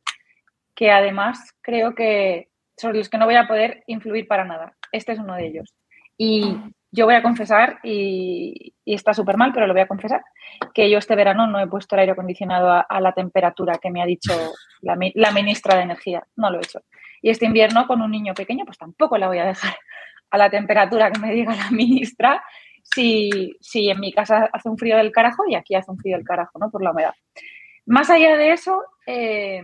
que 0.74 0.90
además 0.90 1.54
creo 1.60 1.94
que 1.94 2.48
sobre 2.76 2.98
los 2.98 3.08
que 3.08 3.18
no 3.18 3.26
voy 3.26 3.36
a 3.36 3.48
poder 3.48 3.82
influir 3.86 4.26
para 4.28 4.44
nada. 4.44 4.74
Este 4.92 5.12
es 5.12 5.18
uno 5.18 5.34
de 5.34 5.46
ellos. 5.46 5.74
Y 6.16 6.56
yo 6.90 7.04
voy 7.04 7.14
a 7.14 7.22
confesar, 7.22 7.80
y, 7.82 8.74
está 8.84 9.12
súper 9.12 9.36
mal, 9.36 9.52
pero 9.52 9.66
lo 9.66 9.74
voy 9.74 9.82
a 9.82 9.88
confesar, 9.88 10.22
que 10.72 10.88
yo 10.88 10.98
este 10.98 11.16
verano 11.16 11.46
no 11.46 11.60
he 11.60 11.66
puesto 11.66 11.94
el 11.94 12.00
aire 12.00 12.12
acondicionado 12.12 12.84
a, 12.88 13.00
la 13.00 13.12
temperatura 13.12 13.78
que 13.82 13.90
me 13.90 14.02
ha 14.02 14.06
dicho 14.06 14.32
la, 14.80 14.96
la 15.14 15.32
ministra 15.32 15.76
de 15.76 15.82
Energía. 15.82 16.24
No 16.36 16.50
lo 16.50 16.58
he 16.58 16.62
hecho. 16.62 16.80
Y 17.22 17.30
este 17.30 17.46
invierno 17.46 17.86
con 17.86 18.02
un 18.02 18.10
niño 18.10 18.34
pequeño, 18.34 18.64
pues 18.64 18.78
tampoco 18.78 19.18
la 19.18 19.28
voy 19.28 19.38
a 19.38 19.44
dejar 19.44 19.76
a 20.30 20.38
la 20.38 20.50
temperatura 20.50 21.10
que 21.10 21.20
me 21.20 21.32
diga 21.32 21.54
la 21.54 21.70
ministra 21.70 22.42
si, 22.82 23.56
si 23.60 23.90
en 23.90 24.00
mi 24.00 24.12
casa 24.12 24.48
hace 24.52 24.68
un 24.68 24.78
frío 24.78 24.96
del 24.96 25.12
carajo 25.12 25.44
y 25.48 25.54
aquí 25.54 25.74
hace 25.74 25.90
un 25.90 25.98
frío 25.98 26.16
del 26.16 26.26
carajo, 26.26 26.58
¿no? 26.58 26.70
Por 26.70 26.82
la 26.82 26.92
humedad. 26.92 27.14
Más 27.86 28.10
allá 28.10 28.36
de 28.36 28.52
eso, 28.52 28.82
eh, 29.06 29.62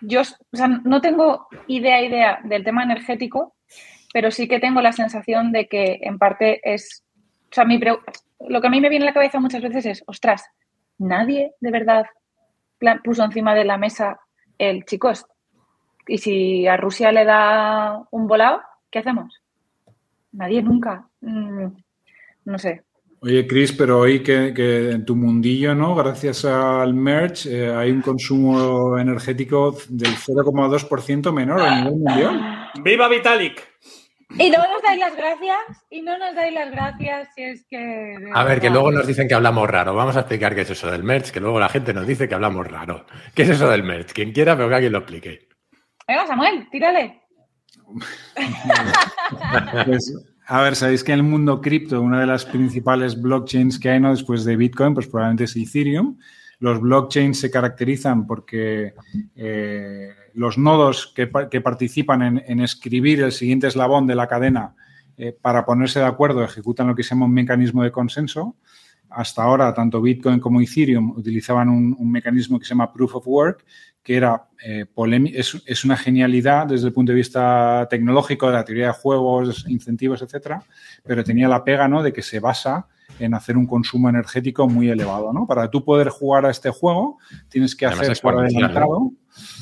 yo 0.00 0.22
no 0.84 1.00
tengo 1.00 1.48
idea, 1.66 2.02
idea 2.02 2.40
del 2.44 2.64
tema 2.64 2.84
energético, 2.84 3.54
pero 4.12 4.30
sí 4.30 4.46
que 4.46 4.60
tengo 4.60 4.80
la 4.80 4.92
sensación 4.92 5.50
de 5.50 5.66
que 5.66 5.98
en 6.02 6.18
parte 6.18 6.60
es, 6.62 7.04
o 7.50 7.54
sea, 7.54 7.64
mi 7.64 7.80
lo 7.80 8.60
que 8.60 8.66
a 8.66 8.70
mí 8.70 8.80
me 8.80 8.88
viene 8.88 9.04
a 9.04 9.08
la 9.08 9.14
cabeza 9.14 9.40
muchas 9.40 9.62
veces 9.62 9.86
es, 9.86 10.04
ostras, 10.06 10.44
nadie 10.98 11.52
de 11.60 11.70
verdad 11.70 12.06
puso 13.02 13.24
encima 13.24 13.54
de 13.54 13.64
la 13.64 13.78
mesa 13.78 14.20
el 14.58 14.84
chicos, 14.84 15.26
y 16.06 16.18
si 16.18 16.66
a 16.66 16.76
Rusia 16.76 17.12
le 17.12 17.24
da 17.24 18.02
un 18.10 18.26
volado, 18.26 18.60
¿qué 18.90 18.98
hacemos? 19.00 19.42
Nadie 20.32 20.62
nunca. 20.62 21.06
Mm, 21.20 21.66
no 22.44 22.58
sé. 22.58 22.82
Oye, 23.20 23.46
Chris, 23.46 23.72
pero 23.72 24.00
hoy 24.00 24.22
que, 24.22 24.90
en 24.90 25.04
tu 25.06 25.16
mundillo, 25.16 25.74
¿no? 25.74 25.94
Gracias 25.94 26.44
al 26.44 26.92
merch, 26.92 27.46
eh, 27.46 27.74
hay 27.74 27.90
un 27.90 28.02
consumo 28.02 28.98
energético 28.98 29.74
del 29.88 30.14
0,2% 30.14 31.32
menor 31.32 31.62
a 31.62 31.76
nivel 31.76 31.94
mundial. 31.94 32.70
¡Viva 32.82 33.08
Vitalik! 33.08 33.66
Y 34.36 34.50
no 34.50 34.58
nos 34.58 34.82
dais 34.82 34.98
las 34.98 35.16
gracias, 35.16 35.86
y 35.88 36.02
no 36.02 36.18
nos 36.18 36.34
dais 36.34 36.52
las 36.52 36.70
gracias 36.70 37.28
si 37.34 37.42
es 37.44 37.64
que... 37.66 38.16
A 38.34 38.44
ver, 38.44 38.60
que 38.60 38.68
luego 38.68 38.92
nos 38.92 39.06
dicen 39.06 39.26
que 39.26 39.34
hablamos 39.34 39.70
raro. 39.70 39.94
Vamos 39.94 40.16
a 40.16 40.20
explicar 40.20 40.54
qué 40.54 40.62
es 40.62 40.70
eso 40.70 40.90
del 40.90 41.02
merch, 41.02 41.30
que 41.30 41.40
luego 41.40 41.58
la 41.58 41.70
gente 41.70 41.94
nos 41.94 42.06
dice 42.06 42.28
que 42.28 42.34
hablamos 42.34 42.66
raro. 42.66 43.06
¿Qué 43.34 43.44
es 43.44 43.48
eso 43.48 43.70
del 43.70 43.84
merch? 43.84 44.12
Quien 44.12 44.32
quiera, 44.32 44.54
pero 44.54 44.68
que 44.68 44.74
alguien 44.74 44.92
lo 44.92 44.98
explique. 44.98 45.53
Venga, 46.06 46.26
Samuel, 46.26 46.68
tírale. 46.70 47.20
Pues, 49.86 50.14
a 50.46 50.62
ver, 50.62 50.76
sabéis 50.76 51.02
que 51.02 51.12
en 51.12 51.20
el 51.20 51.24
mundo 51.24 51.60
cripto, 51.60 52.00
una 52.00 52.20
de 52.20 52.26
las 52.26 52.44
principales 52.44 53.20
blockchains 53.20 53.78
que 53.78 53.90
hay 53.90 54.00
después 54.00 54.44
de 54.44 54.56
Bitcoin, 54.56 54.92
pues 54.94 55.06
probablemente 55.06 55.44
es 55.44 55.56
Ethereum. 55.56 56.18
Los 56.58 56.80
blockchains 56.80 57.40
se 57.40 57.50
caracterizan 57.50 58.26
porque 58.26 58.94
eh, 59.34 60.10
los 60.34 60.58
nodos 60.58 61.12
que, 61.14 61.26
participan 61.26 62.42
en, 62.46 62.60
escribir 62.60 63.22
el 63.22 63.32
siguiente 63.32 63.68
eslabón 63.68 64.06
de 64.06 64.14
la 64.14 64.28
cadena 64.28 64.74
eh, 65.16 65.36
para 65.40 65.64
ponerse 65.64 66.00
de 66.00 66.06
acuerdo 66.06 66.44
ejecutan 66.44 66.88
lo 66.88 66.94
que 66.94 67.02
se 67.02 67.10
llama 67.10 67.26
un 67.26 67.32
mecanismo 67.32 67.82
de 67.82 67.90
consenso. 67.90 68.56
Hasta 69.14 69.42
ahora, 69.42 69.72
tanto 69.72 70.00
Bitcoin 70.00 70.40
como 70.40 70.60
Ethereum 70.60 71.10
utilizaban 71.16 71.68
un 71.68 72.10
mecanismo 72.10 72.58
que 72.58 72.64
se 72.64 72.70
llama 72.70 72.92
Proof 72.92 73.16
of 73.16 73.28
Work, 73.28 73.64
que 74.04 74.16
era 74.16 74.48
eh, 74.62 74.84
es, 75.32 75.62
es, 75.66 75.84
una 75.84 75.96
genialidad 75.96 76.66
desde 76.66 76.88
el 76.88 76.92
punto 76.92 77.12
de 77.12 77.16
vista 77.16 77.88
tecnológico, 77.88 78.46
de 78.48 78.52
la 78.52 78.64
teoría 78.64 78.88
de 78.88 78.92
juegos, 78.92 79.64
incentivos, 79.66 80.20
etcétera, 80.20 80.62
pero 81.02 81.24
tenía 81.24 81.48
la 81.48 81.64
pega 81.64 81.88
¿no? 81.88 82.02
de 82.02 82.12
que 82.12 82.20
se 82.20 82.38
basa 82.38 82.86
en 83.18 83.32
hacer 83.32 83.56
un 83.56 83.66
consumo 83.66 84.10
energético 84.10 84.68
muy 84.68 84.90
elevado. 84.90 85.32
¿no? 85.32 85.46
Para 85.46 85.70
tú 85.70 85.82
poder 85.84 86.10
jugar 86.10 86.44
a 86.44 86.50
este 86.50 86.68
juego, 86.68 87.16
tienes 87.48 87.74
que 87.74 87.86
hacer 87.86 88.14
por 88.20 88.38
adelantado. 88.38 89.10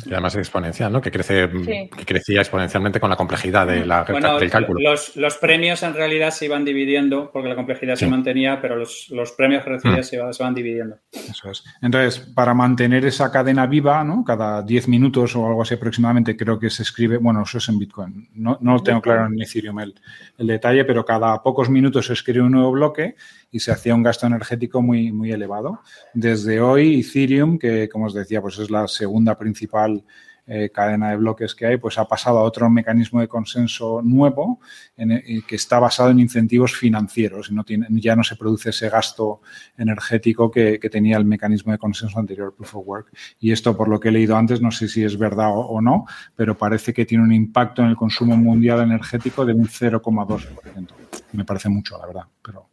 Y 0.04 0.12
además 0.12 0.36
exponencial, 0.36 0.92
¿no? 0.92 1.00
Que 1.00 1.10
crece, 1.10 1.48
que 1.48 2.04
crecía 2.04 2.40
exponencialmente 2.40 3.00
con 3.00 3.08
la 3.08 3.16
complejidad 3.16 3.66
de 3.66 3.86
la, 3.86 4.04
del 4.04 4.50
cálculo. 4.50 4.80
Los, 4.80 5.16
los, 5.16 5.36
premios 5.38 5.82
en 5.82 5.94
realidad 5.94 6.30
se 6.30 6.44
iban 6.44 6.64
dividiendo 6.64 7.30
porque 7.32 7.48
la 7.48 7.54
complejidad 7.54 7.94
se 7.96 8.06
mantenía, 8.06 8.60
pero 8.60 8.76
los, 8.76 9.08
los 9.10 9.32
premios 9.32 9.64
que 9.64 9.70
recibías 9.70 10.06
mm. 10.12 10.32
se, 10.32 10.42
van 10.42 10.54
dividiendo. 10.54 10.96
Eso 11.12 11.50
es. 11.50 11.64
Entonces, 11.80 12.20
para 12.34 12.52
mantener 12.52 13.04
esa 13.06 13.30
cadena 13.32 13.66
viva, 13.66 14.04
¿no? 14.04 14.24
Cada 14.24 14.62
10 14.62 14.88
minutos 14.88 15.34
o 15.36 15.46
algo 15.46 15.62
así 15.62 15.74
aproximadamente, 15.74 16.36
creo 16.36 16.58
que 16.58 16.68
se 16.68 16.82
escribe, 16.82 17.16
bueno, 17.16 17.42
eso 17.42 17.58
es 17.58 17.68
en 17.68 17.78
Bitcoin. 17.78 18.28
No, 18.34 18.58
no 18.60 18.74
lo 18.74 18.82
tengo 18.82 19.00
claro 19.00 19.26
en 19.26 19.40
Ethereum 19.40 19.80
el, 19.80 19.94
el 20.36 20.46
detalle, 20.46 20.84
pero 20.84 21.04
cada 21.04 21.42
pocos 21.42 21.70
minutos 21.70 22.06
se 22.06 22.12
escribe 22.12 22.44
un 22.44 22.52
nuevo 22.52 22.72
bloque 22.72 23.16
y 23.52 23.60
se 23.60 23.70
hacía 23.70 23.94
un 23.94 24.02
gasto 24.02 24.26
energético 24.26 24.82
muy, 24.82 25.12
muy 25.12 25.30
elevado. 25.30 25.82
Desde 26.14 26.60
hoy, 26.60 27.00
Ethereum, 27.00 27.58
que 27.58 27.88
como 27.88 28.06
os 28.06 28.14
decía, 28.14 28.40
pues 28.40 28.58
es 28.58 28.70
la 28.70 28.88
segunda 28.88 29.38
principal 29.38 30.02
eh, 30.44 30.70
cadena 30.70 31.10
de 31.10 31.18
bloques 31.18 31.54
que 31.54 31.66
hay, 31.66 31.76
pues 31.76 31.98
ha 31.98 32.08
pasado 32.08 32.38
a 32.38 32.42
otro 32.42 32.68
mecanismo 32.68 33.20
de 33.20 33.28
consenso 33.28 34.02
nuevo 34.02 34.58
en, 34.96 35.12
eh, 35.12 35.42
que 35.46 35.54
está 35.54 35.78
basado 35.78 36.10
en 36.10 36.18
incentivos 36.18 36.74
financieros 36.74 37.50
y 37.50 37.54
no 37.54 37.62
tiene, 37.62 37.86
ya 37.90 38.16
no 38.16 38.24
se 38.24 38.34
produce 38.34 38.70
ese 38.70 38.88
gasto 38.88 39.40
energético 39.76 40.50
que, 40.50 40.80
tenía 40.90 41.16
el 41.16 41.24
mecanismo 41.24 41.70
de 41.70 41.78
consenso 41.78 42.18
anterior, 42.18 42.54
Proof 42.56 42.74
of 42.74 42.86
Work. 42.88 43.12
Y 43.38 43.52
esto, 43.52 43.76
por 43.76 43.88
lo 43.88 44.00
que 44.00 44.08
he 44.08 44.12
leído 44.12 44.36
antes, 44.36 44.60
no 44.60 44.72
sé 44.72 44.88
si 44.88 45.04
es 45.04 45.16
verdad 45.16 45.50
o, 45.50 45.60
o 45.60 45.80
no, 45.80 46.06
pero 46.34 46.58
parece 46.58 46.92
que 46.92 47.06
tiene 47.06 47.22
un 47.22 47.32
impacto 47.32 47.82
en 47.82 47.88
el 47.88 47.96
consumo 47.96 48.36
mundial 48.36 48.80
energético 48.80 49.46
de 49.46 49.52
un 49.52 49.68
0,2%. 49.68 50.88
Me 51.34 51.44
parece 51.44 51.68
mucho, 51.68 51.96
la 51.98 52.06
verdad, 52.06 52.24
pero 52.42 52.71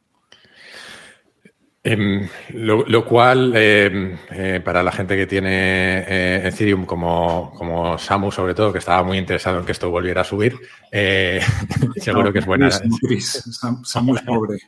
Em, 1.81 2.27
lo, 2.55 3.05
cual, 3.05 3.55
em, 3.55 4.17
eh, 4.31 4.61
para 4.63 4.83
la 4.83 4.91
gente 4.91 5.15
que 5.15 5.25
tiene 5.25 5.99
eh, 5.99 6.47
Ethereum, 6.47 6.85
como, 6.85 7.53
como 7.55 7.97
Samu 7.97 8.31
sobre 8.33 8.53
todo, 8.53 8.73
que 8.73 8.79
estaba 8.79 9.01
muy 9.01 9.17
interesado 9.17 9.59
en 9.59 9.65
que 9.65 9.71
esto 9.71 9.89
volviera 9.89 10.21
a 10.21 10.25
subir, 10.25 10.59
eh, 10.91 11.39
seguro 11.95 12.33
que 12.33 12.39
es 12.39 12.45
buena. 12.45 12.69
Samu 12.69 14.15
es 14.15 14.21
pobre. 14.23 14.59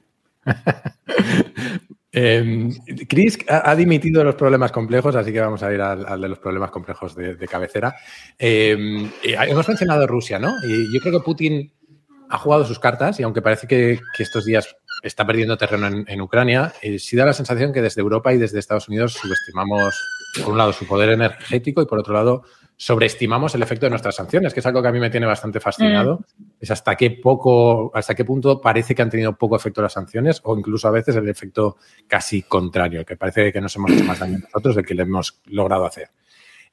Em, 2.14 2.70
Chris 3.08 3.40
ha, 3.48 3.74
dimitido 3.74 4.22
los 4.22 4.36
problemas 4.36 4.74
complejos, 4.74 5.16
así 5.16 5.32
que 5.32 5.40
vamos 5.40 5.64
a 5.64 5.74
ir 5.74 5.80
al, 5.80 6.20
de 6.20 6.28
los 6.28 6.40
problemas 6.40 6.70
complejos 6.70 7.16
de, 7.16 7.48
cabecera. 7.48 7.96
hemos 8.38 9.68
mencionado 9.70 10.06
Rusia, 10.08 10.38
¿no? 10.38 10.52
Y 10.62 10.94
yo 10.94 11.00
creo 11.00 11.20
que 11.20 11.24
Putin 11.24 11.72
ha 12.28 12.38
jugado 12.38 12.66
sus 12.66 12.80
cartas 12.80 13.18
y 13.22 13.24
aunque 13.24 13.42
parece 13.42 13.66
que, 13.66 14.02
que 14.14 14.24
estos 14.24 14.44
días 14.44 14.76
está 15.02 15.26
perdiendo 15.26 15.58
terreno 15.58 16.04
en, 16.06 16.22
Ucrania, 16.22 16.74
y 16.82 17.00
sí 17.00 17.16
da 17.16 17.26
la 17.26 17.34
sensación 17.34 17.74
que 17.74 17.82
desde 17.82 18.02
Europa 18.02 18.34
y 18.34 18.38
desde 18.38 18.60
Estados 18.60 18.88
Unidos 18.88 19.14
subestimamos, 19.14 19.96
por 20.44 20.54
un 20.54 20.58
lado, 20.58 20.74
su 20.74 20.86
poder 20.86 21.10
energético 21.10 21.82
y 21.82 21.86
por 21.86 22.00
otro 22.00 22.14
lado, 22.14 22.44
sobreestimamos 22.82 23.54
el 23.54 23.62
efecto 23.62 23.86
de 23.86 23.92
nuestras 23.92 24.16
sanciones, 24.16 24.56
que 24.56 24.60
es 24.60 24.66
algo 24.66 24.82
que 24.82 24.88
a 24.88 24.92
mí 24.92 25.00
me 25.00 25.12
tiene 25.12 25.28
bastante 25.28 25.60
fascinado. 25.60 26.26
Mm. 26.38 26.44
Es 26.62 26.72
hasta 26.72 26.96
qué 26.96 27.12
poco, 27.12 27.92
hasta 27.94 28.16
qué 28.16 28.26
punto 28.26 28.60
parece 28.60 28.96
que 28.96 29.04
han 29.04 29.10
tenido 29.12 29.38
poco 29.38 29.56
efecto 29.56 29.84
las 29.84 29.94
sanciones 29.94 30.42
o 30.44 30.58
incluso 30.58 30.88
a 30.88 30.92
veces 30.92 31.16
el 31.16 31.30
efecto 31.30 31.78
casi 32.08 32.42
contrario, 32.42 33.06
que 33.06 33.18
parece 33.18 33.54
que 33.54 33.62
nos 33.62 33.76
hemos 33.76 33.92
hecho 33.92 34.04
más 34.04 34.18
daño 34.18 34.40
nosotros 34.40 34.76
del 34.76 34.86
que 34.86 34.96
le 34.96 35.04
hemos 35.04 35.42
logrado 35.46 35.86
hacer. 35.86 36.10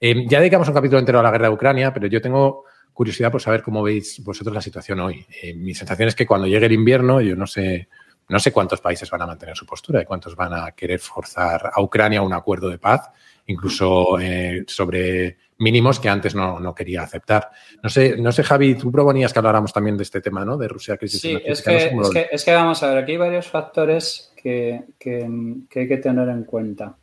Eh, 0.01 0.27
ya 0.27 0.38
dedicamos 0.38 0.69
un 0.69 0.75
capítulo 0.75 0.99
entero 0.99 1.21
a 1.21 1.23
la 1.23 1.31
guerra 1.31 1.49
de 1.49 1.55
Ucrania, 1.55 1.93
pero 1.93 2.07
yo 2.07 2.23
tengo 2.23 2.64
curiosidad 2.95 3.31
por 3.31 3.43
saber 3.43 3.62
cómo 3.62 3.83
veis 3.83 4.23
vosotros 4.25 4.55
la 4.55 4.62
situación 4.62 5.01
hoy. 5.01 5.27
Eh, 5.43 5.55
mi 5.55 5.75
sensación 5.75 6.09
es 6.09 6.14
que 6.14 6.27
cuando 6.27 6.47
llegue 6.47 6.67
el 6.67 6.73
invierno, 6.73 7.21
yo 7.21 7.37
no 7.37 7.47
sé 7.47 7.88
no 8.29 8.38
sé 8.38 8.53
cuántos 8.53 8.81
países 8.81 9.11
van 9.11 9.23
a 9.23 9.27
mantener 9.27 9.57
su 9.57 9.64
postura 9.64 10.03
y 10.03 10.05
cuántos 10.05 10.37
van 10.37 10.53
a 10.53 10.73
querer 10.73 11.01
forzar 11.01 11.71
a 11.73 11.81
Ucrania 11.81 12.23
un 12.23 12.33
acuerdo 12.33 12.69
de 12.69 12.79
paz, 12.79 13.11
incluso 13.47 14.19
eh, 14.21 14.64
sobre 14.67 15.38
mínimos 15.59 15.99
que 15.99 16.09
antes 16.09 16.35
no, 16.35 16.75
quería 16.75 17.03
aceptar. 17.03 17.51
No 17.83 17.88
sé, 17.88 18.17
no 18.19 18.31
sé, 18.31 18.43
Javi, 18.43 18.75
tú 18.75 18.93
proponías 18.93 19.33
que 19.33 19.38
habláramos 19.38 19.73
también 19.73 19.97
de 19.97 20.03
este 20.03 20.21
tema, 20.21 20.45
¿no? 20.45 20.57
De 20.57 20.69
Rusia, 20.69 20.97
crisis 20.97 21.21
Sí, 21.21 21.38
es 21.45 21.62
que, 21.62 22.29
es, 22.31 22.45
que, 22.45 22.53
vamos 22.53 22.83
a 22.83 22.91
ver, 22.91 22.99
aquí 22.99 23.12
hay 23.12 23.19
varios 23.19 23.49
factores 23.49 24.33
que, 24.37 24.85
hay 25.05 25.88
que 25.88 25.97
tener 25.97 26.29
en 26.29 26.45
cuenta. 26.45 26.97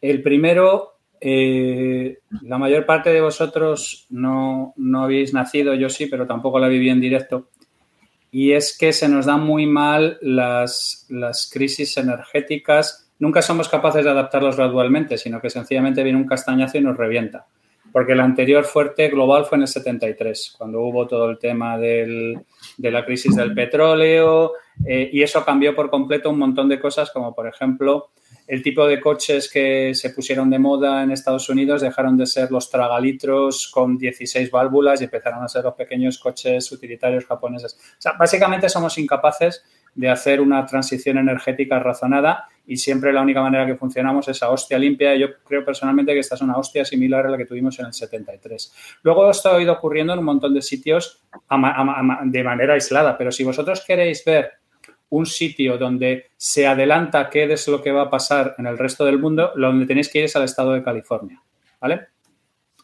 El 0.00 0.22
primero 0.22 0.92
eh, 1.20 2.18
la 2.42 2.58
mayor 2.58 2.84
parte 2.84 3.10
de 3.10 3.20
vosotros 3.20 4.06
no, 4.10 4.74
no 4.76 5.04
habéis 5.04 5.32
nacido, 5.32 5.74
yo 5.74 5.88
sí, 5.88 6.06
pero 6.06 6.26
tampoco 6.26 6.58
la 6.58 6.68
viví 6.68 6.88
en 6.88 7.00
directo. 7.00 7.50
Y 8.32 8.52
es 8.52 8.76
que 8.76 8.92
se 8.92 9.08
nos 9.08 9.26
dan 9.26 9.42
muy 9.42 9.66
mal 9.66 10.18
las, 10.20 11.06
las 11.08 11.48
crisis 11.52 11.96
energéticas. 11.98 13.08
Nunca 13.20 13.42
somos 13.42 13.68
capaces 13.68 14.02
de 14.02 14.10
adaptarlos 14.10 14.56
gradualmente, 14.56 15.18
sino 15.18 15.40
que 15.40 15.50
sencillamente 15.50 16.02
viene 16.02 16.18
un 16.18 16.26
castañazo 16.26 16.78
y 16.78 16.80
nos 16.80 16.96
revienta 16.96 17.46
porque 17.92 18.12
el 18.12 18.20
anterior 18.20 18.64
fuerte 18.64 19.08
global 19.08 19.44
fue 19.44 19.56
en 19.56 19.62
el 19.62 19.68
73, 19.68 20.54
cuando 20.56 20.80
hubo 20.80 21.06
todo 21.06 21.30
el 21.30 21.38
tema 21.38 21.78
del, 21.78 22.40
de 22.76 22.90
la 22.90 23.04
crisis 23.04 23.36
del 23.36 23.54
petróleo 23.54 24.52
eh, 24.86 25.10
y 25.12 25.22
eso 25.22 25.44
cambió 25.44 25.74
por 25.74 25.90
completo 25.90 26.30
un 26.30 26.38
montón 26.38 26.68
de 26.68 26.80
cosas, 26.80 27.10
como 27.10 27.34
por 27.34 27.46
ejemplo 27.46 28.10
el 28.46 28.62
tipo 28.62 28.86
de 28.86 29.00
coches 29.00 29.50
que 29.50 29.94
se 29.94 30.10
pusieron 30.10 30.50
de 30.50 30.58
moda 30.58 31.02
en 31.02 31.10
Estados 31.10 31.48
Unidos 31.48 31.80
dejaron 31.80 32.16
de 32.16 32.26
ser 32.26 32.50
los 32.50 32.70
tragalitros 32.70 33.68
con 33.68 33.96
16 33.96 34.50
válvulas 34.50 35.00
y 35.00 35.04
empezaron 35.04 35.42
a 35.42 35.48
ser 35.48 35.64
los 35.64 35.74
pequeños 35.74 36.18
coches 36.18 36.70
utilitarios 36.72 37.24
japoneses. 37.26 37.74
O 37.74 38.00
sea, 38.00 38.12
básicamente 38.18 38.68
somos 38.68 38.98
incapaces 38.98 39.64
de 39.94 40.08
hacer 40.08 40.40
una 40.40 40.64
transición 40.66 41.18
energética 41.18 41.78
razonada 41.78 42.48
y 42.66 42.76
siempre 42.76 43.12
la 43.12 43.22
única 43.22 43.42
manera 43.42 43.66
que 43.66 43.74
funcionamos 43.74 44.28
es 44.28 44.42
a 44.42 44.50
hostia 44.50 44.78
limpia. 44.78 45.14
Yo 45.16 45.42
creo 45.44 45.64
personalmente 45.64 46.12
que 46.12 46.20
esta 46.20 46.36
es 46.36 46.40
una 46.40 46.56
hostia 46.56 46.84
similar 46.84 47.26
a 47.26 47.30
la 47.30 47.36
que 47.36 47.46
tuvimos 47.46 47.78
en 47.78 47.86
el 47.86 47.92
73. 47.92 49.00
Luego 49.02 49.30
esto 49.30 49.52
ha 49.52 49.60
ido 49.60 49.72
ocurriendo 49.72 50.12
en 50.12 50.20
un 50.20 50.24
montón 50.24 50.54
de 50.54 50.62
sitios 50.62 51.22
de 52.24 52.44
manera 52.44 52.74
aislada, 52.74 53.18
pero 53.18 53.32
si 53.32 53.44
vosotros 53.44 53.84
queréis 53.86 54.24
ver 54.24 54.52
un 55.10 55.26
sitio 55.26 55.76
donde 55.76 56.30
se 56.36 56.66
adelanta 56.66 57.28
qué 57.28 57.44
es 57.52 57.68
lo 57.68 57.82
que 57.82 57.92
va 57.92 58.02
a 58.02 58.10
pasar 58.10 58.54
en 58.56 58.66
el 58.66 58.78
resto 58.78 59.04
del 59.04 59.18
mundo, 59.18 59.52
lo 59.56 59.66
donde 59.66 59.86
tenéis 59.86 60.08
que 60.08 60.20
ir 60.20 60.24
es 60.24 60.36
al 60.36 60.44
estado 60.44 60.72
de 60.72 60.82
California, 60.82 61.42
¿vale? 61.80 62.06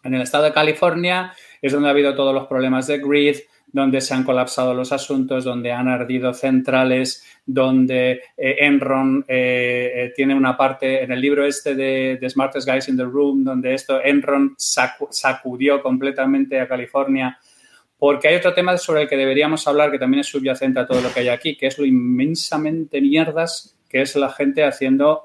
En 0.05 0.15
el 0.15 0.23
estado 0.23 0.45
de 0.45 0.53
California 0.53 1.33
es 1.63 1.73
donde 1.73 1.89
ha 1.89 1.93
habido 1.93 2.15
todos 2.15 2.35
los 2.35 2.47
problemas 2.47 2.87
de 2.87 2.99
grid, 2.99 3.37
donde 3.71 4.01
se 4.01 4.15
han 4.15 4.25
colapsado 4.25 4.73
los 4.73 4.93
asuntos, 4.93 5.45
donde 5.45 5.73
han 5.73 5.89
ardido 5.89 6.33
centrales, 6.33 7.25
donde 7.45 8.23
eh, 8.37 8.57
Enron 8.61 9.25
eh, 9.29 9.93
eh, 9.95 10.13
tiene 10.17 10.35
una 10.35 10.57
parte 10.57 11.03
en 11.03 11.13
el 11.13 11.21
libro 11.21 11.45
este 11.45 11.75
de, 11.75 12.17
The 12.21 12.31
Smartest 12.31 12.69
Guys 12.69 12.89
in 12.89 12.97
the 12.97 13.05
Room, 13.05 13.45
donde 13.45 13.75
esto 13.75 14.03
Enron 14.03 14.55
sacudió 14.59 15.83
completamente 15.83 16.61
a 16.61 16.69
California. 16.69 17.39
Porque 17.99 18.29
hay 18.29 18.37
otro 18.37 18.55
tema 18.55 18.77
sobre 18.79 19.03
el 19.03 19.09
que 19.09 19.17
deberíamos 19.17 19.67
hablar 19.67 19.91
que 19.91 19.99
también 19.99 20.21
es 20.21 20.29
subyacente 20.29 20.79
a 20.79 20.87
todo 20.87 21.01
lo 21.01 21.13
que 21.13 21.21
hay 21.21 21.29
aquí, 21.29 21.57
que 21.57 21.67
es 21.67 21.79
lo 21.79 21.85
inmensamente 21.85 23.01
mierdas 23.01 23.75
que 23.89 24.03
es 24.03 24.15
la 24.17 24.29
gente 24.29 24.65
haciendo 24.65 25.25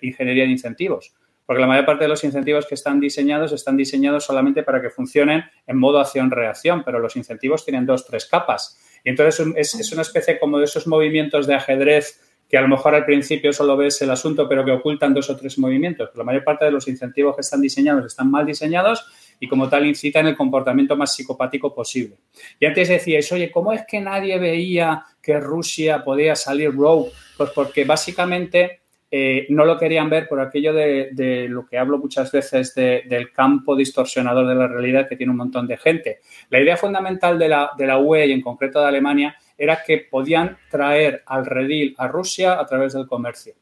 ingeniería 0.00 0.44
de 0.44 0.50
incentivos 0.50 1.12
porque 1.50 1.62
la 1.62 1.66
mayor 1.66 1.84
parte 1.84 2.04
de 2.04 2.08
los 2.08 2.22
incentivos 2.22 2.64
que 2.64 2.76
están 2.76 3.00
diseñados 3.00 3.50
están 3.50 3.76
diseñados 3.76 4.22
solamente 4.22 4.62
para 4.62 4.80
que 4.80 4.88
funcionen 4.88 5.42
en 5.66 5.78
modo 5.78 5.98
acción-reacción, 5.98 6.84
pero 6.84 7.00
los 7.00 7.16
incentivos 7.16 7.64
tienen 7.64 7.86
dos, 7.86 8.06
tres 8.06 8.26
capas. 8.26 8.78
Y 9.02 9.10
entonces 9.10 9.44
es, 9.56 9.92
una 9.92 10.02
especie 10.02 10.38
como 10.38 10.60
de 10.60 10.66
esos 10.66 10.86
movimientos 10.86 11.48
de 11.48 11.56
ajedrez 11.56 12.20
que 12.48 12.56
a 12.56 12.60
lo 12.60 12.68
mejor 12.68 12.94
al 12.94 13.04
principio 13.04 13.52
solo 13.52 13.76
ves 13.76 14.00
el 14.00 14.12
asunto, 14.12 14.48
pero 14.48 14.64
que 14.64 14.70
ocultan 14.70 15.12
dos 15.12 15.28
o 15.28 15.36
tres 15.36 15.58
movimientos. 15.58 16.10
la 16.14 16.22
mayor 16.22 16.44
parte 16.44 16.66
de 16.66 16.70
los 16.70 16.86
incentivos 16.86 17.34
que 17.34 17.40
están 17.40 17.60
diseñados 17.60 18.06
están 18.06 18.30
mal 18.30 18.46
diseñados 18.46 19.04
y 19.40 19.48
como 19.48 19.68
tal 19.68 19.86
incitan 19.86 20.28
el 20.28 20.36
comportamiento 20.36 20.96
más 20.96 21.16
psicopático 21.16 21.74
posible. 21.74 22.16
Y 22.60 22.66
antes 22.66 22.90
decíais, 22.90 23.32
oye, 23.32 23.50
¿cómo 23.50 23.72
es 23.72 23.82
que 23.88 24.00
nadie 24.00 24.38
veía 24.38 25.04
que 25.20 25.40
Rusia 25.40 26.04
podía 26.04 26.36
salir 26.36 26.72
rogue? 26.72 27.10
Pues 27.36 27.50
porque 27.50 27.84
básicamente 27.84 28.79
eh, 29.10 29.46
no 29.48 29.64
lo 29.64 29.76
querían 29.76 30.08
ver 30.08 30.28
por 30.28 30.40
aquello 30.40 30.72
de, 30.72 31.46
lo 31.48 31.66
que 31.66 31.78
hablo 31.78 31.98
muchas 31.98 32.30
veces 32.30 32.74
del 32.74 33.32
campo 33.32 33.74
distorsionador 33.74 34.46
de 34.46 34.54
la 34.54 34.68
realidad 34.68 35.08
que 35.08 35.16
tiene 35.16 35.32
un 35.32 35.38
montón 35.38 35.66
de 35.66 35.76
gente. 35.76 36.20
La 36.48 36.60
idea 36.60 36.76
fundamental 36.76 37.38
de 37.38 37.48
la, 37.48 37.70
de 37.76 37.86
la 37.86 37.98
UE 37.98 38.26
y 38.26 38.32
en 38.32 38.40
concreto 38.40 38.80
de 38.80 38.86
Alemania 38.86 39.36
era 39.58 39.82
que 39.84 40.06
podían 40.10 40.56
traer 40.70 41.22
al 41.26 41.44
redil 41.44 41.94
a 41.98 42.08
Rusia 42.08 42.58
a 42.58 42.66
través 42.66 42.92
del 42.92 43.06
comercio. 43.06 43.54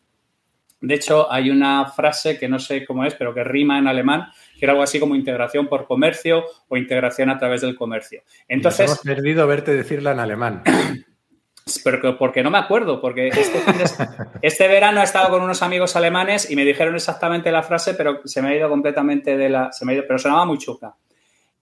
De 0.81 0.95
hecho, 0.95 1.31
hay 1.31 1.51
una 1.51 1.87
frase 1.87 2.39
que 2.39 2.49
no 2.49 2.59
sé 2.61 2.85
cómo 2.85 3.05
es, 3.05 3.15
pero 3.15 3.35
que 3.35 3.43
rima 3.43 3.79
en 3.79 3.89
alemán, 3.89 4.27
que 4.59 4.65
era 4.65 4.73
algo 4.73 4.85
así 4.85 5.01
como 5.01 5.17
integración 5.17 5.67
por 5.67 5.87
comercio 5.87 6.45
o 6.69 6.77
integración 6.77 7.31
a 7.31 7.39
través 7.39 7.63
del 7.63 7.75
comercio. 7.75 8.23
Entonces, 8.47 8.87
hemos 8.87 9.01
perdido 9.01 9.47
verte 9.47 9.75
decirla 9.75 10.13
en 10.13 10.21
alemán. 10.21 10.63
pero 11.83 12.17
porque 12.17 12.43
no 12.43 12.51
me 12.51 12.59
acuerdo, 12.59 13.01
porque 13.01 13.29
este, 13.29 13.61
este, 14.43 14.69
verano 14.69 15.01
he 15.01 15.05
estado 15.05 15.31
con 15.31 15.43
unos 15.43 15.63
amigos 15.63 15.97
alemanes 15.97 16.51
y 16.51 16.57
me 16.57 16.65
dijeron 16.65 16.95
exactamente 16.95 17.51
la 17.51 17.63
frase, 17.63 17.95
pero 17.95 18.21
se 18.25 18.43
me 18.43 18.49
ha 18.49 18.57
ido 18.57 18.69
completamente 18.69 19.37
de 19.37 19.49
la... 19.49 19.73
Se 19.73 19.85
me 19.85 19.93
ha 19.93 19.95
ido, 19.97 20.05
pero 20.07 20.19
sonaba 20.19 20.45
muy 20.45 20.59
chuca. 20.59 20.95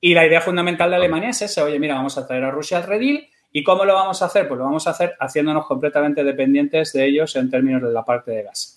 Y 0.01 0.15
la 0.15 0.27
idea 0.27 0.41
fundamental 0.41 0.91
de 0.91 0.97
Alemania 0.97 1.31
es 1.31 1.43
esa, 1.43 1.65
oye, 1.65 1.79
mira, 1.79 1.95
vamos 1.95 2.17
a 2.19 2.27
traer 2.27 2.45
a 2.45 2.51
Rusia 2.51 2.79
al 2.79 2.85
redil 2.85 3.29
y 3.53 3.65
¿cómo 3.65 3.85
lo 3.85 3.95
vamos 3.95 4.21
a 4.23 4.27
hacer? 4.27 4.47
Pues 4.47 4.59
lo 4.59 4.65
vamos 4.65 4.87
a 4.87 4.91
hacer 4.91 5.17
haciéndonos 5.19 5.67
completamente 5.67 6.23
dependientes 6.23 6.93
de 6.93 7.07
ellos 7.07 7.35
en 7.37 7.51
términos 7.51 7.83
de 7.83 7.91
la 7.91 8.05
parte 8.05 8.31
de 8.31 8.43
gas. 8.43 8.77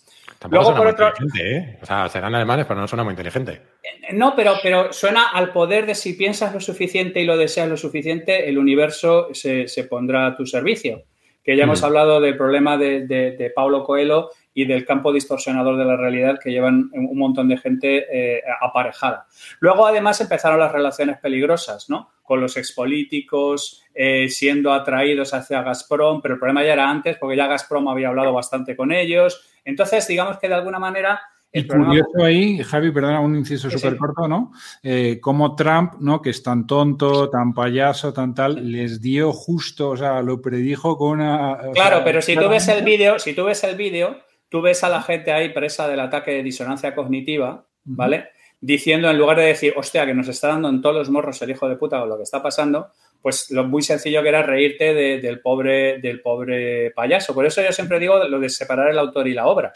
Luego, 0.49 0.73
por 0.73 0.87
otro... 0.87 1.11
¿eh? 1.37 1.77
O 1.81 1.85
sea, 1.85 2.07
serán 2.07 2.33
alemanes, 2.33 2.65
pero 2.65 2.79
no 2.79 2.87
suena 2.87 3.03
muy 3.03 3.11
inteligente. 3.11 3.61
Eh, 3.83 4.13
no, 4.13 4.35
pero, 4.35 4.53
pero 4.63 4.93
suena 4.93 5.29
al 5.29 5.51
poder 5.51 5.85
de 5.85 5.95
si 5.95 6.13
piensas 6.13 6.53
lo 6.53 6.61
suficiente 6.61 7.19
y 7.19 7.25
lo 7.25 7.35
deseas 7.35 7.67
lo 7.67 7.75
suficiente, 7.75 8.47
el 8.47 8.57
universo 8.57 9.27
se, 9.33 9.67
se 9.67 9.83
pondrá 9.83 10.27
a 10.27 10.37
tu 10.37 10.45
servicio 10.45 11.03
que 11.43 11.55
ya 11.55 11.63
hemos 11.63 11.81
mm. 11.81 11.85
hablado 11.85 12.21
del 12.21 12.37
problema 12.37 12.77
de, 12.77 13.07
de, 13.07 13.51
Paulo 13.55 13.83
Coelho 13.83 14.29
y 14.53 14.65
del 14.65 14.85
campo 14.85 15.13
distorsionador 15.13 15.77
de 15.77 15.85
la 15.85 15.95
realidad 15.95 16.39
que 16.41 16.51
llevan 16.51 16.89
un 16.93 17.17
montón 17.17 17.47
de 17.47 17.57
gente 17.57 18.05
eh, 18.11 18.43
aparejada. 18.61 19.25
Luego, 19.59 19.87
además, 19.87 20.19
empezaron 20.21 20.59
las 20.59 20.71
relaciones 20.71 21.17
peligrosas, 21.19 21.89
¿no? 21.89 22.09
Con 22.23 22.41
los 22.41 22.57
expolíticos 22.57 23.83
eh, 23.95 24.27
siendo 24.29 24.73
atraídos 24.73 25.33
hacia 25.33 25.63
Gazprom, 25.63 26.21
pero 26.21 26.35
el 26.35 26.39
problema 26.39 26.63
ya 26.63 26.73
era 26.73 26.89
antes, 26.89 27.17
porque 27.17 27.37
ya 27.37 27.47
Gazprom 27.47 27.87
había 27.87 28.09
hablado 28.09 28.33
bastante 28.33 28.75
con 28.75 28.91
ellos. 28.91 29.49
Entonces, 29.65 30.07
digamos 30.07 30.37
que 30.37 30.47
de 30.47 30.55
alguna 30.55 30.79
manera 30.79 31.21
y 31.51 31.67
curioso 31.67 32.23
ahí, 32.23 32.59
Javi, 32.59 32.91
perdona, 32.91 33.21
un 33.21 33.35
inciso 33.35 33.71
súper 33.71 33.97
corto, 33.97 34.27
¿no? 34.27 34.51
Eh, 34.83 35.19
como 35.19 35.55
Trump, 35.55 35.93
¿no? 35.99 36.21
Que 36.21 36.29
es 36.29 36.43
tan 36.43 36.67
tonto, 36.67 37.29
tan 37.29 37.53
payaso, 37.53 38.13
tan 38.13 38.35
tal, 38.35 38.71
les 38.71 39.01
dio 39.01 39.33
justo, 39.33 39.89
o 39.89 39.97
sea, 39.97 40.21
lo 40.21 40.41
predijo 40.41 40.95
con 40.97 41.19
una. 41.19 41.57
Claro, 41.73 42.01
pero 42.03 42.21
si 42.21 42.35
tú 42.35 42.47
ves 42.49 42.67
el 42.67 42.83
vídeo, 42.83 43.17
si 43.17 43.33
tú 43.33 43.45
ves 43.45 43.63
el 43.63 43.75
vídeo, 43.75 44.17
tú 44.47 44.61
ves 44.61 44.83
a 44.83 44.89
la 44.89 45.01
gente 45.01 45.31
ahí 45.31 45.49
presa 45.49 45.87
del 45.87 46.01
ataque 46.01 46.31
de 46.31 46.43
disonancia 46.43 46.93
cognitiva, 46.93 47.65
¿vale? 47.83 48.29
Diciendo, 48.61 49.09
en 49.09 49.17
lugar 49.17 49.37
de 49.37 49.45
decir, 49.45 49.73
hostia, 49.75 50.05
que 50.05 50.13
nos 50.13 50.27
está 50.27 50.49
dando 50.49 50.69
en 50.69 50.81
todos 50.81 50.95
los 50.95 51.09
morros 51.09 51.41
el 51.41 51.49
hijo 51.49 51.67
de 51.67 51.77
puta 51.77 52.03
o 52.03 52.05
lo 52.05 52.17
que 52.17 52.23
está 52.23 52.43
pasando, 52.43 52.89
pues 53.21 53.51
lo 53.51 53.65
muy 53.65 53.81
sencillo 53.81 54.23
que 54.23 54.29
era 54.29 54.43
reírte 54.43 54.93
del, 54.93 55.41
pobre, 55.41 55.99
del 55.99 56.21
pobre 56.21 56.91
payaso. 56.91 57.33
Por 57.33 57.45
eso 57.45 57.61
yo 57.61 57.71
siempre 57.71 57.99
digo 57.99 58.23
lo 58.27 58.39
de 58.39 58.49
separar 58.49 58.89
el 58.89 58.99
autor 58.99 59.27
y 59.27 59.33
la 59.33 59.47
obra, 59.47 59.73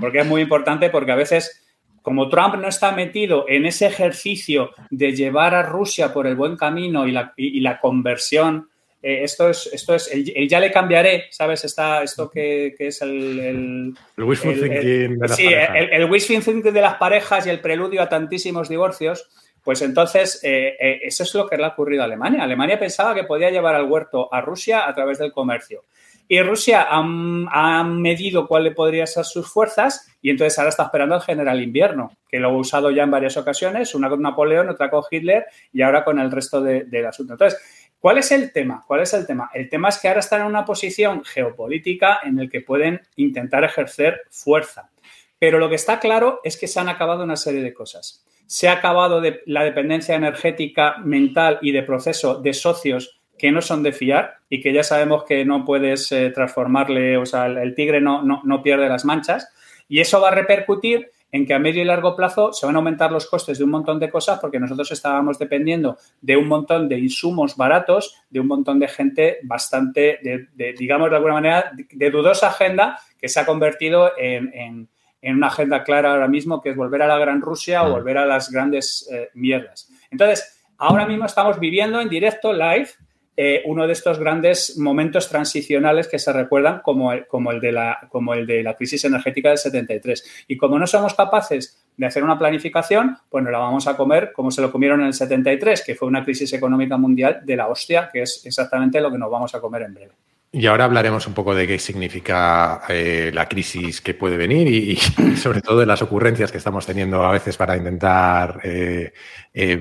porque 0.00 0.20
es 0.20 0.26
muy 0.26 0.42
importante 0.42 0.90
porque 0.90 1.12
a 1.12 1.16
veces, 1.16 1.64
como 2.02 2.28
Trump 2.28 2.56
no 2.56 2.68
está 2.68 2.92
metido 2.92 3.44
en 3.48 3.66
ese 3.66 3.86
ejercicio 3.86 4.70
de 4.90 5.14
llevar 5.14 5.54
a 5.54 5.62
Rusia 5.62 6.12
por 6.12 6.26
el 6.26 6.34
buen 6.34 6.56
camino 6.56 7.06
y 7.06 7.12
la, 7.12 7.32
y, 7.36 7.60
la 7.60 7.78
conversión, 7.78 8.68
eh, 9.02 9.20
esto 9.22 9.48
es, 9.48 9.70
esto 9.72 9.94
es 9.94 10.10
el, 10.12 10.48
ya 10.48 10.58
le 10.58 10.72
cambiaré, 10.72 11.26
¿sabes? 11.30 11.64
Está, 11.64 12.02
esto 12.02 12.28
que, 12.28 12.74
es 12.76 13.02
el... 13.02 13.38
El, 13.38 13.94
el 14.16 14.24
wishful 14.24 14.60
thinking 14.60 15.18
de 15.18 15.28
las 15.28 15.36
sí, 15.36 15.46
el 15.48 16.10
wishful 16.10 16.42
thinking 16.42 16.72
de 16.72 16.80
las 16.80 16.96
parejas 16.96 17.46
y 17.46 17.50
el 17.50 17.60
preludio 17.60 18.02
a 18.02 18.08
tantísimos 18.08 18.68
divorcios 18.68 19.30
pues 19.62 19.82
entonces, 19.82 20.40
eh, 20.42 20.76
eh, 20.80 21.00
eso 21.02 21.22
es 21.22 21.34
lo 21.34 21.46
que 21.46 21.56
le 21.56 21.64
ha 21.64 21.68
ocurrido 21.68 22.02
a 22.02 22.06
Alemania. 22.06 22.42
Alemania 22.42 22.78
pensaba 22.78 23.14
que 23.14 23.24
podía 23.24 23.50
llevar 23.50 23.74
al 23.74 23.90
huerto 23.90 24.32
a 24.32 24.40
Rusia 24.40 24.88
a 24.88 24.94
través 24.94 25.18
del 25.18 25.32
comercio. 25.32 25.84
Y 26.28 26.40
Rusia 26.42 26.86
ha, 26.88 27.82
medido 27.82 28.46
cuáles 28.46 28.72
podrían 28.72 29.08
ser 29.08 29.24
sus 29.24 29.52
fuerzas 29.52 30.08
y 30.22 30.30
entonces 30.30 30.56
ahora 30.58 30.68
está 30.68 30.84
esperando 30.84 31.16
al 31.16 31.22
general 31.22 31.60
invierno, 31.60 32.12
que 32.28 32.38
lo 32.38 32.50
ha 32.50 32.56
usado 32.56 32.92
ya 32.92 33.02
en 33.02 33.10
varias 33.10 33.36
ocasiones, 33.36 33.96
una 33.96 34.08
con 34.08 34.22
Napoleón, 34.22 34.68
otra 34.68 34.90
con 34.90 35.02
Hitler 35.10 35.46
y 35.72 35.82
ahora 35.82 36.04
con 36.04 36.20
el 36.20 36.30
resto 36.30 36.62
del 36.62 37.04
asunto. 37.04 37.32
Entonces, 37.32 37.60
¿cuál 37.98 38.18
es 38.18 38.30
el 38.30 38.52
tema? 38.52 38.84
¿Cuál 38.86 39.00
es 39.00 39.12
el 39.12 39.26
tema? 39.26 39.50
El 39.52 39.68
tema 39.68 39.88
es 39.88 39.98
que 39.98 40.06
ahora 40.06 40.20
están 40.20 40.42
en 40.42 40.46
una 40.46 40.64
posición 40.64 41.24
geopolítica 41.24 42.20
en 42.22 42.36
la 42.36 42.46
que 42.46 42.60
pueden 42.60 43.00
intentar 43.16 43.64
ejercer 43.64 44.20
fuerza. 44.30 44.88
Pero 45.36 45.58
lo 45.58 45.68
que 45.68 45.74
está 45.74 45.98
claro 45.98 46.40
es 46.44 46.56
que 46.56 46.68
se 46.68 46.78
han 46.78 46.88
acabado 46.88 47.24
una 47.24 47.34
serie 47.34 47.62
de 47.62 47.74
cosas 47.74 48.24
se 48.50 48.66
ha 48.66 48.72
acabado 48.72 49.22
la 49.46 49.62
dependencia 49.62 50.16
energética 50.16 50.96
mental 51.04 51.60
y 51.62 51.70
de 51.70 51.84
proceso 51.84 52.34
de 52.34 52.52
socios 52.52 53.20
que 53.38 53.52
no 53.52 53.62
son 53.62 53.84
de 53.84 53.92
fiar 53.92 54.38
y 54.48 54.60
que 54.60 54.72
ya 54.72 54.82
sabemos 54.82 55.22
que 55.22 55.44
no 55.44 55.64
puedes 55.64 56.10
eh, 56.10 56.30
transformarle, 56.30 57.16
o 57.16 57.24
sea, 57.24 57.46
el, 57.46 57.76
tigre 57.76 58.00
no, 58.00 58.22
no, 58.24 58.62
pierde 58.64 58.88
las 58.88 59.04
manchas. 59.04 59.48
Y 59.88 60.00
eso 60.00 60.20
va 60.20 60.30
a 60.30 60.34
repercutir 60.34 61.12
en 61.30 61.46
que 61.46 61.54
a 61.54 61.60
medio 61.60 61.80
y 61.80 61.84
largo 61.84 62.16
plazo 62.16 62.52
se 62.52 62.66
van 62.66 62.74
a 62.74 62.78
aumentar 62.78 63.12
los 63.12 63.26
costes 63.26 63.56
de 63.56 63.62
un 63.62 63.70
montón 63.70 64.00
de 64.00 64.10
cosas 64.10 64.40
porque 64.40 64.58
nosotros 64.58 64.90
estábamos 64.90 65.38
dependiendo 65.38 65.96
de 66.20 66.36
un 66.36 66.48
montón 66.48 66.88
de 66.88 66.98
insumos 66.98 67.56
baratos, 67.56 68.16
de 68.30 68.40
un 68.40 68.48
montón 68.48 68.80
de 68.80 68.88
gente 68.88 69.38
bastante, 69.44 70.18
de, 70.24 70.74
digamos 70.76 71.08
de 71.08 71.14
alguna 71.14 71.34
manera, 71.34 71.70
de, 71.88 72.10
dudosa 72.10 72.48
agenda 72.48 72.98
que 73.16 73.28
se 73.28 73.38
ha 73.38 73.46
convertido 73.46 74.10
en 74.18 74.88
una 75.22 75.48
agenda 75.48 75.84
clara 75.84 76.12
ahora 76.12 76.28
mismo, 76.28 76.60
que 76.60 76.70
es 76.70 76.76
volver 76.76 77.02
a 77.02 77.06
la 77.06 77.18
Gran 77.18 77.40
Rusia 77.40 77.82
o 77.82 77.88
Mm. 77.88 77.92
volver 77.92 78.18
a 78.18 78.26
las 78.26 78.50
grandes 78.50 79.08
eh, 79.12 79.28
mierdas. 79.34 79.90
Entonces, 80.10 80.60
ahora 80.78 81.06
mismo 81.06 81.26
estamos 81.26 81.60
viviendo 81.60 82.00
en 82.00 82.08
directo, 82.08 82.52
live, 82.52 82.88
eh, 83.36 83.62
uno 83.64 83.86
de 83.86 83.92
estos 83.94 84.18
grandes 84.18 84.76
momentos 84.76 85.28
transicionales 85.30 86.08
que 86.08 86.18
se 86.18 86.30
recuerdan 86.32 86.80
como 86.80 87.12
el, 87.12 87.26
como, 87.26 87.52
el 87.52 87.60
de 87.60 87.72
la, 87.72 87.98
como 88.10 88.34
el 88.34 88.46
de 88.46 88.62
la 88.62 88.74
crisis 88.74 89.04
energética 89.04 89.48
del 89.48 89.56
73. 89.56 90.44
Y 90.48 90.56
como 90.58 90.78
no 90.78 90.86
somos 90.86 91.14
capaces 91.14 91.82
de 91.96 92.06
hacer 92.06 92.22
una 92.22 92.38
planificación, 92.38 93.16
pues 93.30 93.42
nos 93.42 93.52
la 93.52 93.58
vamos 93.58 93.86
a 93.86 93.96
comer 93.96 94.32
como 94.34 94.50
se 94.50 94.60
lo 94.60 94.70
comieron 94.70 95.00
en 95.00 95.06
el 95.06 95.14
73, 95.14 95.82
que 95.84 95.94
fue 95.94 96.08
una 96.08 96.22
crisis 96.24 96.52
económica 96.52 96.98
mundial 96.98 97.40
de 97.44 97.56
la 97.56 97.68
hostia, 97.68 98.10
que 98.12 98.22
es 98.22 98.44
exactamente 98.44 99.00
lo 99.00 99.10
que 99.10 99.18
nos 99.18 99.30
vamos 99.30 99.54
a 99.54 99.60
comer 99.60 99.82
en 99.82 99.94
breve. 99.94 100.12
Y 100.52 100.66
ahora 100.66 100.84
hablaremos 100.86 101.28
un 101.28 101.34
poco 101.34 101.54
de 101.54 101.64
qué 101.64 101.78
significa 101.78 102.82
eh, 102.88 103.30
la 103.32 103.48
crisis 103.48 104.00
que 104.00 104.14
puede 104.14 104.36
venir 104.36 104.66
y, 104.66 104.96
sobre 105.36 105.60
todo 105.60 105.78
de 105.78 105.86
las 105.86 106.02
ocurrencias 106.02 106.50
que 106.50 106.58
estamos 106.58 106.84
teniendo 106.84 107.24
a 107.24 107.30
veces 107.30 107.56
para 107.56 107.76
intentar, 107.76 108.58
eh, 108.64 109.12
eh, 109.54 109.78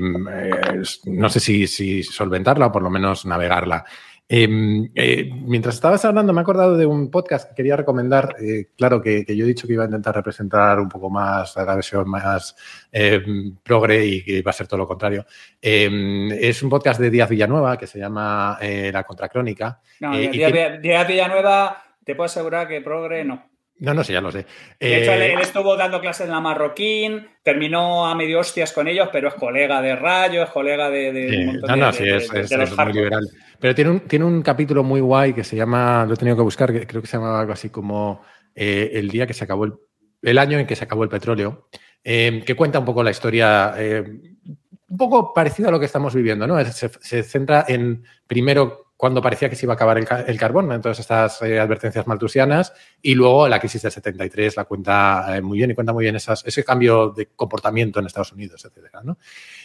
no 1.06 1.30
sé 1.30 1.40
si, 1.40 2.04
solventarla 2.04 2.68
o 2.68 2.72
por 2.72 2.84
lo 2.84 2.92
menos 2.92 3.26
navegarla. 3.26 3.84
Mientras 4.30 5.76
estabas 5.76 6.06
hablando 6.06 6.34
me 6.34 6.40
he 6.40 6.44
acordado 6.44 6.78
de 6.78 6.86
un 6.86 7.10
podcast 7.10 7.50
que 7.50 7.56
quería 7.56 7.76
recomendar. 7.76 8.36
eh, 8.40 8.68
claro 8.78 9.02
que, 9.02 9.26
que, 9.26 9.36
yo 9.36 9.44
he 9.44 9.48
dicho 9.48 9.66
que 9.66 9.74
iba 9.74 9.84
a 9.84 9.88
intentar 9.88 10.14
representar 10.14 10.80
un 10.80 10.88
poco 10.88 11.10
más 11.10 11.56
la 11.56 11.76
versión 11.76 12.08
más 12.08 12.56
progre 13.64 14.06
y 14.06 14.24
que 14.24 14.34
iba 14.34 14.52
a 14.52 14.54
ser 14.54 14.68
todo 14.68 14.80
lo 14.80 14.88
contrario. 14.88 15.26
es 15.62 16.62
un 16.64 16.70
podcast 16.70 17.00
de 17.00 17.10
Díaz 17.10 17.30
Villanueva 17.30 17.78
que 17.78 17.88
se 17.88 17.98
llama 17.98 18.58
eh, 18.62 18.92
La 18.94 19.04
Contracrónica. 19.04 19.82
No, 20.00 20.14
eh, 20.14 20.30
Díaz, 20.30 20.52
que... 20.52 20.80
Díaz, 20.80 21.08
Villanueva, 21.08 21.84
te 22.04 22.14
puedo 22.14 22.26
asegurar 22.26 22.68
que 22.68 22.82
progre 22.82 23.26
no. 23.26 23.50
No, 23.80 23.94
no 23.94 24.04
sé, 24.04 24.12
ya 24.12 24.20
lo 24.20 24.30
sé. 24.30 24.46
De 24.78 25.02
hecho, 25.02 25.14
él, 25.14 25.22
él, 25.22 25.40
estuvo 25.40 25.78
dando 25.78 26.02
clases 26.02 26.26
en 26.26 26.34
la 26.34 26.42
Marroquín, 26.42 27.30
terminó 27.42 28.06
a 28.06 28.14
medio 28.14 28.42
hostias 28.42 28.74
con 28.74 28.90
ellos, 28.90 29.08
pero 29.10 29.30
es 29.30 29.36
colega 29.36 29.82
de 29.82 29.96
Rayo, 29.96 30.44
es 30.44 30.50
colega 30.50 30.90
de, 30.90 31.14
de 31.14 31.30
sí, 31.30 31.36
un 31.38 31.46
montón 31.46 31.70
no, 31.70 31.76
no, 31.78 31.86
de, 31.86 31.94
sí, 31.94 32.04
de, 32.04 32.18
es, 32.18 32.30
de, 32.30 32.42
es, 32.42 32.52
los 32.52 32.72
es 32.72 32.78
muy 32.78 32.94
liberal. 32.94 33.30
Pero 33.60 33.76
tiene 33.76 33.92
un, 33.92 34.00
tiene 34.02 34.26
un 34.26 34.42
capítulo 34.42 34.84
muy 34.84 35.02
guay 35.02 35.34
que 35.34 35.44
se 35.44 35.56
llama, 35.56 36.06
lo 36.06 36.14
he 36.14 36.18
tenido 36.18 36.38
que 36.38 36.44
buscar, 36.44 36.72
que 36.72 36.88
creo 36.88 37.02
que 37.02 37.08
se 37.08 37.18
llama 37.18 37.40
algo 37.40 37.54
así 37.54 37.70
como 37.70 38.22
eh, 38.56 38.92
El 38.94 39.10
día 39.10 39.28
que 39.28 39.34
se 39.34 39.44
acabó 39.44 39.66
el, 39.66 39.74
el, 40.22 40.38
año 40.38 40.58
en 40.58 40.68
que 40.68 40.76
se 40.76 40.84
acabó 40.84 41.04
el 41.04 41.10
petróleo, 41.10 41.68
eh, 42.04 42.44
que 42.46 42.56
cuenta 42.56 42.80
un 42.80 42.86
poco 42.86 43.04
la 43.04 43.12
historia, 43.12 43.74
eh, 43.78 44.04
un 44.90 44.98
poco 44.98 45.34
parecido 45.34 45.70
a 45.70 45.72
lo 45.72 45.80
que 45.80 45.86
estamos 45.86 46.16
viviendo, 46.16 46.48
¿no? 46.48 46.64
Se, 46.66 46.90
se 46.90 47.24
centra 47.24 47.66
en, 47.68 48.04
primero, 48.28 48.90
cuando 49.00 49.22
parecía 49.22 49.50
que 49.50 49.56
se 49.56 49.66
iba 49.66 49.72
a 49.72 49.76
acabar 49.76 49.98
el, 49.98 50.06
el 50.28 50.38
carbón, 50.38 50.70
en 50.74 50.82
todas 50.82 51.00
estas 51.00 51.42
eh, 51.42 51.58
advertencias 51.58 52.06
maltusianas, 52.06 52.74
y 53.02 53.16
luego 53.16 53.48
la 53.48 53.58
crisis 53.58 53.82
del 53.82 53.94
73 53.94 54.58
la 54.58 54.66
cuenta 54.66 55.38
eh, 55.38 55.42
muy 55.42 55.58
bien 55.58 55.72
y 55.72 55.74
cuenta 55.74 55.94
muy 55.94 56.04
bien 56.04 56.18
esas, 56.18 56.46
ese 56.46 56.66
cambio 56.66 57.12
de 57.16 57.28
comportamiento 57.28 58.02
en 58.02 58.08
Estados 58.08 58.34
Unidos, 58.34 58.66
etcétera, 58.66 59.00
¿no? 59.02 59.18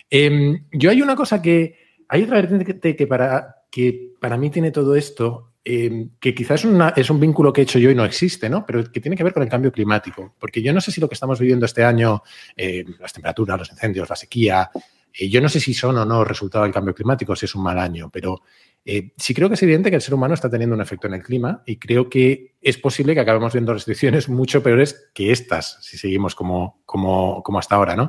Eh, 0.09 0.63
yo 0.71 0.89
hay 0.89 1.03
una 1.03 1.17
cosa 1.17 1.43
que, 1.43 1.77
hay 2.09 2.23
otra 2.23 2.37
vertiente 2.37 2.95
que, 2.95 3.07
para, 3.09 3.64
que 3.75 4.13
para 4.21 4.37
mí 4.37 4.51
tiene 4.51 4.71
todo 4.71 4.95
esto, 4.95 5.55
eh, 5.65 6.07
que 6.21 6.33
quizás 6.33 6.65
es, 6.95 7.11
un 7.11 7.19
vínculo 7.19 7.53
que 7.53 7.61
he 7.61 7.65
hecho 7.65 7.81
yo 7.81 7.91
y 7.91 7.95
no 7.97 8.05
existe, 8.05 8.49
¿no? 8.49 8.65
Pero 8.65 8.85
que 8.85 9.01
tiene 9.01 9.17
que 9.17 9.25
ver 9.25 9.33
con 9.33 9.43
el 9.43 9.49
cambio 9.49 9.73
climático. 9.73 10.37
Porque 10.39 10.63
yo 10.63 10.73
no 10.73 10.81
sé 10.81 10.93
si 10.93 11.01
lo 11.01 11.09
que 11.09 11.15
estamos 11.15 11.41
viviendo 11.41 11.67
este 11.67 11.83
año, 11.83 12.23
eh, 12.57 12.85
las 13.01 13.13
temperaturas, 13.13 13.59
los 13.59 13.73
incendios, 13.73 14.09
la 14.09 14.15
sequía, 14.15 14.71
eh, 15.13 15.29
yo 15.29 15.41
no 15.41 15.49
sé 15.49 15.59
si 15.59 15.75
son 15.75 15.99
o 15.99 16.05
no 16.05 16.25
resultado 16.25 16.63
del 16.63 16.73
cambio 16.73 16.95
climático, 16.95 17.35
si 17.35 17.47
es 17.47 17.55
un 17.57 17.65
mal 17.65 17.81
año, 17.81 18.11
pero 18.13 18.43
eh, 18.85 19.11
sí 19.17 19.35
creo 19.35 19.49
que 19.49 19.57
es 19.57 19.63
evidente 19.65 19.91
que 19.91 19.97
el 19.97 20.03
ser 20.03 20.15
humano 20.15 20.35
está 20.35 20.49
teniendo 20.49 20.77
un 20.77 20.83
efecto 20.83 21.09
en 21.09 21.15
el 21.15 21.23
clima 21.25 21.65
y 21.67 21.77
creo 21.77 22.09
que 22.09 22.55
es 22.63 22.79
posible 22.79 23.13
que 23.13 23.21
acabemos 23.21 23.53
viendo 23.53 23.75
restricciones 23.75 24.29
mucho 24.29 24.63
peores 24.63 25.11
que 25.13 25.33
estas, 25.33 25.79
si 25.81 25.99
seguimos 25.99 26.37
como, 26.37 26.81
como, 26.87 27.43
como 27.43 27.59
hasta 27.59 27.75
ahora, 27.75 27.97
¿no? 27.97 28.09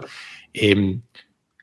Eh, 0.53 0.99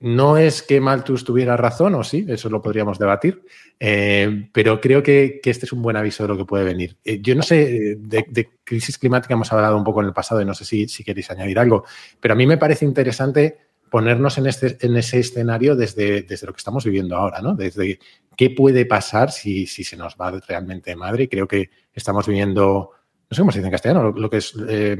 no 0.02 0.36
es 0.36 0.62
que 0.62 0.80
Malthus 0.80 1.24
tuviera 1.24 1.56
razón, 1.56 1.94
o 1.94 2.02
sí, 2.02 2.26
eso 2.28 2.50
lo 2.50 2.60
podríamos 2.60 2.98
debatir, 2.98 3.44
eh, 3.78 4.48
pero 4.52 4.80
creo 4.80 5.02
que, 5.02 5.40
este 5.44 5.66
es 5.66 5.72
un 5.72 5.80
buen 5.80 5.96
aviso 5.96 6.24
de 6.24 6.28
lo 6.28 6.36
que 6.36 6.44
puede 6.44 6.64
venir. 6.64 6.96
Eh, 7.04 7.20
yo 7.22 7.34
no 7.34 7.42
sé, 7.42 7.96
de, 7.98 8.26
de, 8.28 8.50
crisis 8.64 8.98
climática 8.98 9.34
hemos 9.34 9.52
hablado 9.52 9.76
un 9.76 9.84
poco 9.84 10.00
en 10.00 10.08
el 10.08 10.12
pasado 10.12 10.40
y 10.40 10.44
no 10.44 10.54
sé 10.54 10.64
si, 10.64 10.88
si 10.88 11.04
queréis 11.04 11.30
añadir 11.30 11.58
algo, 11.58 11.84
pero 12.20 12.34
a 12.34 12.36
mí 12.36 12.46
me 12.46 12.58
parece 12.58 12.84
interesante 12.84 13.58
ponernos 13.92 14.38
en, 14.38 14.46
este, 14.46 14.78
en 14.80 14.96
ese 14.96 15.20
escenario 15.20 15.76
desde, 15.76 16.22
desde 16.22 16.46
lo 16.46 16.54
que 16.54 16.58
estamos 16.58 16.84
viviendo 16.84 17.14
ahora, 17.14 17.42
¿no? 17.42 17.54
Desde 17.54 17.98
qué 18.36 18.48
puede 18.48 18.86
pasar 18.86 19.30
si, 19.30 19.66
si 19.66 19.84
se 19.84 19.98
nos 19.98 20.16
va 20.16 20.32
realmente 20.48 20.90
de 20.90 20.96
madre. 20.96 21.28
Creo 21.28 21.46
que 21.46 21.68
estamos 21.92 22.26
viviendo, 22.26 22.92
no 23.32 23.34
sé 23.34 23.40
cómo 23.40 23.50
se 23.50 23.60
dice 23.60 23.68
en 23.68 23.72
castellano, 23.72 24.12
lo, 24.12 24.28
que, 24.28 24.36
es, 24.36 24.54
eh, 24.68 24.94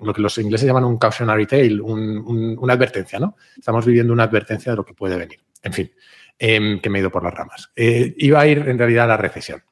lo 0.00 0.12
que 0.12 0.20
los 0.20 0.36
ingleses 0.38 0.66
llaman 0.66 0.82
un 0.82 0.98
cautionary 0.98 1.46
tale, 1.46 1.80
un, 1.80 2.18
un, 2.18 2.58
una 2.58 2.72
advertencia, 2.72 3.20
¿no? 3.20 3.36
Estamos 3.56 3.86
viviendo 3.86 4.12
una 4.12 4.24
advertencia 4.24 4.72
de 4.72 4.76
lo 4.76 4.84
que 4.84 4.92
puede 4.92 5.16
venir. 5.16 5.38
En 5.62 5.72
fin, 5.72 5.92
eh, 6.36 6.80
que 6.82 6.90
me 6.90 6.98
he 6.98 7.00
ido 7.00 7.12
por 7.12 7.22
las 7.22 7.32
ramas. 7.32 7.70
Eh, 7.76 8.12
iba 8.18 8.40
a 8.40 8.46
ir 8.48 8.58
en 8.58 8.76
realidad 8.76 9.04
a 9.04 9.06
la 9.06 9.16
recesión. 9.16 9.62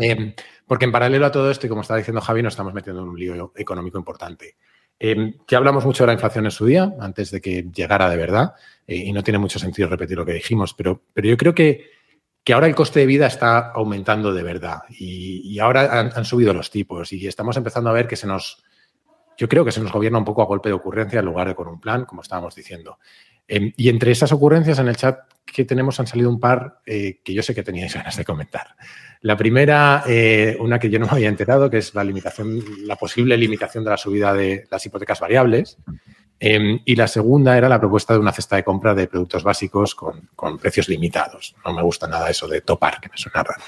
Eh, 0.00 0.34
porque 0.66 0.86
en 0.86 0.90
paralelo 0.90 1.26
a 1.26 1.30
todo 1.30 1.48
esto, 1.48 1.66
y 1.66 1.68
como 1.68 1.82
estaba 1.82 1.98
diciendo 1.98 2.20
Javi, 2.20 2.42
nos 2.42 2.54
estamos 2.54 2.74
metiendo 2.74 3.02
en 3.02 3.08
un 3.08 3.16
lío 3.16 3.52
económico 3.54 3.98
importante. 3.98 4.56
Eh, 4.98 5.34
ya 5.46 5.58
hablamos 5.58 5.84
mucho 5.84 6.02
de 6.02 6.08
la 6.08 6.14
inflación 6.14 6.44
en 6.44 6.50
su 6.50 6.66
día, 6.66 6.92
antes 6.98 7.30
de 7.30 7.40
que 7.40 7.66
llegara 7.72 8.10
de 8.10 8.16
verdad, 8.16 8.54
eh, 8.84 8.96
y 8.96 9.12
no 9.12 9.22
tiene 9.22 9.38
mucho 9.38 9.60
sentido 9.60 9.88
repetir 9.88 10.16
lo 10.16 10.26
que 10.26 10.32
dijimos, 10.32 10.74
pero, 10.74 11.04
pero 11.14 11.28
yo 11.28 11.36
creo 11.36 11.54
que, 11.54 11.97
que 12.48 12.54
ahora 12.54 12.66
el 12.66 12.74
coste 12.74 13.00
de 13.00 13.04
vida 13.04 13.26
está 13.26 13.72
aumentando 13.72 14.32
de 14.32 14.42
verdad 14.42 14.78
y, 14.88 15.58
ahora 15.58 16.00
han, 16.00 16.24
subido 16.24 16.54
los 16.54 16.70
tipos 16.70 17.12
y 17.12 17.26
estamos 17.26 17.58
empezando 17.58 17.90
a 17.90 17.92
ver 17.92 18.08
que 18.08 18.16
se 18.16 18.26
nos, 18.26 18.64
yo 19.36 19.50
creo 19.50 19.66
que 19.66 19.70
se 19.70 19.82
nos 19.82 19.92
gobierna 19.92 20.16
un 20.16 20.24
poco 20.24 20.40
a 20.40 20.46
golpe 20.46 20.70
de 20.70 20.72
ocurrencia 20.72 21.20
en 21.20 21.26
lugar 21.26 21.48
de 21.48 21.54
con 21.54 21.68
un 21.68 21.78
plan, 21.78 22.06
como 22.06 22.22
estábamos 22.22 22.54
diciendo. 22.54 23.00
Eh, 23.46 23.74
y 23.76 23.90
entre 23.90 24.12
esas 24.12 24.32
ocurrencias 24.32 24.78
en 24.78 24.88
el 24.88 24.96
chat 24.96 25.18
que 25.44 25.66
tenemos 25.66 26.00
han 26.00 26.06
salido 26.06 26.30
un 26.30 26.40
par 26.40 26.80
eh, 26.86 27.20
que 27.22 27.34
yo 27.34 27.42
sé 27.42 27.54
que 27.54 27.62
teníais 27.62 27.92
ganas 27.94 28.16
de 28.16 28.24
comentar. 28.24 28.68
La 29.20 29.36
primera, 29.36 30.04
eh, 30.06 30.56
una 30.58 30.78
que 30.78 30.88
yo 30.88 30.98
no 30.98 31.04
me 31.04 31.12
había 31.12 31.28
enterado, 31.28 31.68
que 31.68 31.76
es 31.76 31.94
la 31.94 32.02
limitación, 32.02 32.64
la 32.86 32.96
posible 32.96 33.36
limitación 33.36 33.84
de 33.84 33.90
la 33.90 33.98
subida 33.98 34.32
de 34.32 34.64
las 34.70 34.86
hipotecas 34.86 35.20
variables. 35.20 35.76
Eh, 36.40 36.80
y 36.84 36.94
la 36.94 37.08
segunda 37.08 37.56
era 37.58 37.68
la 37.68 37.80
propuesta 37.80 38.14
de 38.14 38.20
una 38.20 38.32
cesta 38.32 38.56
de 38.56 38.64
compra 38.64 38.94
de 38.94 39.08
productos 39.08 39.42
básicos 39.42 39.94
con, 39.94 40.28
con 40.36 40.58
precios 40.58 40.88
limitados. 40.88 41.56
No 41.64 41.72
me 41.72 41.82
gusta 41.82 42.06
nada 42.06 42.30
eso 42.30 42.46
de 42.46 42.60
topar, 42.60 43.00
que 43.00 43.08
me 43.08 43.16
suena 43.16 43.42
raro. 43.42 43.62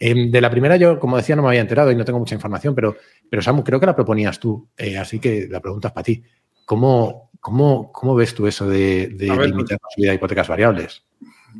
Eh, 0.00 0.30
de 0.30 0.40
la 0.40 0.50
primera 0.50 0.76
yo, 0.76 0.98
como 0.98 1.16
decía, 1.16 1.36
no 1.36 1.42
me 1.42 1.48
había 1.48 1.60
enterado 1.60 1.90
y 1.90 1.96
no 1.96 2.04
tengo 2.04 2.18
mucha 2.18 2.34
información, 2.34 2.74
pero, 2.74 2.96
pero 3.28 3.42
Samu, 3.42 3.62
creo 3.62 3.80
que 3.80 3.86
la 3.86 3.96
proponías 3.96 4.38
tú, 4.38 4.68
eh, 4.76 4.96
así 4.96 5.18
que 5.18 5.48
la 5.50 5.60
pregunta 5.60 5.88
es 5.88 5.94
para 5.94 6.04
ti. 6.04 6.22
¿Cómo, 6.64 7.30
cómo, 7.40 7.92
cómo 7.92 8.14
ves 8.14 8.34
tú 8.34 8.46
eso 8.46 8.68
de, 8.68 9.08
de 9.08 9.30
ver, 9.30 9.48
limitar 9.48 9.78
pues, 9.78 9.80
la 9.82 9.94
subida 9.94 10.10
de 10.10 10.16
hipotecas 10.16 10.48
variables? 10.48 11.02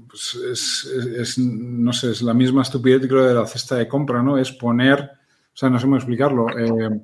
Pues 0.06 0.38
es, 0.52 0.84
es, 0.84 1.06
es, 1.06 1.38
no 1.38 1.92
sé, 1.92 2.10
es 2.10 2.22
la 2.22 2.34
misma 2.34 2.62
estupidez 2.62 3.06
creo 3.06 3.24
de 3.24 3.34
la 3.34 3.46
cesta 3.46 3.76
de 3.76 3.88
compra, 3.88 4.22
¿no? 4.22 4.36
Es 4.38 4.52
poner, 4.52 5.00
o 5.00 5.56
sea, 5.56 5.70
no 5.70 5.78
sé 5.78 5.86
cómo 5.86 5.96
explicarlo. 5.96 6.46
Eh, 6.58 7.00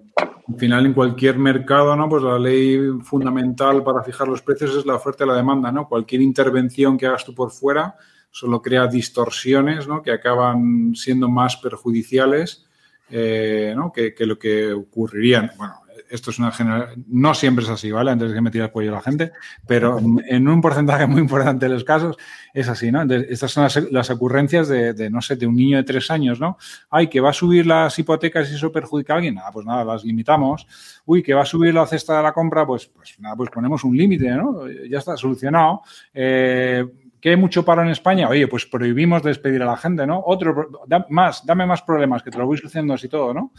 al 0.47 0.57
final, 0.57 0.87
en 0.87 0.93
cualquier 0.93 1.39
mercado, 1.39 1.97
¿no? 1.97 2.09
Pues 2.09 2.23
la 2.23 2.39
ley 2.39 2.79
fundamental 3.03 3.83
para 3.83 4.03
fijar 4.03 4.29
los 4.29 4.43
precios 4.43 4.77
es 4.77 4.85
la 4.85 4.97
oferta 4.97 5.25
y 5.25 5.29
la 5.29 5.37
demanda, 5.37 5.73
¿no? 5.73 5.89
Cualquier 5.89 6.21
intervención 6.21 6.99
que 6.99 7.07
hagas 7.07 7.25
tú 7.25 7.35
por 7.35 7.51
fuera 7.51 7.97
solo 8.31 8.61
crea 8.61 8.87
distorsiones, 8.89 9.87
¿no? 9.87 10.03
Que 10.03 10.11
acaban 10.11 10.95
siendo 10.97 11.29
más 11.29 11.57
perjudiciales, 11.57 12.67
eh, 13.09 13.73
¿no? 13.77 13.93
Que, 13.93 14.13
que, 14.13 14.27
lo 14.27 14.39
que 14.39 14.73
ocurrirían. 14.73 15.53
Bueno, 15.57 15.75
esto 16.15 16.31
es 16.31 16.39
una 16.39 16.53
general, 16.53 16.95
no 17.09 17.35
siempre 17.35 17.65
es 17.65 17.71
así, 17.71 17.91
¿vale? 17.91 18.13
Antes 18.13 18.29
de 18.29 18.35
que 18.35 18.41
me 18.41 18.51
tire 18.51 18.65
el 18.65 18.71
cuello 18.71 18.93
la 18.93 19.03
gente, 19.03 19.33
pero 19.67 19.99
en 19.99 20.49
un 20.49 20.61
porcentaje 20.61 21.07
muy 21.07 21.21
importante 21.21 21.67
de 21.67 21.73
los 21.75 21.83
casos 21.83 22.17
es 22.53 22.69
así, 22.69 22.93
¿no? 22.93 23.03
Estas 23.03 23.51
son 23.51 23.65
las, 23.65 23.77
las 23.91 24.11
ocurrencias 24.11 24.69
de, 24.69 24.93
de, 24.93 25.11
no 25.11 25.21
sé, 25.21 25.35
de 25.37 25.47
un 25.47 25.57
niño 25.57 25.77
de 25.77 25.83
tres 25.83 26.11
años, 26.11 26.39
¿no? 26.39 26.57
Ay, 26.89 27.09
que 27.09 27.21
va 27.21 27.31
a 27.31 27.33
subir 27.33 27.67
las 27.67 27.99
hipotecas 27.99 28.51
y 28.51 28.55
eso 28.55 28.71
perjudica 28.71 29.15
a 29.15 29.17
alguien. 29.17 29.35
Nada, 29.35 29.51
pues 29.51 29.67
nada, 29.67 29.85
las 29.85 30.05
limitamos. 30.05 30.67
Uy, 31.05 31.23
que 31.23 31.35
va 31.35 31.43
a 31.43 31.47
subir 31.47 31.75
la 31.75 31.87
cesta 31.87 32.17
de 32.17 32.23
la 32.23 32.33
compra, 32.33 32.65
pues, 32.65 32.87
pues 32.87 33.19
nada, 33.19 33.35
pues 33.35 33.51
ponemos 33.51 33.83
un 33.83 33.97
límite, 33.97 34.31
¿no? 34.31 34.69
Ya 34.89 34.99
está 34.99 35.17
solucionado. 35.17 35.83
Eh, 36.13 36.85
¿Que 37.25 37.31
hay 37.31 37.37
mucho 37.39 37.65
paro 37.65 37.81
en 37.81 37.89
España? 37.89 38.29
Oye, 38.29 38.47
pues 38.49 38.67
prohibimos 38.67 39.23
despedir 39.23 39.63
a 39.63 39.65
la 39.65 39.79
gente, 39.79 40.07
¿no? 40.07 40.23
Otro, 40.27 40.69
da, 40.87 41.07
más, 41.09 41.47
dame 41.47 41.65
más 41.65 41.81
problemas, 41.81 42.23
que 42.23 42.31
te 42.31 42.37
lo 42.37 42.45
voy 42.45 42.59
solucionando 42.59 42.93
así 42.93 43.09
todo, 43.09 43.33
¿no? 43.33 43.51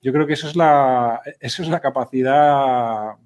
Yo 0.00 0.10
creo 0.10 0.26
que 0.26 0.32
eso 0.32 0.48
es 0.48 0.56
la, 0.56 1.20
eso 1.38 1.62
es 1.62 1.68
la 1.68 1.80
capacidad 1.80 3.16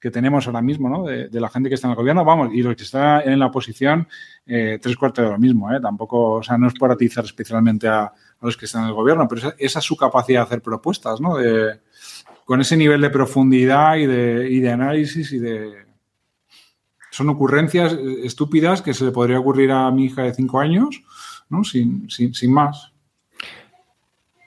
que 0.00 0.10
tenemos 0.10 0.48
ahora 0.48 0.60
mismo, 0.60 0.88
¿no? 0.88 1.04
De, 1.04 1.28
la 1.40 1.48
gente 1.48 1.68
que 1.68 1.76
está 1.76 1.86
en 1.86 1.92
el 1.92 1.96
gobierno, 1.96 2.24
vamos, 2.24 2.48
y 2.52 2.64
los 2.64 2.74
que 2.74 2.82
están 2.82 3.28
en 3.28 3.38
la 3.38 3.46
oposición, 3.46 4.08
eh, 4.44 4.80
tres 4.82 4.96
cuartos 4.96 5.24
de 5.24 5.30
lo 5.30 5.38
mismo, 5.38 5.72
¿eh? 5.72 5.78
Tampoco, 5.80 6.32
o 6.32 6.42
sea, 6.42 6.58
no 6.58 6.66
es 6.66 6.74
por 6.74 6.90
atizar 6.90 7.24
especialmente 7.24 7.86
a, 7.86 8.06
a, 8.06 8.12
los 8.40 8.56
que 8.56 8.64
están 8.64 8.82
en 8.82 8.88
el 8.88 8.94
gobierno, 8.94 9.28
pero 9.28 9.38
esa, 9.38 9.54
esa, 9.56 9.78
es 9.78 9.84
su 9.84 9.96
capacidad 9.96 10.40
de 10.40 10.46
hacer 10.46 10.62
propuestas, 10.62 11.20
¿no? 11.20 11.36
De, 11.36 11.78
con 12.44 12.60
ese 12.60 12.76
nivel 12.76 13.00
de 13.00 13.10
profundidad 13.10 13.94
y 13.98 14.06
de, 14.06 14.50
y 14.50 14.58
de 14.58 14.72
análisis 14.72 15.32
y 15.32 15.38
de, 15.38 15.83
son 17.14 17.28
ocurrencias 17.28 17.96
estúpidas 18.24 18.82
que 18.82 18.92
se 18.92 19.04
le 19.04 19.12
podría 19.12 19.38
ocurrir 19.38 19.70
a 19.70 19.88
mi 19.92 20.06
hija 20.06 20.22
de 20.22 20.34
cinco 20.34 20.58
años, 20.58 21.00
¿no? 21.48 21.62
Sin, 21.62 22.10
sin, 22.10 22.34
sin 22.34 22.52
más. 22.52 22.92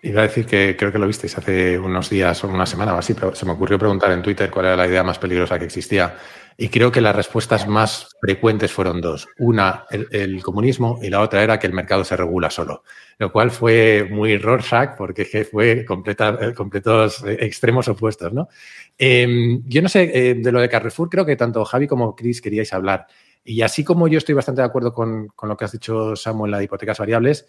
Iba 0.04 0.20
a 0.20 0.24
decir 0.24 0.46
que 0.46 0.76
creo 0.78 0.92
que 0.92 1.00
lo 1.00 1.08
visteis 1.08 1.38
hace 1.38 1.80
unos 1.80 2.10
días 2.10 2.44
o 2.44 2.50
una 2.50 2.66
semana 2.66 2.94
o 2.94 2.98
así, 2.98 3.14
pero 3.14 3.34
se 3.34 3.46
me 3.46 3.54
ocurrió 3.54 3.80
preguntar 3.80 4.12
en 4.12 4.22
Twitter 4.22 4.52
cuál 4.52 4.66
era 4.66 4.76
la 4.76 4.86
idea 4.86 5.02
más 5.02 5.18
peligrosa 5.18 5.58
que 5.58 5.64
existía. 5.64 6.14
Y 6.60 6.70
creo 6.70 6.92
que 6.92 7.02
las 7.02 7.16
respuestas 7.16 7.68
más 7.68 8.10
frecuentes 8.20 8.72
fueron 8.72 9.00
dos. 9.00 9.28
Una, 9.38 9.86
el, 9.92 10.08
el 10.12 10.42
comunismo, 10.42 11.00
y 11.04 11.10
la 11.12 11.22
otra 11.22 11.44
era 11.44 11.60
que 11.60 11.68
el 11.68 11.74
mercado 11.74 12.04
se 12.04 12.18
regula 12.18 12.50
solo. 12.50 12.84
Lo 13.20 13.32
cual 13.32 13.52
fue 13.52 14.08
muy 14.10 14.40
Rorschach, 14.40 14.98
porque 14.98 15.26
fue 15.50 15.86
completa, 15.86 16.56
completos 16.56 17.24
extremos 17.28 17.88
opuestos, 17.88 18.34
¿no? 18.34 18.50
Eh, 18.98 19.60
yo 19.66 19.82
no 19.84 19.90
sé, 19.90 20.12
eh, 20.12 20.34
de 20.34 20.52
lo 20.52 20.60
de 20.60 20.68
Carrefour, 20.68 21.10
creo 21.10 21.26
que 21.28 21.36
tanto 21.36 21.64
Javi 21.64 21.86
como 21.86 22.16
Chris 22.16 22.42
queríais 22.42 22.74
hablar. 22.74 23.06
Y 23.44 23.62
así 23.62 23.84
como 23.84 24.08
yo 24.08 24.18
estoy 24.18 24.34
bastante 24.34 24.62
de 24.62 24.68
acuerdo 24.68 24.94
con, 24.94 25.28
con 25.28 25.50
lo 25.50 25.56
que 25.56 25.66
has 25.66 25.72
dicho, 25.72 26.16
Samuel, 26.16 26.52
la 26.52 26.64
hipotecas 26.64 26.98
variables, 26.98 27.46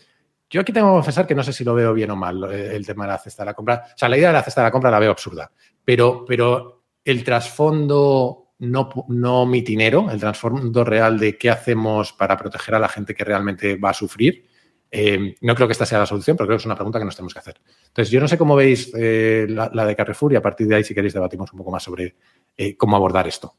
yo 0.51 0.61
aquí 0.61 0.73
tengo 0.73 0.89
que 0.89 0.97
confesar 0.97 1.27
que 1.27 1.35
no 1.35 1.43
sé 1.43 1.53
si 1.53 1.65
lo 1.65 1.75
veo 1.75 1.93
bien 1.93 2.11
o 2.11 2.17
mal 2.17 2.45
el 2.53 2.87
tema 2.87 3.05
de 3.05 3.13
la 3.13 3.19
cesta 3.19 3.43
de 3.43 3.47
la 3.47 3.55
compra. 3.55 3.85
O 3.87 3.99
sea, 3.99 4.09
la 4.09 4.17
idea 4.17 4.29
de 4.29 4.35
la 4.35 4.43
cesta 4.43 4.63
de 4.63 4.67
la 4.67 4.71
compra 4.71 4.91
la 4.91 4.99
veo 4.99 5.11
absurda, 5.11 5.51
pero, 5.85 6.25
pero 6.27 6.85
el 7.05 7.23
trasfondo 7.23 8.48
no, 8.59 8.91
no 9.09 9.47
mitinero, 9.47 10.11
el 10.11 10.21
trasfondo 10.21 10.85
real 10.85 11.19
de 11.19 11.39
qué 11.39 11.51
hacemos 11.51 12.13
para 12.13 12.37
proteger 12.37 12.75
a 12.75 12.81
la 12.81 12.89
gente 12.89 13.15
que 13.15 13.25
realmente 13.25 13.77
va 13.77 13.91
a 13.91 13.95
sufrir, 13.95 14.47
eh, 14.91 15.35
no 15.43 15.55
creo 15.55 15.69
que 15.69 15.73
esta 15.73 15.85
sea 15.87 15.99
la 15.99 16.07
solución, 16.07 16.37
pero 16.37 16.47
creo 16.47 16.57
que 16.57 16.63
es 16.63 16.67
una 16.67 16.75
pregunta 16.75 16.99
que 16.99 17.05
nos 17.05 17.15
tenemos 17.15 17.35
que 17.35 17.41
hacer. 17.41 17.61
Entonces, 17.89 18.11
yo 18.11 18.21
no 18.21 18.29
sé 18.29 18.39
cómo 18.39 18.57
veis 18.57 18.93
eh, 18.97 19.47
la, 19.49 19.71
la, 19.73 19.85
de 19.85 19.95
Carrefour 19.95 20.33
y 20.33 20.37
a 20.37 20.43
partir 20.43 20.67
de 20.67 20.77
ahí, 20.77 20.85
si 20.85 20.95
queréis, 20.95 21.13
debatimos 21.13 21.53
un 21.53 21.59
poco 21.59 21.71
más 21.71 21.83
sobre 21.83 22.17
eh, 22.57 22.77
cómo 22.77 22.97
abordar 22.97 23.27
esto. 23.27 23.55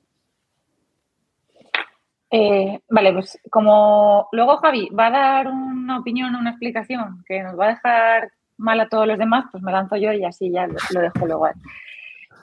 Eh, 2.31 2.79
vale, 2.89 3.13
pues 3.13 3.39
como 3.49 4.27
luego 4.31 4.57
Javi 4.57 4.89
va 4.89 5.07
a 5.07 5.11
dar 5.11 5.47
una 5.47 5.99
opinión, 5.99 6.35
una 6.35 6.51
explicación 6.51 7.23
que 7.27 7.41
nos 7.41 7.57
va 7.59 7.65
a 7.65 7.69
dejar 7.69 8.31
mal 8.57 8.79
a 8.79 8.87
todos 8.87 9.07
los 9.07 9.17
demás, 9.17 9.45
pues 9.51 9.63
me 9.63 9.71
lanzo 9.71 9.95
yo 9.95 10.13
y 10.13 10.23
así 10.23 10.51
ya 10.51 10.67
lo, 10.67 10.75
lo 10.91 11.01
dejo 11.01 11.25
luego. 11.25 11.47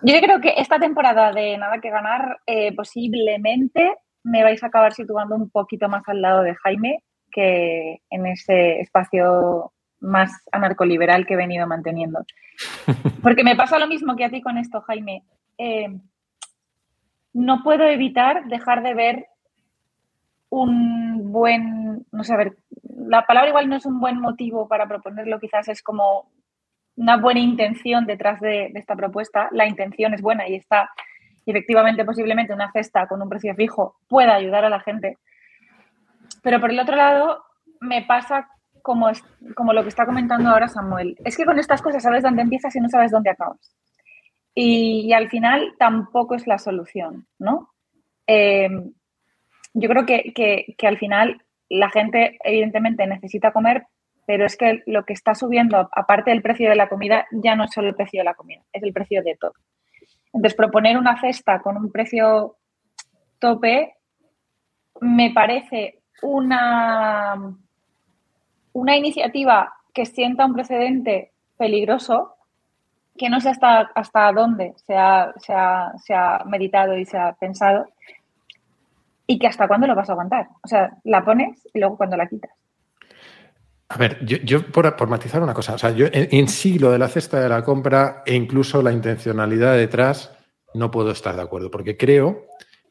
Yo 0.02 0.20
creo 0.20 0.40
que 0.40 0.54
esta 0.58 0.78
temporada 0.78 1.32
de 1.32 1.56
Nada 1.58 1.80
que 1.80 1.90
Ganar 1.90 2.40
eh, 2.46 2.74
posiblemente 2.74 3.96
me 4.22 4.42
vais 4.42 4.62
a 4.62 4.66
acabar 4.66 4.92
situando 4.92 5.34
un 5.34 5.50
poquito 5.50 5.88
más 5.88 6.02
al 6.08 6.20
lado 6.20 6.42
de 6.42 6.54
Jaime 6.54 7.02
que 7.30 8.00
en 8.10 8.26
ese 8.26 8.80
espacio 8.80 9.72
más 10.00 10.32
anarcoliberal 10.52 11.26
que 11.26 11.34
he 11.34 11.36
venido 11.36 11.66
manteniendo. 11.66 12.24
Porque 13.22 13.44
me 13.44 13.56
pasa 13.56 13.78
lo 13.78 13.86
mismo 13.86 14.16
que 14.16 14.24
a 14.24 14.30
ti 14.30 14.42
con 14.42 14.58
esto, 14.58 14.80
Jaime. 14.82 15.22
Eh, 15.58 15.88
no 17.32 17.62
puedo 17.62 17.84
evitar 17.84 18.46
dejar 18.46 18.82
de 18.82 18.94
ver 18.94 19.26
un 20.48 21.32
buen, 21.32 22.06
no 22.10 22.24
sé, 22.24 22.32
a 22.32 22.38
ver, 22.38 22.56
la 22.82 23.26
palabra 23.26 23.50
igual 23.50 23.68
no 23.68 23.76
es 23.76 23.84
un 23.84 24.00
buen 24.00 24.20
motivo 24.20 24.68
para 24.68 24.88
proponerlo, 24.88 25.38
quizás 25.38 25.68
es 25.68 25.82
como 25.82 26.30
una 26.96 27.16
buena 27.16 27.40
intención 27.40 28.06
detrás 28.06 28.40
de, 28.40 28.72
esta 28.74 28.96
propuesta. 28.96 29.48
La 29.52 29.66
intención 29.66 30.14
es 30.14 30.22
buena 30.22 30.48
y 30.48 30.56
está, 30.56 30.90
y 31.44 31.50
efectivamente, 31.50 32.04
posiblemente 32.04 32.52
una 32.52 32.72
cesta 32.72 33.06
con 33.06 33.22
un 33.22 33.28
precio 33.28 33.54
fijo 33.54 33.96
pueda 34.08 34.34
ayudar 34.34 34.64
a 34.64 34.70
la 34.70 34.80
gente. 34.80 35.18
Pero 36.42 36.60
por 36.60 36.70
el 36.70 36.80
otro 36.80 36.96
lado, 36.96 37.44
me 37.80 38.02
pasa 38.02 38.48
como, 38.82 39.08
es, 39.08 39.22
como 39.54 39.72
lo 39.72 39.82
que 39.82 39.88
está 39.88 40.06
comentando 40.06 40.48
ahora 40.48 40.68
Samuel. 40.68 41.16
Es 41.24 41.36
que 41.36 41.44
con 41.44 41.58
estas 41.58 41.82
cosas 41.82 42.02
sabes 42.02 42.22
dónde 42.22 42.42
empiezas 42.42 42.74
y 42.76 42.80
no 42.80 42.88
sabes 42.88 43.10
dónde 43.10 43.30
acabas. 43.30 43.74
Y, 44.54 45.12
al 45.12 45.28
final 45.28 45.74
tampoco 45.78 46.34
es 46.34 46.46
la 46.46 46.58
solución, 46.58 47.26
¿no? 47.38 47.70
Eh, 48.26 48.70
yo 49.74 49.88
creo 49.90 50.06
que, 50.06 50.32
que, 50.34 50.86
al 50.86 50.96
final 50.96 51.42
la 51.68 51.90
gente 51.90 52.38
evidentemente 52.42 53.06
necesita 53.06 53.52
comer, 53.52 53.86
pero 54.26 54.44
es 54.44 54.56
que 54.56 54.82
lo 54.86 55.04
que 55.04 55.12
está 55.12 55.34
subiendo, 55.34 55.88
aparte 55.92 56.30
del 56.30 56.42
precio 56.42 56.68
de 56.68 56.76
la 56.76 56.88
comida, 56.88 57.26
ya 57.30 57.54
no 57.54 57.64
es 57.64 57.70
solo 57.70 57.88
el 57.88 57.94
precio 57.94 58.20
de 58.20 58.24
la 58.24 58.34
comida, 58.34 58.62
es 58.72 58.82
el 58.82 58.92
precio 58.92 59.22
de 59.22 59.36
todo. 59.36 59.54
Entonces, 60.32 60.56
proponer 60.56 60.98
una 60.98 61.18
cesta 61.20 61.60
con 61.60 61.76
un 61.76 61.90
precio 61.90 62.56
tope 63.38 63.94
me 65.00 65.30
parece 65.30 66.00
una, 66.22 67.34
una 68.72 68.96
iniciativa 68.96 69.72
que 69.94 70.06
sienta 70.06 70.46
un 70.46 70.54
precedente 70.54 71.32
peligroso, 71.56 72.34
que 73.16 73.30
no 73.30 73.40
sé 73.40 73.50
hasta, 73.50 73.80
hasta 73.94 74.32
dónde 74.32 74.74
se 74.86 74.94
ha, 74.94 75.32
se, 75.38 75.52
ha, 75.54 75.92
se 75.98 76.14
ha 76.14 76.42
meditado 76.44 76.96
y 76.96 77.04
se 77.04 77.16
ha 77.16 77.32
pensado, 77.34 77.86
y 79.26 79.38
que 79.38 79.46
hasta 79.46 79.68
cuándo 79.68 79.86
lo 79.86 79.94
vas 79.94 80.08
a 80.08 80.12
aguantar. 80.12 80.48
O 80.62 80.68
sea, 80.68 80.96
la 81.04 81.24
pones 81.24 81.66
y 81.72 81.78
luego 81.78 81.96
cuando 81.96 82.16
la 82.16 82.28
quitas. 82.28 82.50
A 83.88 83.98
ver, 83.98 84.24
yo, 84.24 84.38
yo 84.38 84.66
por, 84.66 84.96
por, 84.96 85.08
matizar 85.08 85.42
una 85.42 85.54
cosa, 85.54 85.74
o 85.74 85.78
sea, 85.78 85.90
yo 85.90 86.06
en, 86.06 86.28
en, 86.32 86.48
sí 86.48 86.78
lo 86.78 86.90
de 86.90 86.98
la 86.98 87.08
cesta 87.08 87.40
de 87.40 87.48
la 87.48 87.62
compra 87.62 88.22
e 88.26 88.34
incluso 88.34 88.82
la 88.82 88.92
intencionalidad 88.92 89.76
detrás 89.76 90.32
no 90.74 90.90
puedo 90.90 91.12
estar 91.12 91.36
de 91.36 91.42
acuerdo, 91.42 91.70
porque 91.70 91.96
creo 91.96 92.46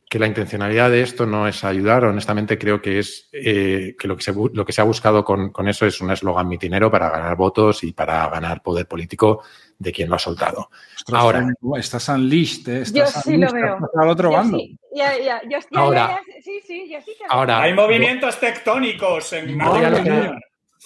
que 0.09 0.19
la 0.19 0.27
intencionalidad 0.27 0.91
de 0.91 1.01
esto 1.01 1.25
no 1.25 1.47
es 1.47 1.63
ayudar, 1.63 2.05
honestamente 2.05 2.57
creo 2.57 2.81
que 2.81 2.99
es 2.99 3.27
eh, 3.33 3.95
que, 3.99 4.07
lo 4.07 4.15
que, 4.15 4.23
se, 4.23 4.33
lo 4.33 4.65
que 4.65 4.71
se 4.71 4.81
ha 4.81 4.85
buscado 4.85 5.25
con, 5.25 5.51
con 5.51 5.67
eso 5.67 5.85
es 5.85 5.99
un 5.99 6.11
eslogan 6.11 6.47
mitinero 6.47 6.91
para 6.91 7.09
ganar 7.09 7.35
votos 7.35 7.83
y 7.83 7.91
para 7.91 8.29
ganar 8.29 8.61
poder 8.61 8.87
político 8.87 9.43
de 9.77 9.91
quien 9.91 10.09
lo 10.09 10.15
ha 10.15 10.19
soltado. 10.19 10.69
Ostras, 10.95 11.21
Ahora, 11.21 11.47
estás 11.77 12.07
unleashed, 12.07 12.69
¿eh? 12.69 12.81
estás 12.83 13.13
yo 13.13 13.21
sí 13.21 13.37
lo 13.37 13.51
veo. 13.51 13.77
Al 13.99 14.09
otro 14.09 14.29
yo 14.29 14.37
bando. 14.37 14.57
Sí, 14.59 14.77
ya, 14.95 15.17
ya, 15.17 15.41
yo, 15.43 15.59
ya, 15.59 15.79
ahora, 15.79 16.21
sí, 16.41 16.61
sí, 16.65 16.89
yo 16.89 17.01
sí 17.01 17.11
que 17.17 17.25
ahora, 17.27 17.63
Hay 17.63 17.73
movimientos 17.73 18.39
tectónicos 18.39 19.33
en 19.33 19.57
voy 19.57 19.83
a, 19.83 20.03
que, 20.03 20.31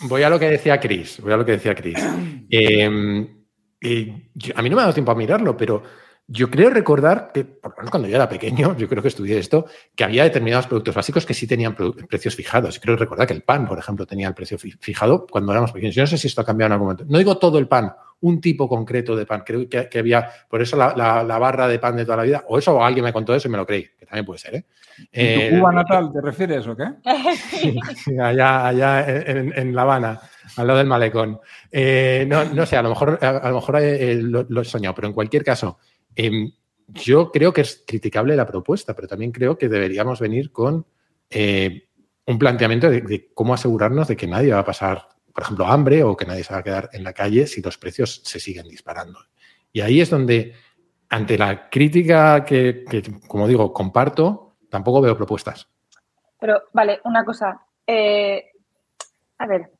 voy 0.02 0.24
a, 0.24 0.30
lo 0.30 0.40
que, 0.40 0.50
decía 0.50 0.80
Chris, 0.80 1.20
voy 1.22 1.34
a 1.34 1.38
lo 1.38 1.46
que 1.46 1.54
decía 1.54 1.76
Chris. 1.76 2.00
Eh, 2.52 2.90
eh, 3.82 4.30
yo, 4.34 4.54
a 4.56 4.64
mí 4.64 4.70
no 4.70 4.76
me 4.76 4.82
ha 4.82 4.86
dado 4.86 4.94
tiempo 4.96 5.12
a 5.12 5.16
mirarlo, 5.16 5.56
pero 5.56 5.84
yo 6.32 6.50
creo 6.50 6.70
recordar 6.70 7.32
que, 7.34 7.44
por 7.44 7.72
lo 7.72 7.78
menos 7.78 7.92
cuando 7.92 8.08
yo 8.08 8.16
era 8.16 8.28
pequeño, 8.28 8.76
yo 8.78 8.88
creo 8.88 9.02
que 9.02 9.08
estudié 9.08 9.38
esto, 9.38 9.66
que 9.96 10.04
había 10.04 10.24
determinados 10.24 10.68
productos 10.68 10.96
básicos 10.96 11.26
que 11.26 11.34
sí 11.34 11.48
tenían 11.48 11.76
precios 11.76 12.36
fijados. 12.36 12.80
Creo 12.80 12.96
recordar 12.96 13.28
que 13.28 13.34
el 13.34 13.44
pan, 13.44 13.68
por 13.68 13.80
ejemplo, 13.80 14.06
tenía 14.06 14.28
el 14.28 14.34
precio 14.34 14.58
fijado 14.58 15.26
cuando 15.28 15.52
éramos 15.52 15.72
pequeños. 15.72 15.96
Yo 15.96 16.04
no 16.04 16.08
sé 16.08 16.18
si 16.18 16.28
esto 16.28 16.42
ha 16.42 16.46
cambiado 16.46 16.68
en 16.68 16.74
algún 16.74 16.88
momento. 16.88 17.06
No 17.08 17.18
digo 17.18 17.38
todo 17.38 17.58
el 17.58 17.68
pan, 17.68 17.94
un 18.22 18.42
tipo 18.42 18.68
concreto 18.68 19.16
de 19.16 19.26
pan. 19.26 19.44
Creo 19.46 19.68
que, 19.70 19.88
que 19.90 20.00
había, 20.00 20.30
por 20.50 20.62
eso 20.62 20.76
la, 20.76 20.94
la, 20.96 21.24
la, 21.24 21.38
barra 21.40 21.68
de 21.68 21.80
pan 21.80 21.96
de 21.96 22.06
toda 22.06 22.18
la 22.18 22.24
vida, 22.24 22.44
o 22.48 22.58
eso, 22.58 22.76
o 22.76 22.84
alguien 22.84 23.06
me 23.06 23.14
contó 23.14 23.34
eso 23.34 23.48
y 23.48 23.52
me 23.52 23.58
lo 23.58 23.66
creí, 23.66 23.88
que 23.98 24.06
también 24.06 24.26
puede 24.26 24.40
ser. 24.40 24.56
¿eh? 24.56 24.66
¿En 25.12 25.52
tu 25.52 25.58
Cuba 25.58 25.72
natal 25.72 26.12
te 26.12 26.22
refieres 26.22 26.68
o 26.68 26.76
qué? 26.76 26.86
sí, 27.96 28.20
allá, 28.20 28.68
allá 28.68 29.08
en, 29.08 29.54
en, 29.56 29.76
La 29.76 29.84
Habana, 29.84 30.20
al 30.58 30.68
lado 30.68 30.80
del 30.80 30.88
malecón. 30.88 31.40
Eh, 31.72 32.26
no, 32.28 32.46
no 32.46 32.66
sé, 32.66 32.78
a 32.78 32.82
lo 32.82 32.90
mejor, 32.90 33.20
a, 33.22 33.30
a 33.30 33.50
lo, 33.50 33.56
mejor 33.56 33.78
eh, 33.82 34.16
lo, 34.16 34.46
lo 34.50 34.62
he 34.62 34.66
soñado, 34.66 34.96
pero 34.96 35.08
en 35.08 35.14
cualquier 35.14 35.44
caso, 35.44 35.78
eh, 36.16 36.52
yo 36.88 37.32
creo 37.32 37.54
que 37.54 37.62
es 37.62 37.84
criticable 37.86 38.36
la 38.36 38.46
propuesta, 38.46 38.96
pero 38.96 39.08
también 39.08 39.32
creo 39.32 39.58
que 39.58 39.70
deberíamos 39.70 40.20
venir 40.20 40.52
con 40.52 40.86
eh, 41.30 41.88
un 42.26 42.40
planteamiento 42.40 42.90
de, 42.90 43.02
de, 43.02 43.32
cómo 43.34 43.54
asegurarnos 43.54 44.08
de 44.08 44.18
que 44.18 44.28
nadie 44.28 44.54
va 44.54 44.60
a 44.60 44.66
pasar, 44.66 45.08
por 45.34 45.44
ejemplo, 45.44 45.66
hambre 45.66 46.04
o 46.04 46.16
que 46.16 46.26
nadie 46.26 46.44
se 46.44 46.54
va 46.54 46.60
a 46.60 46.64
quedar 46.64 46.90
en 46.94 47.04
la 47.04 47.14
calle 47.14 47.48
si 47.48 47.62
los 47.62 47.78
precios 47.78 48.22
se 48.24 48.40
siguen 48.40 48.68
disparando. 48.68 49.20
Y 49.72 49.82
ahí 49.82 50.02
es 50.02 50.10
donde, 50.10 50.54
ante 51.10 51.38
la 51.38 51.70
crítica 51.70 52.44
que, 52.44 52.84
que 52.90 53.04
como 53.28 53.48
digo, 53.48 53.72
comparto, 53.74 54.56
tampoco 54.70 55.02
veo 55.02 55.16
propuestas. 55.16 55.68
Pero, 56.40 56.64
vale, 56.74 57.00
una 57.04 57.26
cosa. 57.26 57.62
Eh, 57.86 58.52
a 59.38 59.48
ver, 59.48 59.72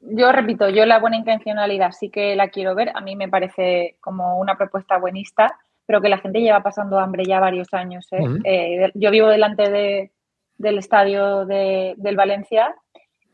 yo 0.00 0.32
repito, 0.32 0.68
yo 0.68 0.86
la 0.86 0.98
buena 0.98 1.16
intencionalidad 1.16 1.92
sí 1.92 2.10
que 2.10 2.36
la 2.36 2.48
quiero 2.48 2.74
ver. 2.74 2.90
A 2.94 3.00
mí 3.00 3.16
me 3.16 3.28
parece 3.28 3.96
como 4.00 4.38
una 4.38 4.56
propuesta 4.56 4.98
buenista, 4.98 5.58
pero 5.86 6.00
que 6.00 6.08
la 6.08 6.18
gente 6.18 6.40
lleva 6.40 6.62
pasando 6.62 6.98
hambre 6.98 7.24
ya 7.24 7.40
varios 7.40 7.72
años. 7.72 8.06
¿eh? 8.12 8.20
Uh 8.20 8.26
-huh. 8.26 8.40
eh, 8.44 8.90
yo 8.94 9.10
vivo 9.10 9.28
delante 9.28 9.70
de, 9.70 10.12
del 10.56 10.78
estadio 10.78 11.46
de, 11.46 11.94
del 11.96 12.16
Valencia 12.16 12.74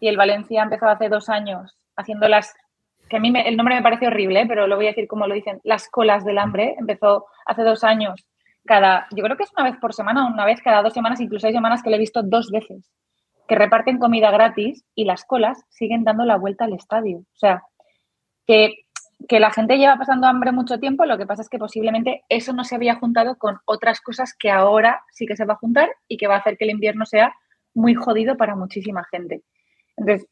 y 0.00 0.08
el 0.08 0.16
Valencia 0.16 0.62
empezó 0.62 0.88
hace 0.88 1.08
dos 1.08 1.28
años 1.28 1.76
haciendo 1.96 2.28
las 2.28 2.54
que 3.08 3.16
a 3.16 3.20
mí 3.20 3.30
me, 3.30 3.46
el 3.48 3.56
nombre 3.56 3.74
me 3.74 3.82
parece 3.82 4.06
horrible, 4.06 4.42
¿eh? 4.42 4.46
pero 4.48 4.66
lo 4.66 4.76
voy 4.76 4.86
a 4.86 4.90
decir 4.90 5.06
como 5.06 5.26
lo 5.26 5.34
dicen, 5.34 5.60
las 5.62 5.88
colas 5.88 6.24
del 6.24 6.38
hambre. 6.38 6.74
Empezó 6.78 7.26
hace 7.46 7.62
dos 7.62 7.84
años 7.84 8.26
cada, 8.64 9.06
yo 9.14 9.22
creo 9.22 9.36
que 9.36 9.42
es 9.42 9.52
una 9.56 9.70
vez 9.70 9.78
por 9.78 9.92
semana, 9.92 10.26
una 10.26 10.46
vez 10.46 10.62
cada 10.62 10.82
dos 10.82 10.94
semanas, 10.94 11.20
incluso 11.20 11.46
hay 11.46 11.52
semanas 11.52 11.82
que 11.82 11.90
le 11.90 11.96
he 11.96 12.00
visto 12.00 12.22
dos 12.22 12.50
veces 12.50 12.90
que 13.46 13.54
reparten 13.56 13.98
comida 13.98 14.30
gratis 14.30 14.84
y 14.94 15.04
las 15.04 15.24
colas 15.24 15.62
siguen 15.68 16.04
dando 16.04 16.24
la 16.24 16.36
vuelta 16.36 16.64
al 16.64 16.72
estadio. 16.72 17.18
O 17.18 17.36
sea, 17.36 17.62
que, 18.46 18.86
que, 19.28 19.40
la 19.40 19.50
gente 19.50 19.76
lleva 19.76 19.96
pasando 19.96 20.26
hambre 20.26 20.52
mucho 20.52 20.78
tiempo, 20.78 21.04
lo 21.04 21.18
que 21.18 21.26
pasa 21.26 21.42
es 21.42 21.48
que 21.48 21.58
posiblemente 21.58 22.24
eso 22.28 22.52
no 22.52 22.64
se 22.64 22.74
había 22.74 22.96
juntado 22.96 23.36
con 23.36 23.58
otras 23.66 24.00
cosas 24.00 24.34
que 24.38 24.50
ahora 24.50 25.02
sí 25.10 25.26
que 25.26 25.36
se 25.36 25.44
va 25.44 25.54
a 25.54 25.58
juntar 25.58 25.90
y 26.08 26.16
que 26.16 26.26
va 26.26 26.36
a 26.36 26.38
hacer 26.38 26.56
que 26.56 26.64
el 26.64 26.70
invierno 26.70 27.04
sea 27.04 27.34
muy 27.74 27.94
jodido 27.94 28.36
para 28.36 28.56
muchísima 28.56 29.04
gente. 29.10 29.42
Entonces, 29.96 30.28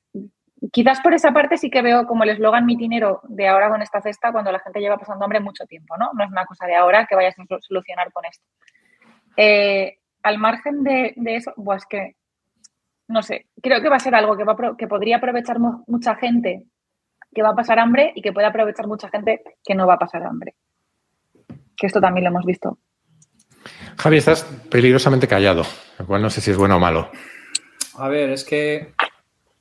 quizás 0.72 1.00
por 1.00 1.14
esa 1.14 1.32
parte 1.32 1.56
sí 1.56 1.70
que 1.70 1.82
veo 1.82 2.06
como 2.06 2.24
el 2.24 2.30
eslogan 2.30 2.66
mitinero 2.66 3.20
de 3.24 3.48
ahora 3.48 3.68
con 3.70 3.82
esta 3.82 4.00
cesta 4.00 4.32
cuando 4.32 4.52
la 4.52 4.60
gente 4.60 4.80
lleva 4.80 4.98
pasando 4.98 5.24
hambre 5.24 5.40
mucho 5.40 5.64
tiempo, 5.66 5.96
¿no? 5.96 6.10
No 6.14 6.24
es 6.24 6.30
una 6.30 6.46
cosa 6.46 6.66
de 6.66 6.74
ahora 6.74 7.06
que 7.06 7.16
vayas 7.16 7.34
a 7.38 7.44
solucionar 7.60 8.12
con 8.12 8.24
esto. 8.24 8.44
Eh, 9.36 9.98
al 10.22 10.38
margen 10.38 10.82
de, 10.84 11.14
de 11.16 11.36
eso, 11.36 11.52
pues 11.56 11.84
que 11.86 12.16
no 13.08 13.22
sé, 13.22 13.46
creo 13.62 13.82
que 13.82 13.88
va 13.88 13.96
a 13.96 14.00
ser 14.00 14.14
algo 14.14 14.36
que, 14.36 14.44
va 14.44 14.56
que 14.76 14.86
podría 14.86 15.16
aprovechar 15.16 15.58
mucha 15.58 16.14
gente 16.16 16.64
que 17.34 17.42
va 17.42 17.50
a 17.50 17.54
pasar 17.54 17.78
hambre 17.78 18.12
y 18.14 18.22
que 18.22 18.32
puede 18.32 18.46
aprovechar 18.46 18.86
mucha 18.86 19.08
gente 19.08 19.42
que 19.64 19.74
no 19.74 19.86
va 19.86 19.94
a 19.94 19.98
pasar 19.98 20.22
hambre. 20.22 20.54
Que 21.76 21.86
esto 21.86 22.00
también 22.00 22.24
lo 22.24 22.30
hemos 22.30 22.44
visto. 22.44 22.78
Javi, 23.98 24.16
estás 24.16 24.44
peligrosamente 24.70 25.28
callado, 25.28 25.62
lo 25.98 26.06
cual 26.06 26.22
no 26.22 26.30
sé 26.30 26.40
si 26.40 26.50
es 26.50 26.56
bueno 26.56 26.76
o 26.76 26.80
malo. 26.80 27.10
A 27.98 28.08
ver, 28.08 28.30
es 28.30 28.44
que. 28.44 28.94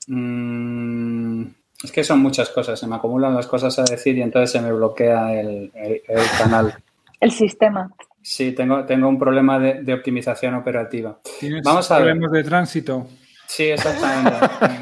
Mmm, 0.08 1.44
es 1.84 1.92
que 1.92 2.04
son 2.04 2.20
muchas 2.20 2.50
cosas, 2.50 2.80
se 2.80 2.88
me 2.88 2.96
acumulan 2.96 3.34
las 3.36 3.48
cosas 3.48 3.78
a 3.80 3.84
decir 3.84 4.18
y 4.18 4.22
entonces 4.22 4.52
se 4.52 4.62
me 4.62 4.72
bloquea 4.72 5.34
el, 5.40 5.72
el- 5.76 6.02
el 6.08 6.22
canal. 6.38 6.76
El 7.22 7.32
sistema. 7.32 7.88
Sí, 8.24 8.52
tengo, 8.54 8.84
tengo 8.86 9.08
un 9.08 9.20
problema 9.20 9.60
de, 9.60 9.84
de 9.84 9.94
optimización 9.94 10.56
operativa. 10.56 11.20
¿Tienes 11.40 11.62
Vamos 11.64 11.92
a 11.92 12.00
ver. 12.00 12.06
problemas 12.16 12.32
de 12.32 12.44
tránsito? 12.44 13.08
Sí, 13.46 13.66
exactamente. 13.66 14.40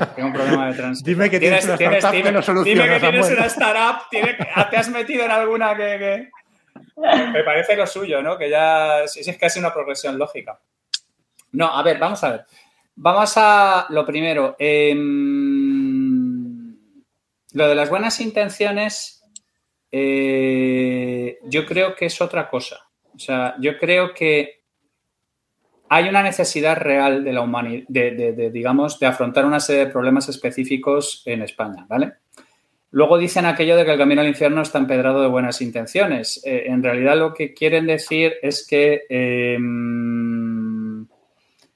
Tengo 0.15 0.27
un 0.29 0.33
problema 0.33 0.67
de 0.67 0.73
tránsito. 0.75 1.09
Dime 1.09 1.29
que 1.29 1.37
tienes 1.39 1.65
una 1.65 1.73
startup 1.73 2.11
que 2.11 2.17
dime- 2.17 2.31
lo 2.31 2.41
soluciona, 2.41 2.83
Dime 2.83 2.93
que 2.95 2.99
tienes 3.01 3.25
Samuel. 3.25 3.37
una 3.39 3.47
startup, 3.47 4.01
tiene 4.09 4.37
que- 4.37 4.47
te 4.69 4.77
has 4.77 4.89
metido 4.89 5.25
en 5.25 5.31
alguna 5.31 5.75
que, 5.75 5.97
que- 5.99 6.29
Me 7.33 7.43
parece 7.43 7.75
lo 7.75 7.85
suyo, 7.87 8.21
¿no? 8.21 8.37
Que 8.37 8.49
ya 8.49 9.01
sí, 9.07 9.19
es 9.19 9.37
casi 9.37 9.59
una 9.59 9.73
progresión 9.73 10.17
lógica. 10.17 10.57
No, 11.51 11.67
a 11.75 11.83
ver, 11.83 11.97
vamos 11.99 12.23
a 12.23 12.29
ver. 12.31 12.45
Vamos 13.01 13.33
a 13.37 13.85
lo 13.91 14.05
primero. 14.05 14.57
em, 14.59 15.07
lo 17.53 17.67
de 17.67 17.75
las 17.75 17.89
buenas 17.89 18.19
intenciones, 18.19 19.23
eh, 19.89 21.39
yo 21.45 21.65
creo 21.65 21.95
que 21.95 22.07
es 22.07 22.19
otra 22.19 22.49
cosa. 22.49 22.89
O 23.15 23.17
sea, 23.17 23.55
yo 23.61 23.77
creo 23.77 24.13
que 24.13 24.63
hay 25.87 26.09
una 26.09 26.21
necesidad 26.21 26.75
real 26.75 27.23
de 27.23 27.31
la 27.31 27.39
humanidad, 27.41 27.85
de, 27.87 28.51
digamos, 28.51 28.99
de 28.99 29.07
afrontar 29.07 29.45
una 29.45 29.61
serie 29.61 29.85
de 29.85 29.91
problemas 29.91 30.27
específicos 30.27 31.23
en 31.25 31.41
España, 31.41 31.85
¿vale? 31.87 32.15
Luego 32.91 33.17
dicen 33.17 33.45
aquello 33.45 33.77
de 33.77 33.85
que 33.85 33.93
el 33.93 33.97
camino 33.97 34.19
al 34.21 34.27
infierno 34.27 34.61
está 34.61 34.77
empedrado 34.77 35.21
de 35.21 35.29
buenas 35.29 35.61
intenciones. 35.61 36.41
Eh, 36.43 36.63
en 36.65 36.83
realidad 36.83 37.17
lo 37.17 37.33
que 37.33 37.53
quieren 37.53 37.87
decir 37.87 38.33
es 38.41 38.67
que 38.67 39.03
eh, 39.09 39.57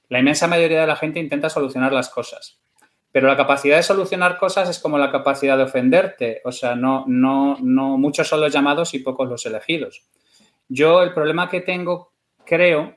la 0.08 0.18
inmensa 0.20 0.46
mayoría 0.46 0.80
de 0.80 0.86
la 0.86 0.96
gente 0.96 1.20
intenta 1.20 1.48
solucionar 1.50 1.92
las 1.92 2.08
cosas. 2.08 2.58
Pero 3.12 3.28
la 3.28 3.36
capacidad 3.36 3.76
de 3.76 3.82
solucionar 3.84 4.38
cosas 4.38 4.68
es 4.68 4.78
como 4.80 4.98
la 4.98 5.10
capacidad 5.12 5.56
de 5.56 5.62
ofenderte. 5.62 6.40
O 6.44 6.50
sea, 6.52 6.74
no, 6.74 7.04
no, 7.06 7.56
no, 7.60 7.96
muchos 7.96 8.26
son 8.26 8.40
los 8.40 8.52
llamados 8.52 8.92
y 8.94 8.98
pocos 8.98 9.28
los 9.28 9.46
elegidos. 9.46 10.02
Yo 10.68 11.02
el 11.02 11.12
problema 11.14 11.48
que 11.48 11.60
tengo, 11.60 12.10
creo, 12.44 12.96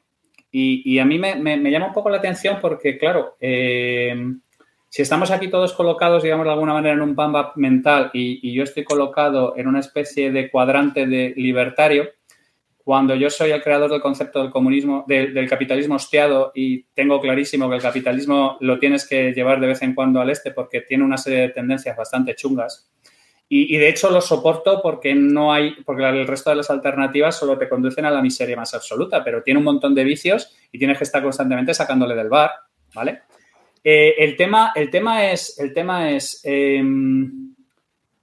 y, 0.52 0.82
y 0.92 1.00
a 1.00 1.06
mí 1.06 1.20
me, 1.20 1.36
me- 1.36 1.70
llama 1.70 1.88
un 1.88 1.94
poco 1.94 2.10
la 2.10 2.18
atención 2.18 2.58
porque, 2.60 2.98
claro, 2.98 3.36
eh, 3.40 4.16
si 4.90 5.02
estamos 5.02 5.30
aquí 5.30 5.50
todos 5.50 5.74
colocados, 5.74 6.24
digamos, 6.24 6.46
de 6.46 6.52
alguna 6.54 6.74
manera 6.74 6.96
en 6.96 7.02
un 7.02 7.14
pamba 7.14 7.52
mental 7.56 8.10
y, 8.14 8.40
y 8.42 8.54
yo 8.54 8.64
estoy 8.64 8.86
colocado 8.86 9.54
en 9.58 9.68
una 9.68 9.82
especie 9.82 10.32
de 10.32 10.50
cuadrante 10.50 11.06
de 11.06 11.34
libertario, 11.36 12.10
cuando 12.88 13.16
yo 13.16 13.30
soy 13.30 13.52
el 13.52 13.62
creador 13.62 13.92
del 13.92 14.00
concepto 14.00 14.42
del 14.42 14.50
comunismo, 14.50 15.04
del, 15.06 15.50
capitalismo 15.50 15.96
hostiado 15.96 16.54
y 16.56 16.84
tengo 16.94 17.20
clarísimo 17.20 17.70
que 17.70 17.76
el 17.76 17.82
capitalismo 17.82 18.56
lo 18.62 18.80
tienes 18.80 19.06
que 19.06 19.34
llevar 19.34 19.60
de 19.60 19.68
vez 19.68 19.82
en 19.82 19.94
cuando 19.94 20.22
al 20.22 20.30
este 20.30 20.52
porque 20.52 20.80
tiene 20.80 21.04
una 21.04 21.18
serie 21.18 21.40
de 21.42 21.50
tendencias 21.50 21.98
bastante 21.98 22.34
chungas. 22.34 22.90
Y, 23.50 23.76
y 23.76 23.78
de 23.78 23.90
hecho 23.90 24.10
lo 24.10 24.22
soporto 24.22 24.80
porque 24.82 25.14
no 25.14 25.52
hay, 25.52 25.76
porque 25.86 26.08
el 26.08 26.26
resto 26.26 26.50
de 26.50 26.56
las 26.56 26.70
alternativas 26.70 27.38
solo 27.38 27.58
te 27.58 27.68
conducen 27.68 28.06
a 28.06 28.10
la 28.10 28.22
miseria 28.22 28.56
más 28.56 28.74
absoluta, 28.74 29.22
pero 29.22 29.44
tiene 29.44 29.58
un 29.58 29.66
montón 29.66 29.94
de 29.94 30.06
vicios 30.06 30.56
y 30.72 30.80
tienes 30.80 30.98
que 30.98 31.04
estar 31.04 31.22
constantemente 31.22 31.74
sacándole 31.74 32.16
del 32.16 32.30
bar, 32.30 32.52
¿vale? 32.96 33.24
Eh, 33.84 34.16
el, 34.18 34.38
tema, 34.38 34.72
el 34.74 34.90
tema 34.90 35.30
es, 35.30 35.60
el 35.60 35.74
tema 35.74 36.10
es 36.10 36.40
em, 36.46 37.54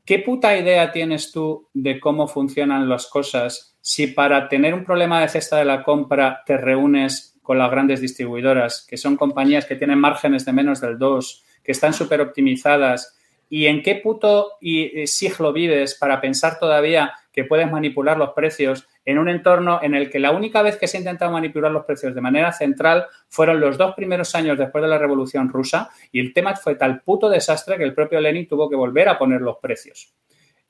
¿qué 0.07 0.21
puta 0.21 0.57
idea 0.57 0.91
tienes 0.91 1.33
tú 1.33 1.69
de 1.75 2.01
cómo 2.01 2.27
funcionan 2.29 2.89
las 2.89 3.09
cosas 3.09 3.74
si 3.87 4.07
para 4.07 4.49
tener 4.49 4.72
un 4.72 4.82
problema 4.82 5.20
de 5.20 5.28
cesta 5.28 5.59
de 5.59 5.66
la 5.66 5.82
compra 5.82 6.43
te 6.47 6.57
reúnes 6.57 7.39
con 7.43 7.59
las 7.59 7.70
grandes 7.70 8.01
distribuidoras, 8.01 8.87
que 8.89 8.97
son 8.97 9.18
compañías 9.18 9.66
que 9.66 9.76
tienen 9.76 9.99
márgenes 9.99 10.47
de 10.47 10.55
menos 10.55 10.80
del 10.80 10.99
2, 10.99 11.45
que 11.62 11.72
están 11.72 11.93
súper 11.93 12.22
optimizadas? 12.22 13.14
¿Y 13.51 13.66
en 13.66 13.82
qué 13.82 13.97
puto 13.97 14.53
y- 14.59 15.03
eh, 15.03 15.07
siglo 15.07 15.53
vives 15.53 15.97
para 15.97 16.18
pensar 16.22 16.59
todavía 16.59 17.12
que 17.30 17.45
puedes 17.45 17.70
manipular 17.70 18.16
los 18.16 18.30
precios 18.30 18.87
en 19.05 19.18
un 19.18 19.28
entorno 19.28 19.78
en 19.82 19.95
el 19.95 20.09
que 20.09 20.18
la 20.18 20.30
única 20.30 20.62
vez 20.62 20.78
que 20.78 20.87
se 20.89 20.97
ha 20.97 21.01
intentado 21.01 21.30
manipular 21.32 21.70
los 21.70 21.85
precios 21.85 22.14
de 22.14 22.22
manera 22.22 22.53
central 22.53 23.05
fueron 23.28 23.61
los 23.61 23.76
dos 23.76 23.95
primeros 23.95 24.35
años 24.35 24.57
después 24.57 24.80
de 24.80 24.89
la 24.89 24.97
Revolución 24.97 25.51
Rusa 25.51 25.91
y 26.11 26.20
el 26.20 26.32
tema 26.32 26.57
fue 26.57 26.76
tal 26.76 27.03
puto 27.03 27.28
desastre 27.28 27.76
que 27.76 27.85
el 27.85 27.93
propio 27.93 28.18
Lenin 28.18 28.49
tuvo 28.49 28.70
que 28.70 28.76
volver 28.76 29.11
a 29.11 29.18
poner 29.18 29.43
los 29.43 29.59
precios. 29.59 30.14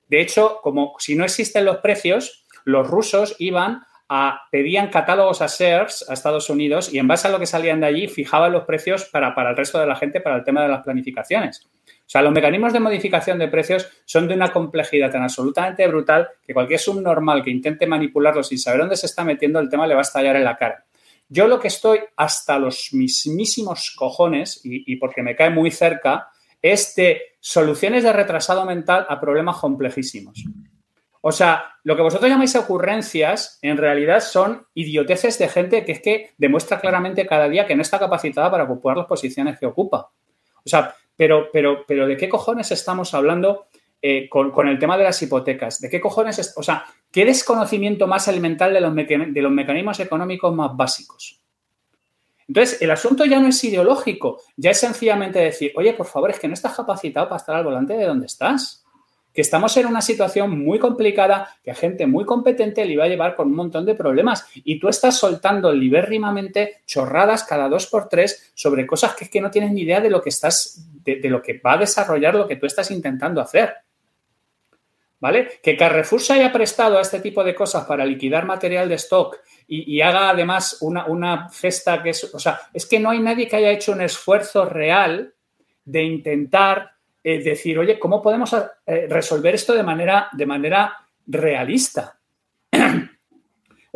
De 0.08 0.20
hecho, 0.20 0.58
como 0.62 0.94
si 0.98 1.14
no 1.14 1.24
existen 1.24 1.64
los 1.64 1.78
precios, 1.78 2.43
los 2.64 2.88
rusos 2.88 3.36
iban 3.38 3.82
a 4.08 4.42
pedían 4.50 4.88
catálogos 4.88 5.40
a 5.40 5.48
Sears, 5.48 6.08
a 6.08 6.12
Estados 6.12 6.50
Unidos, 6.50 6.92
y 6.92 6.98
en 6.98 7.08
base 7.08 7.28
a 7.28 7.30
lo 7.30 7.38
que 7.38 7.46
salían 7.46 7.80
de 7.80 7.86
allí, 7.86 8.08
fijaban 8.08 8.52
los 8.52 8.64
precios 8.64 9.06
para, 9.06 9.34
para 9.34 9.50
el 9.50 9.56
resto 9.56 9.78
de 9.78 9.86
la 9.86 9.96
gente 9.96 10.20
para 10.20 10.36
el 10.36 10.44
tema 10.44 10.62
de 10.62 10.68
las 10.68 10.82
planificaciones. 10.82 11.66
O 11.86 12.10
sea, 12.10 12.20
los 12.20 12.32
mecanismos 12.32 12.72
de 12.72 12.80
modificación 12.80 13.38
de 13.38 13.48
precios 13.48 13.88
son 14.04 14.28
de 14.28 14.34
una 14.34 14.52
complejidad 14.52 15.10
tan 15.10 15.22
absolutamente 15.22 15.86
brutal 15.88 16.28
que 16.46 16.52
cualquier 16.52 16.78
subnormal 16.78 17.42
que 17.42 17.50
intente 17.50 17.86
manipularlo 17.86 18.42
sin 18.42 18.58
saber 18.58 18.80
dónde 18.80 18.96
se 18.96 19.06
está 19.06 19.24
metiendo, 19.24 19.58
el 19.58 19.70
tema 19.70 19.86
le 19.86 19.94
va 19.94 20.00
a 20.00 20.02
estallar 20.02 20.36
en 20.36 20.44
la 20.44 20.56
cara. 20.56 20.84
Yo 21.28 21.48
lo 21.48 21.58
que 21.58 21.68
estoy 21.68 22.00
hasta 22.16 22.58
los 22.58 22.90
mismísimos 22.92 23.94
cojones, 23.96 24.60
y, 24.64 24.92
y 24.92 24.96
porque 24.96 25.22
me 25.22 25.34
cae 25.34 25.48
muy 25.48 25.70
cerca, 25.70 26.28
es 26.60 26.94
de 26.94 27.22
soluciones 27.40 28.04
de 28.04 28.12
retrasado 28.12 28.66
mental 28.66 29.06
a 29.08 29.18
problemas 29.18 29.56
complejísimos. 29.56 30.44
O 31.26 31.32
sea, 31.32 31.76
lo 31.84 31.96
que 31.96 32.02
vosotros 32.02 32.30
llamáis 32.30 32.54
ocurrencias, 32.54 33.58
en 33.62 33.78
realidad 33.78 34.20
son 34.20 34.66
idioteces 34.74 35.38
de 35.38 35.48
gente 35.48 35.82
que 35.82 35.92
es 35.92 36.02
que 36.02 36.34
demuestra 36.36 36.78
claramente 36.78 37.26
cada 37.26 37.48
día 37.48 37.66
que 37.66 37.74
no 37.74 37.80
está 37.80 37.98
capacitada 37.98 38.50
para 38.50 38.64
ocupar 38.64 38.98
las 38.98 39.06
posiciones 39.06 39.58
que 39.58 39.64
ocupa. 39.64 40.10
O 40.58 40.68
sea, 40.68 40.94
pero, 41.16 41.48
pero, 41.50 41.86
pero 41.88 42.06
¿de 42.06 42.18
qué 42.18 42.28
cojones 42.28 42.70
estamos 42.72 43.14
hablando 43.14 43.68
eh, 44.02 44.28
con, 44.28 44.68
el 44.68 44.78
tema 44.78 44.98
de 44.98 45.04
las 45.04 45.22
hipotecas? 45.22 45.80
¿De 45.80 45.88
qué 45.88 45.98
cojones? 45.98 46.38
es- 46.40 46.52
o 46.58 46.62
sea, 46.62 46.84
¿qué 47.10 47.24
desconocimiento 47.24 48.06
más 48.06 48.28
elemental 48.28 48.74
de 48.74 48.82
los, 48.82 48.94
de 48.94 49.40
los 49.40 49.50
mecanismos 49.50 49.98
económicos 50.00 50.54
más 50.54 50.76
básicos? 50.76 51.40
Entonces, 52.46 52.82
el 52.82 52.90
asunto 52.90 53.24
ya 53.24 53.40
no 53.40 53.48
es 53.48 53.64
ideológico, 53.64 54.42
ya 54.58 54.72
es 54.72 54.78
sencillamente 54.78 55.38
decir, 55.38 55.72
oye, 55.74 55.94
por 55.94 56.04
favor, 56.04 56.32
es 56.32 56.38
que 56.38 56.48
no 56.48 56.52
estás 56.52 56.76
capacitado 56.76 57.30
para 57.30 57.38
estar 57.38 57.56
al 57.56 57.64
volante 57.64 57.94
de 57.94 58.04
donde 58.04 58.26
estás. 58.26 58.83
Que 59.34 59.40
estamos 59.40 59.76
en 59.76 59.86
una 59.86 60.00
situación 60.00 60.58
muy 60.64 60.78
complicada, 60.78 61.58
que 61.62 61.72
a 61.72 61.74
gente 61.74 62.06
muy 62.06 62.24
competente 62.24 62.84
le 62.84 62.92
iba 62.92 63.04
a 63.04 63.08
llevar 63.08 63.34
con 63.34 63.48
un 63.48 63.56
montón 63.56 63.84
de 63.84 63.96
problemas. 63.96 64.46
Y 64.54 64.78
tú 64.78 64.88
estás 64.88 65.18
soltando 65.18 65.72
libérrimamente 65.72 66.82
chorradas 66.86 67.42
cada 67.44 67.68
dos 67.68 67.86
por 67.88 68.08
tres 68.08 68.52
sobre 68.54 68.86
cosas 68.86 69.14
que 69.14 69.24
es 69.24 69.30
que 69.30 69.40
no 69.40 69.50
tienes 69.50 69.72
ni 69.72 69.82
idea 69.82 70.00
de 70.00 70.08
lo 70.08 70.22
que 70.22 70.28
estás, 70.28 70.86
de, 71.04 71.28
lo 71.28 71.42
que 71.42 71.58
va 71.58 71.72
a 71.72 71.78
desarrollar 71.78 72.34
lo 72.34 72.46
que 72.46 72.56
tú 72.56 72.66
estás 72.66 72.90
intentando 72.92 73.40
hacer. 73.40 73.74
¿Vale? 75.18 75.60
Que 75.62 75.76
Carrefour 75.76 76.20
se 76.20 76.34
haya 76.34 76.52
prestado 76.52 76.98
a 76.98 77.00
este 77.00 77.18
tipo 77.18 77.42
de 77.42 77.54
cosas 77.54 77.84
para 77.86 78.04
liquidar 78.04 78.46
material 78.46 78.88
de 78.88 78.96
stock 78.96 79.38
y, 79.66 79.96
y 79.96 80.00
haga 80.00 80.30
además 80.30 80.78
una, 80.80 81.06
una 81.06 81.48
cesta 81.50 82.02
que 82.02 82.10
es. 82.10 82.32
O 82.32 82.38
sea, 82.38 82.60
es 82.72 82.86
que 82.86 83.00
no 83.00 83.10
hay 83.10 83.20
nadie 83.20 83.48
que 83.48 83.56
haya 83.56 83.70
hecho 83.70 83.92
un 83.92 84.02
esfuerzo 84.02 84.66
real 84.66 85.34
de 85.84 86.02
intentar 86.02 86.93
decir, 87.24 87.78
oye, 87.78 87.98
¿cómo 87.98 88.20
podemos 88.22 88.52
eh, 88.52 89.06
resolver 89.08 89.54
esto 89.54 89.74
de 89.74 89.82
manera, 89.82 90.28
de 90.32 90.46
manera 90.46 90.94
realista? 91.26 92.18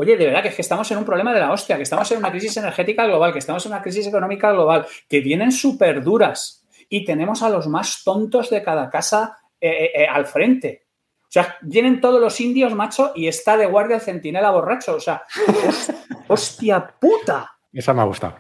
Oye, 0.01 0.17
de 0.17 0.27
verdad 0.27 0.43
que 0.43 0.49
es 0.49 0.55
que 0.55 0.63
estamos 0.63 0.89
en 0.93 0.99
un 0.99 1.05
problema 1.05 1.35
de 1.35 1.41
la 1.41 1.51
hostia, 1.51 1.77
que 1.77 1.83
estamos 1.83 2.11
en 2.13 2.19
una 2.19 2.31
crisis 2.31 2.57
energética 2.57 3.05
global, 3.05 3.33
que 3.33 3.41
estamos 3.41 3.67
en 3.67 3.73
una 3.73 3.83
crisis 3.83 4.07
económica 4.07 4.53
global, 4.53 4.87
que 5.09 5.19
vienen 5.19 5.51
súper 5.51 6.05
duras 6.05 6.65
y 6.89 7.05
tenemos 7.05 7.43
a 7.43 7.51
los 7.51 7.67
más 7.67 8.03
tontos 8.05 8.49
de 8.49 8.63
cada 8.63 8.89
casa 8.91 9.37
eh, 9.61 9.91
eh, 9.95 10.07
al 10.07 10.27
frente. 10.27 10.87
O 11.23 11.31
sea, 11.31 11.57
vienen 11.61 12.01
todos 12.01 12.21
los 12.21 12.41
indios, 12.41 12.75
macho, 12.75 13.13
y 13.15 13.27
está 13.27 13.57
de 13.57 13.67
guardia 13.67 13.97
el 13.97 14.03
centinela 14.03 14.51
borracho. 14.51 14.95
O 14.95 15.01
sea, 15.01 15.25
hostia 16.29 16.87
puta. 16.87 17.59
Esa 17.73 17.93
me 17.93 18.01
ha 18.01 18.05
gustado. 18.05 18.37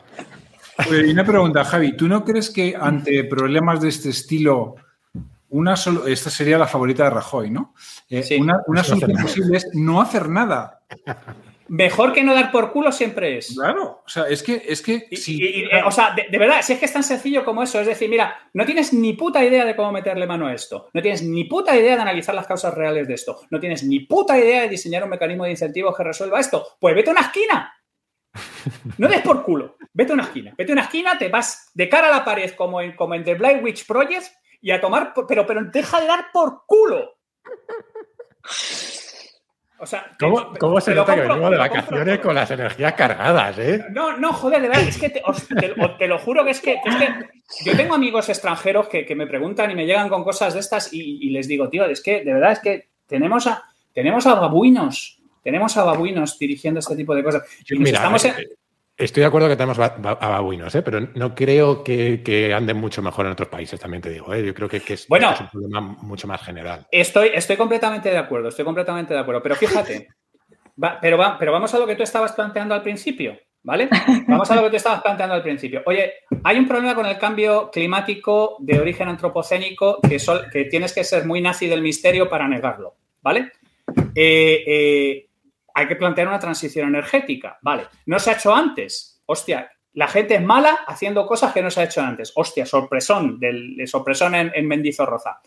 Oye, 0.88 1.08
y 1.08 1.10
una 1.10 1.24
pregunta, 1.24 1.64
Javi, 1.64 1.96
¿tú 1.96 2.06
no 2.08 2.24
crees 2.24 2.50
que 2.50 2.76
ante 2.78 3.24
problemas 3.24 3.80
de 3.80 3.88
este 3.88 4.10
estilo, 4.10 4.76
una 5.50 5.74
solu- 5.74 6.06
esta 6.06 6.30
sería 6.30 6.58
la 6.58 6.66
favorita 6.66 7.04
de 7.04 7.10
Rajoy, 7.10 7.50
¿no? 7.50 7.74
Eh, 8.08 8.22
Sí. 8.22 8.36
una 8.36 8.60
una 8.66 8.80
no 8.82 8.84
solución 8.84 9.12
posible 9.20 9.56
es 9.56 9.68
no 9.74 10.00
hacer 10.00 10.28
nada. 10.28 10.80
Mejor 11.70 12.14
que 12.14 12.22
no 12.24 12.32
dar 12.32 12.50
por 12.50 12.72
culo 12.72 12.90
siempre 12.92 13.36
es. 13.36 13.54
Claro, 13.54 14.02
o 14.06 14.08
sea, 14.08 14.24
es 14.28 14.42
que, 14.42 14.62
es 14.66 14.80
que 14.80 15.06
Y- 15.10 15.16
si- 15.16 15.34
y- 15.36 15.46
y, 15.46 15.62
eh, 15.64 15.82
o 15.84 15.90
sea, 15.90 16.14
de, 16.14 16.26
de 16.30 16.38
verdad, 16.38 16.62
si 16.62 16.72
es 16.72 16.78
que 16.78 16.86
es 16.86 16.92
tan 16.94 17.02
sencillo 17.04 17.44
como 17.44 17.62
eso, 17.62 17.78
es 17.80 17.86
decir, 17.86 18.08
mira, 18.08 18.36
no 18.54 18.64
tienes 18.64 18.94
ni 18.94 19.12
puta 19.12 19.44
idea 19.44 19.66
de 19.66 19.76
cómo 19.76 19.92
meterle 19.92 20.26
mano 20.26 20.46
a 20.46 20.54
esto, 20.54 20.88
no 20.94 21.02
tienes 21.02 21.22
ni 21.22 21.44
puta 21.44 21.76
idea 21.76 21.96
de 21.96 22.00
analizar 22.02 22.34
las 22.34 22.46
causas 22.46 22.72
reales 22.72 23.06
de 23.06 23.14
esto, 23.14 23.40
no 23.50 23.60
tienes 23.60 23.82
ni 23.84 24.00
puta 24.00 24.38
idea 24.38 24.62
de 24.62 24.68
diseñar 24.70 25.04
un 25.04 25.10
mecanismo 25.10 25.44
de 25.44 25.50
incentivos 25.50 25.94
que 25.94 26.04
resuelva 26.04 26.40
esto, 26.40 26.64
pues 26.80 26.94
vete 26.94 27.10
a 27.10 27.12
una 27.12 27.22
esquina. 27.22 27.72
No 28.98 29.08
des 29.08 29.22
por 29.22 29.42
culo, 29.42 29.76
vete 29.92 30.12
a 30.12 30.14
una 30.14 30.24
esquina, 30.24 30.54
vete 30.56 30.72
a 30.72 30.74
una 30.74 30.82
esquina, 30.82 31.18
te 31.18 31.28
vas 31.28 31.70
de 31.74 31.88
cara 31.88 32.08
a 32.08 32.18
la 32.18 32.24
pared 32.24 32.52
como 32.52 32.80
en, 32.80 32.94
como 32.94 33.14
en 33.14 33.24
The 33.24 33.34
Blair 33.34 33.62
Witch 33.62 33.86
Project 33.86 34.26
y 34.60 34.70
a 34.70 34.80
tomar, 34.80 35.12
pero, 35.26 35.46
pero 35.46 35.64
deja 35.64 36.00
de 36.00 36.06
dar 36.06 36.26
por 36.32 36.64
culo. 36.66 37.18
O 39.80 39.86
sea, 39.86 40.10
¿Cómo, 40.18 40.54
¿cómo 40.58 40.80
se 40.80 40.92
nota 40.92 41.14
que 41.14 41.20
venimos 41.20 41.50
de 41.52 41.56
vacaciones 41.56 42.18
con 42.18 42.34
las 42.34 42.50
energías 42.50 42.94
cargadas, 42.94 43.56
eh? 43.58 43.84
No, 43.90 44.16
no, 44.16 44.32
joder, 44.32 44.60
de 44.60 44.68
verdad, 44.68 44.88
es 44.88 44.98
que 44.98 45.08
te, 45.08 45.22
lo 46.08 46.18
juro 46.18 46.44
que 46.44 46.50
es, 46.50 46.60
que 46.60 46.80
yo 47.64 47.76
tengo 47.76 47.94
amigos 47.94 48.28
extranjeros 48.28 48.88
que, 48.88 49.14
me 49.14 49.28
preguntan 49.28 49.70
y 49.70 49.76
me 49.76 49.86
llegan 49.86 50.08
con 50.08 50.24
cosas 50.24 50.54
de 50.54 50.60
estas 50.60 50.92
y, 50.92 51.30
les 51.30 51.46
digo, 51.46 51.68
tío, 51.68 51.84
es 51.84 52.02
que 52.02 52.24
de 52.24 52.32
verdad 52.32 52.52
es 52.52 52.58
que 52.58 52.88
tenemos 53.06 53.46
a, 53.46 53.62
tenemos 53.92 54.26
a 54.26 54.34
babuinos, 54.34 55.17
tenemos 55.42 55.76
a 55.76 55.84
babuinos 55.84 56.38
dirigiendo 56.38 56.80
este 56.80 56.96
tipo 56.96 57.14
de 57.14 57.22
cosas. 57.22 57.42
Mira, 57.70 57.98
estamos 57.98 58.24
en, 58.24 58.34
Estoy 58.98 59.20
de 59.20 59.28
acuerdo 59.28 59.48
que 59.48 59.54
tenemos 59.54 59.78
a 59.78 60.28
babuinos, 60.28 60.74
¿eh? 60.74 60.82
pero 60.82 61.00
no 61.14 61.32
creo 61.32 61.84
que, 61.84 62.52
anden 62.52 62.76
mucho 62.76 63.00
mejor 63.00 63.26
en 63.26 63.32
otros 63.32 63.48
países, 63.48 63.78
también 63.78 64.02
te 64.02 64.10
digo. 64.10 64.34
¿eh? 64.34 64.44
Yo 64.44 64.52
creo 64.52 64.68
que, 64.68 64.82
es, 64.84 65.06
bueno, 65.06 65.32
un 65.38 65.48
problema 65.48 65.80
mucho 65.80 66.26
más 66.26 66.42
general. 66.42 66.84
Estoy, 66.90 67.30
estoy 67.32 67.56
completamente 67.56 68.10
de 68.10 68.18
acuerdo, 68.18 68.48
estoy 68.48 68.64
completamente 68.64 69.14
de 69.14 69.20
acuerdo. 69.20 69.40
Pero 69.40 69.54
fíjate, 69.54 70.08
pero, 71.00 71.16
va, 71.16 71.38
pero 71.38 71.52
vamos 71.52 71.72
a 71.72 71.78
lo 71.78 71.86
que 71.86 71.94
tú 71.94 72.02
estabas 72.02 72.32
planteando 72.32 72.74
al 72.74 72.82
principio, 72.82 73.38
¿vale? 73.62 73.88
Vamos 74.26 74.50
a 74.50 74.56
lo 74.56 74.64
que 74.64 74.70
tú 74.70 74.76
estabas 74.76 75.00
planteando 75.00 75.36
al 75.36 75.44
principio. 75.44 75.80
Oye, 75.86 76.14
hay 76.42 76.58
un 76.58 76.66
problema 76.66 76.96
con 76.96 77.06
el 77.06 77.18
cambio 77.18 77.70
climático 77.70 78.56
de 78.58 78.80
origen 78.80 79.06
antropocénico 79.06 80.00
que, 80.00 80.18
que 80.52 80.64
tienes 80.64 80.92
que 80.92 81.04
ser 81.04 81.24
muy 81.24 81.40
nazi 81.40 81.68
del 81.68 81.82
misterio 81.82 82.28
para 82.28 82.48
negarlo, 82.48 82.96
¿vale? 83.22 83.52
Eh, 84.16 84.64
eh 84.66 85.27
hay 85.78 85.86
que 85.86 85.96
plantear 85.96 86.26
una 86.26 86.40
transición 86.40 86.88
energética. 86.88 87.58
Vale, 87.62 87.84
no 88.06 88.18
se 88.18 88.30
ha 88.30 88.34
hecho 88.34 88.52
antes. 88.52 89.22
Hostia, 89.26 89.70
la 89.92 90.08
gente 90.08 90.34
es 90.34 90.42
mala 90.42 90.80
haciendo 90.88 91.24
cosas 91.24 91.52
que 91.52 91.62
no 91.62 91.70
se 91.70 91.80
ha 91.80 91.84
hecho 91.84 92.00
antes. 92.00 92.32
Hostia, 92.34 92.66
sorpresón, 92.66 93.38
del, 93.38 93.80
sorpresón 93.86 94.34
en, 94.34 94.50
en 94.54 94.66
Mendizorroza. 94.66 95.40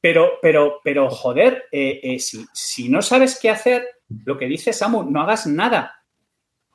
Pero, 0.00 0.38
pero, 0.40 0.80
pero, 0.82 1.10
joder, 1.10 1.64
eh, 1.70 2.00
eh, 2.02 2.18
si, 2.18 2.88
no 2.88 3.02
sabes 3.02 3.38
qué 3.38 3.50
hacer, 3.50 3.86
lo 4.24 4.38
que 4.38 4.46
dice 4.46 4.72
Samu, 4.72 5.02
no 5.02 5.20
hagas 5.20 5.46
nada. 5.46 6.04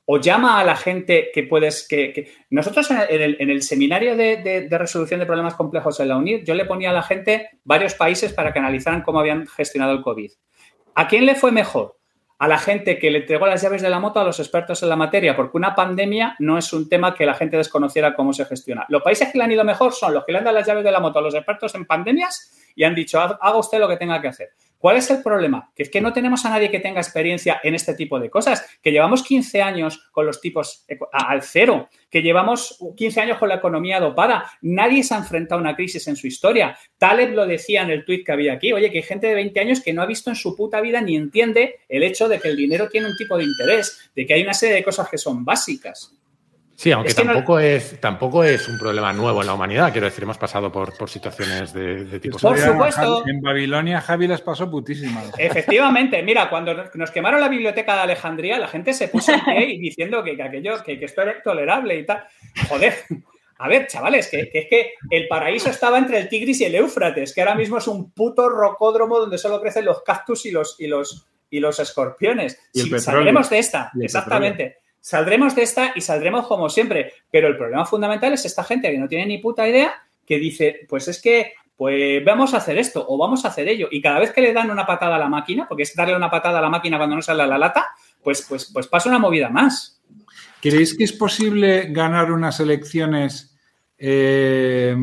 O 0.06 0.20
llama 0.20 0.60
a 0.60 0.64
la 0.64 0.76
gente 0.76 1.32
que 1.34 1.42
puedes. 1.42 1.88
que, 1.88 2.32
Nosotros 2.52 2.88
en 2.92 3.50
el, 3.50 3.64
seminario 3.64 4.16
de, 4.16 4.68
de, 4.70 4.78
resolución 4.78 5.20
de 5.20 5.26
problemas 5.26 5.56
complejos 5.56 6.00
en 6.00 6.10
la 6.10 6.18
UNIR, 6.18 6.44
yo 6.44 6.54
le 6.54 6.66
ponía 6.66 6.92
a 6.92 6.94
la 6.94 7.02
gente 7.02 7.50
varios 7.64 7.96
países 7.96 8.32
para 8.32 8.54
que 8.54 8.60
analizaran 8.60 9.02
cómo 9.02 9.20
habían 9.20 9.48
gestionado 9.48 9.94
el 9.94 10.04
COVID. 10.04 10.32
¿A 10.94 11.08
quién 11.08 11.26
le 11.26 11.34
fue 11.34 11.52
mejor? 11.52 11.98
A 12.46 12.48
la 12.48 12.60
gente 12.60 13.00
que 13.00 13.10
le 13.10 13.20
entregó 13.20 13.48
las 13.48 13.64
llaves 13.64 13.82
de 13.82 13.90
la 13.90 14.00
moto 14.00 14.20
a 14.20 14.24
los 14.24 14.40
expertos 14.40 14.84
en 14.84 14.90
la 14.90 14.96
materia, 14.96 15.36
porque 15.36 15.58
una 15.58 15.74
pandemia 15.74 16.36
no 16.38 16.60
es 16.60 16.72
un 16.74 16.88
tema 16.88 17.16
que 17.16 17.26
la 17.26 17.34
gente 17.34 17.58
desconociera 17.58 18.14
cómo 18.14 18.34
se 18.34 18.46
gestiona. 18.46 18.86
Los 18.88 19.02
países 19.02 19.32
que 19.32 19.40
le 19.40 19.46
han 19.46 19.52
ido 19.52 19.64
mejor 19.64 19.94
son 19.94 20.14
los 20.14 20.24
que 20.26 20.32
le 20.32 20.38
han 20.38 20.44
dado 20.44 20.56
las 20.56 20.68
llaves 20.68 20.84
de 20.84 20.92
la 20.92 21.00
moto 21.00 21.18
a 21.18 21.24
los 21.24 21.34
expertos 21.34 21.74
en 21.74 21.86
pandemias 21.86 22.72
y 22.76 22.84
han 22.84 22.94
dicho, 22.94 23.20
haga 23.20 23.58
usted 23.58 23.80
lo 23.80 23.88
que 23.88 23.98
tenga 23.98 24.22
que 24.22 24.28
hacer. 24.28 24.50
¿Cuál 24.86 24.98
es 24.98 25.10
el 25.10 25.24
problema? 25.24 25.72
Que 25.76 25.82
es 25.82 25.90
que 25.90 26.00
no 26.00 26.14
tenemos 26.14 26.46
a 26.46 26.52
nadie 26.52 26.70
que 26.70 26.80
tenga 26.80 27.02
experiencia 27.02 27.60
en 27.64 27.74
este 27.74 27.96
tipo 27.96 28.20
de 28.20 28.30
cosas, 28.30 28.64
que 28.84 28.92
llevamos 28.92 29.24
15 29.24 29.64
años 29.64 30.12
con 30.12 30.28
los 30.28 30.40
tipos 30.40 30.86
al 31.12 31.42
cero, 31.42 31.90
que 32.08 32.22
llevamos 32.22 32.78
15 32.96 33.20
años 33.20 33.40
con 33.40 33.50
la 33.50 33.56
economía 33.56 34.00
dopada. 34.00 34.46
Nadie 34.62 35.02
se 35.02 35.16
ha 35.16 35.18
enfrentado 35.18 35.58
a 35.58 35.64
una 35.64 35.76
crisis 35.76 36.08
en 36.08 36.16
su 36.16 36.28
historia. 36.28 36.78
Taleb 37.00 37.34
lo 37.34 37.48
decía 37.48 37.82
en 37.82 37.90
el 37.90 38.06
tuit 38.06 38.24
que 38.24 38.32
había 38.32 38.54
aquí. 38.54 38.74
Oye, 38.74 38.92
que 38.92 39.00
hay 39.00 39.04
gente 39.04 39.26
de 39.26 39.34
20 39.34 39.60
años 39.60 39.82
que 39.82 39.92
no 39.92 40.04
ha 40.04 40.06
visto 40.06 40.30
en 40.30 40.36
su 40.36 40.56
puta 40.56 40.80
vida 40.82 41.02
ni 41.02 41.16
entiende 41.16 41.80
el 41.90 42.04
hecho 42.04 42.30
de 42.30 42.40
que 42.40 42.50
el 42.50 42.56
dinero 42.56 42.88
tiene 42.88 43.08
un 43.08 43.18
tipo 43.18 43.40
de 43.40 43.44
interés, 43.44 44.12
de 44.16 44.24
que 44.28 44.36
hay 44.36 44.44
una 44.44 44.54
serie 44.54 44.76
de 44.76 44.84
cosas 44.84 45.10
que 45.10 45.18
son 45.18 45.44
básicas. 45.44 46.16
Sí, 46.78 46.92
aunque 46.92 47.14
tampoco, 47.14 47.58
es, 47.58 48.00
tampoco 48.02 48.44
es 48.44 48.68
un 48.68 48.78
problema 48.78 49.14
nuevo 49.14 49.40
en 49.42 49.48
la 49.48 49.54
humanidad. 49.54 49.92
Quiero 49.94 50.06
decir, 50.06 50.24
hemos 50.24 50.38
pasado 50.38 50.72
por, 50.72 50.96
por 50.98 51.10
situaciones 51.10 51.74
de, 51.74 52.04
de 52.04 52.20
tipo... 52.20 52.38
Por 52.38 52.58
supuesto. 52.58 53.24
En 53.28 53.42
Babilonia 53.42 54.02
Javi 54.02 54.28
les 54.28 54.42
pasó 54.42 54.70
putísimas. 54.70 55.32
Efectivamente. 55.38 56.22
Mira, 56.22 56.50
cuando 56.50 56.76
nos 56.94 57.12
quemaron 57.12 57.40
la 57.40 57.48
biblioteca 57.48 57.96
de 57.96 58.02
Alejandría, 58.02 58.60
la 58.60 58.68
gente 58.68 58.94
se 58.94 59.08
puso 59.08 59.32
en 59.32 59.42
pie 59.46 59.70
y 59.72 59.80
diciendo 59.80 60.22
que, 60.22 60.42
aquello, 60.42 60.84
que, 60.84 61.00
esto 61.02 61.22
era 61.22 61.42
tolerable 61.42 61.98
y 61.98 62.06
tal. 62.06 62.26
Joder. 62.68 62.94
A 63.58 63.70
ver, 63.70 63.88
chavales, 63.88 64.28
que, 64.28 64.52
es 64.54 64.68
que 64.70 64.96
el 65.10 65.30
paraíso 65.30 65.70
estaba 65.70 65.98
entre 65.98 66.20
el 66.20 66.28
Tigris 66.28 66.60
y 66.60 66.66
el 66.66 66.76
Éufrates, 66.76 67.34
que 67.34 67.40
ahora 67.40 67.56
mismo 67.56 67.78
es 67.78 67.88
un 67.88 68.12
puto 68.12 68.50
rocódromo 68.50 69.18
donde 69.18 69.38
solo 69.38 69.62
crecen 69.62 69.86
los 69.86 70.04
cactus 70.04 70.46
y 70.46 70.52
los, 70.52 70.76
y 70.78 70.88
los, 70.88 71.26
y 71.50 71.62
los 71.62 71.80
escorpiones. 71.80 72.60
Y 72.74 72.82
saldremos 73.00 73.50
de 73.50 73.60
esta, 73.60 73.92
exactamente. 73.98 74.80
Saldremos 75.06 75.56
de 75.56 75.62
esta 75.62 75.94
y 75.96 76.02
saldremos 76.02 76.48
como 76.48 76.68
siempre. 76.68 77.14
Pero 77.30 77.48
el 77.48 77.56
problema 77.56 77.86
fundamental 77.86 78.34
es 78.34 78.44
esta 78.44 78.64
gente 78.64 78.90
que 78.90 78.98
no 78.98 79.08
tiene 79.08 79.28
ni 79.28 79.38
puta 79.38 79.70
idea, 79.70 79.94
que 80.26 80.40
dice, 80.40 80.88
pues 80.90 81.08
es 81.08 81.22
que 81.22 81.54
pues 81.76 82.26
vamos 82.26 82.56
a 82.56 82.58
hacer 82.58 82.80
esto 82.80 83.06
o 83.08 83.16
vamos 83.16 83.46
a 83.46 83.50
hacer 83.50 83.68
ello. 83.68 83.88
Y 83.92 84.02
cada 84.02 84.18
vez 84.18 84.32
que 84.32 84.42
le 84.42 84.52
dan 84.52 84.72
una 84.72 84.84
patada 84.84 85.18
a 85.18 85.20
la 85.20 85.30
máquina, 85.30 85.68
porque 85.68 85.84
es 85.84 85.94
darle 85.94 86.16
una 86.16 86.32
patada 86.32 86.58
a 86.58 86.62
la 86.64 86.72
máquina 86.72 86.98
cuando 86.98 87.18
no 87.18 87.22
sale 87.22 87.46
la 87.46 87.60
lata, 87.60 87.86
pues, 88.24 88.48
pues, 88.50 88.72
pues 88.74 88.88
pasa 88.88 89.08
una 89.08 89.20
movida 89.20 89.50
más. 89.50 90.02
¿Creéis 90.60 90.98
que 90.98 91.04
es 91.04 91.14
posible 91.14 91.90
ganar 91.92 92.32
unas 92.32 92.60
elecciones 92.60 93.56
eh, 94.00 94.98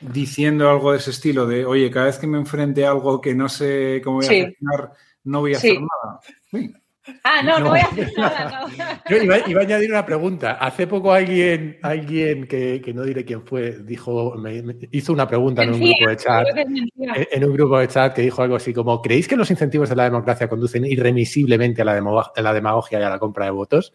diciendo 0.00 0.68
algo 0.68 0.90
de 0.90 0.98
ese 0.98 1.10
estilo? 1.12 1.46
De, 1.46 1.64
oye, 1.64 1.88
cada 1.88 2.06
vez 2.06 2.18
que 2.18 2.26
me 2.26 2.38
enfrente 2.38 2.84
a 2.84 2.90
algo 2.90 3.20
que 3.20 3.32
no 3.32 3.48
sé 3.48 4.00
cómo 4.02 4.16
voy 4.16 4.26
a 4.26 4.28
gestionar, 4.28 4.92
no 5.22 5.38
voy 5.38 5.54
a 5.54 5.58
hacer 5.58 5.78
nada. 5.78 6.72
Ah, 7.24 7.42
no, 7.42 7.58
no, 7.58 7.70
voy 7.70 7.80
a 7.80 7.84
hacer 7.84 8.12
nada. 8.16 8.66
Yo 9.10 9.16
iba, 9.16 9.34
a 9.34 9.60
añadir 9.60 9.90
una 9.90 10.06
pregunta. 10.06 10.52
Hace 10.52 10.86
poco 10.86 11.12
alguien, 11.12 11.78
alguien 11.82 12.46
que, 12.46 12.80
no 12.94 13.02
diré 13.02 13.24
quién 13.24 13.44
fue, 13.44 13.78
dijo, 13.82 14.36
me, 14.36 14.62
hizo 14.92 15.12
una 15.12 15.26
pregunta 15.26 15.64
en 15.64 15.74
un 15.74 15.80
grupo 15.80 16.08
de 16.08 16.16
chat, 16.16 16.46
en, 16.56 17.44
un 17.44 17.52
grupo 17.52 17.78
de 17.78 17.88
chat 17.88 18.14
que 18.14 18.22
dijo 18.22 18.42
algo 18.42 18.54
así 18.54 18.72
como: 18.72 19.02
¿Creéis 19.02 19.26
que 19.26 19.36
los 19.36 19.50
incentivos 19.50 19.88
de 19.88 19.96
la 19.96 20.04
democracia 20.04 20.48
conducen 20.48 20.84
irremisiblemente 20.84 21.82
a 21.82 21.84
la, 21.84 21.94
demagogia 22.52 23.00
y 23.00 23.02
a 23.02 23.10
la 23.10 23.18
compra 23.18 23.46
de 23.46 23.50
votos? 23.50 23.94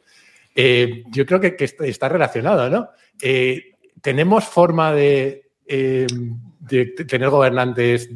Eh, 0.54 1.04
yo 1.10 1.26
creo 1.26 1.40
que, 1.40 1.56
está 1.60 2.10
relacionado, 2.10 2.70
¿no? 2.70 2.90
Eh, 3.22 3.76
tenemos 4.02 4.44
forma 4.44 4.92
de, 4.92 5.50
eh, 5.66 6.08
de 6.60 6.86
tener 6.88 7.30
gobernantes 7.30 8.10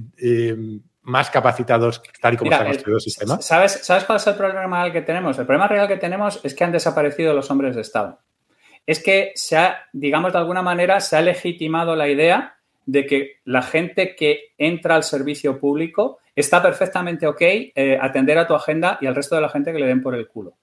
más 1.03 1.29
capacitados 1.29 2.01
tal 2.21 2.35
y 2.35 2.37
como 2.37 2.51
se 2.51 2.57
ha 2.57 2.65
construido 2.65 2.97
el 2.97 3.01
sistema. 3.01 3.41
¿sabes, 3.41 3.79
¿Sabes 3.83 4.03
cuál 4.03 4.17
es 4.17 4.27
el 4.27 4.35
problema 4.35 4.81
real 4.81 4.91
que 4.91 5.01
tenemos? 5.01 5.37
El 5.39 5.45
problema 5.45 5.67
real 5.67 5.87
que 5.87 5.97
tenemos 5.97 6.39
es 6.43 6.53
que 6.53 6.63
han 6.63 6.71
desaparecido 6.71 7.33
los 7.33 7.49
hombres 7.49 7.75
de 7.75 7.81
Estado. 7.81 8.19
Es 8.85 9.01
que 9.01 9.31
se 9.35 9.57
ha, 9.57 9.87
digamos 9.93 10.33
de 10.33 10.39
alguna 10.39 10.61
manera, 10.61 10.99
se 10.99 11.15
ha 11.15 11.21
legitimado 11.21 11.95
la 11.95 12.07
idea 12.07 12.57
de 12.85 13.05
que 13.05 13.39
la 13.45 13.61
gente 13.61 14.15
que 14.15 14.53
entra 14.57 14.95
al 14.95 15.03
servicio 15.03 15.59
público 15.59 16.19
está 16.35 16.61
perfectamente 16.61 17.27
ok 17.27 17.41
eh, 17.41 17.97
atender 18.01 18.37
a 18.37 18.47
tu 18.47 18.55
agenda 18.55 18.97
y 19.01 19.07
al 19.07 19.15
resto 19.15 19.35
de 19.35 19.41
la 19.41 19.49
gente 19.49 19.71
que 19.71 19.79
le 19.79 19.87
den 19.87 20.01
por 20.01 20.15
el 20.15 20.27
culo. 20.27 20.55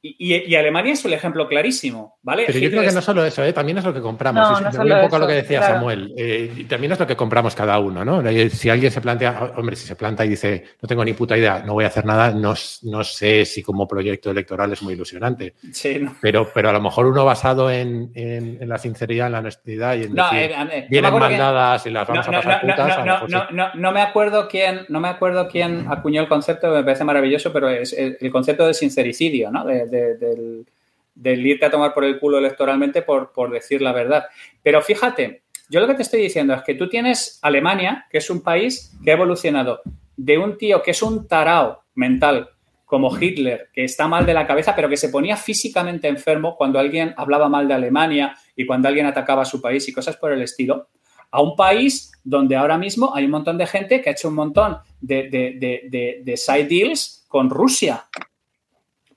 Y, 0.00 0.54
Alemania 0.54 0.92
es 0.92 1.04
un 1.04 1.12
ejemplo 1.12 1.48
clarísimo, 1.48 2.18
¿vale? 2.22 2.44
Pero 2.46 2.60
yo 2.60 2.70
creo 2.70 2.82
que 2.82 2.92
no 2.92 3.02
solo 3.02 3.24
eso, 3.24 3.42
¿eh? 3.42 3.52
también 3.52 3.78
es 3.78 3.84
lo 3.84 3.92
que 3.92 4.00
compramos. 4.00 4.62
No, 4.62 4.68
un 4.68 5.00
poco 5.02 5.16
a 5.16 5.18
lo 5.18 5.26
que 5.26 5.32
decía 5.32 5.60
Samuel. 5.60 6.14
Eh, 6.16 6.66
también 6.68 6.92
es 6.92 7.00
lo 7.00 7.06
que 7.06 7.16
compramos 7.16 7.56
cada 7.56 7.80
uno, 7.80 8.04
¿no? 8.04 8.20
Eh, 8.28 8.48
si 8.48 8.70
alguien 8.70 8.92
se 8.92 9.00
plantea, 9.00 9.54
hombre, 9.56 9.74
si 9.74 9.88
se 9.88 9.96
planta 9.96 10.24
y 10.24 10.28
dice, 10.28 10.64
no 10.80 10.86
tengo 10.86 11.04
ni 11.04 11.14
puta 11.14 11.36
idea, 11.36 11.64
no 11.66 11.72
voy 11.72 11.82
a 11.84 11.88
hacer 11.88 12.04
nada, 12.04 12.30
no, 12.30 12.54
no 12.82 13.04
sé 13.04 13.44
si 13.44 13.60
como 13.60 13.88
proyecto 13.88 14.30
electoral 14.30 14.72
es 14.72 14.82
muy 14.82 14.94
ilusionante. 14.94 15.54
Sí, 15.72 16.00
pero, 16.20 16.48
pero 16.54 16.68
a 16.68 16.72
lo 16.72 16.80
mejor 16.80 17.06
uno 17.06 17.24
basado 17.24 17.68
en, 17.68 18.12
en, 18.14 18.68
la 18.68 18.78
sinceridad, 18.78 19.26
en 19.26 19.32
la 19.32 19.38
honestidad 19.40 19.96
y 19.96 20.04
en 20.04 20.14
decir, 20.14 20.54
vienen 20.90 21.18
mandadas 21.18 21.84
y 21.86 21.90
las 21.90 22.06
vamos 22.06 22.28
a 22.28 22.30
pasar 22.30 22.60
putas. 22.60 23.50
No, 23.50 23.70
no, 23.74 23.92
me 23.92 24.00
acuerdo 24.00 24.46
quién, 24.46 24.86
no 24.90 25.00
me 25.00 25.08
acuerdo 25.08 25.48
quién 25.48 25.86
acuñó 25.88 26.20
el 26.20 26.28
concepto, 26.28 26.70
me 26.70 26.84
parece 26.84 27.02
maravilloso, 27.02 27.52
pero 27.52 27.68
es 27.68 27.92
el 27.92 28.30
concepto 28.30 28.64
de 28.64 28.74
sincericidio, 28.74 29.50
¿no? 29.50 29.64
Del, 29.88 31.46
irte 31.46 31.66
a 31.66 31.70
tomar 31.70 31.94
por 31.94 32.04
el 32.04 32.18
culo 32.18 32.38
electoralmente 32.38 33.02
por, 33.02 33.50
decir 33.50 33.82
la 33.82 33.92
verdad. 33.92 34.24
Pero 34.62 34.82
fíjate, 34.82 35.42
yo 35.68 35.80
lo 35.80 35.86
que 35.86 35.94
te 35.94 36.02
estoy 36.02 36.22
diciendo 36.22 36.54
es 36.54 36.62
que 36.62 36.74
tú 36.74 36.88
tienes 36.88 37.38
Alemania, 37.42 38.06
que 38.10 38.18
es 38.18 38.30
un 38.30 38.42
país 38.42 38.96
que 39.04 39.10
ha 39.10 39.14
evolucionado 39.14 39.80
de 40.16 40.38
un 40.38 40.56
tío 40.56 40.82
que 40.82 40.90
es 40.90 41.02
un 41.02 41.28
tarao 41.28 41.82
mental 41.94 42.50
como 42.84 43.14
Hitler, 43.14 43.68
que 43.72 43.84
está 43.84 44.08
mal 44.08 44.24
de 44.24 44.32
la 44.32 44.46
cabeza, 44.46 44.74
pero 44.74 44.88
que 44.88 44.96
se 44.96 45.10
ponía 45.10 45.36
físicamente 45.36 46.08
enfermo 46.08 46.56
cuando 46.56 46.78
alguien 46.78 47.12
hablaba 47.18 47.48
mal 47.48 47.68
de 47.68 47.74
Alemania 47.74 48.34
y 48.56 48.64
cuando 48.64 48.88
alguien 48.88 49.04
atacaba 49.04 49.42
a 49.42 49.44
su 49.44 49.60
país 49.60 49.86
y 49.88 49.92
cosas 49.92 50.16
por 50.16 50.32
el 50.32 50.40
estilo, 50.40 50.88
a 51.30 51.42
un 51.42 51.54
país 51.54 52.12
donde 52.24 52.56
ahora 52.56 52.78
mismo 52.78 53.14
hay 53.14 53.26
un 53.26 53.32
montón 53.32 53.58
de 53.58 53.66
gente 53.66 54.00
que 54.00 54.08
ha 54.08 54.12
hecho 54.12 54.28
un 54.28 54.36
montón 54.36 54.78
de 55.00 56.34
side 56.36 56.64
deals 56.64 57.26
con 57.28 57.50
Rusia 57.50 58.06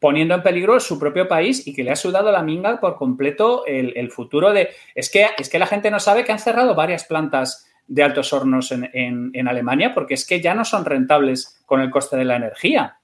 poniendo 0.01 0.33
en 0.33 0.41
peligro 0.41 0.79
su 0.79 0.97
propio 0.97 1.27
país 1.27 1.67
y 1.67 1.75
que 1.75 1.83
le 1.83 1.91
ha 1.91 1.95
sudado 1.95 2.31
la 2.31 2.41
minga 2.41 2.79
por 2.79 2.95
completo 2.95 3.67
el, 3.67 4.09
futuro 4.09 4.51
de... 4.51 4.69
Es 4.95 5.11
que, 5.11 5.27
es 5.37 5.47
que 5.47 5.59
la 5.59 5.67
gente 5.67 5.91
no 5.91 5.99
sabe 5.99 6.25
que 6.25 6.31
han 6.31 6.39
cerrado 6.39 6.73
varias 6.73 7.03
plantas 7.03 7.69
de 7.85 8.01
altos 8.01 8.33
hornos 8.33 8.71
en, 8.71 9.47
Alemania 9.47 9.93
porque 9.93 10.15
es 10.15 10.25
que 10.25 10.41
ya 10.41 10.55
no 10.55 10.65
son 10.65 10.85
rentables 10.85 11.61
con 11.67 11.81
el 11.81 11.91
coste 11.91 12.17
de 12.17 12.25
la 12.25 12.37
energía. 12.37 12.97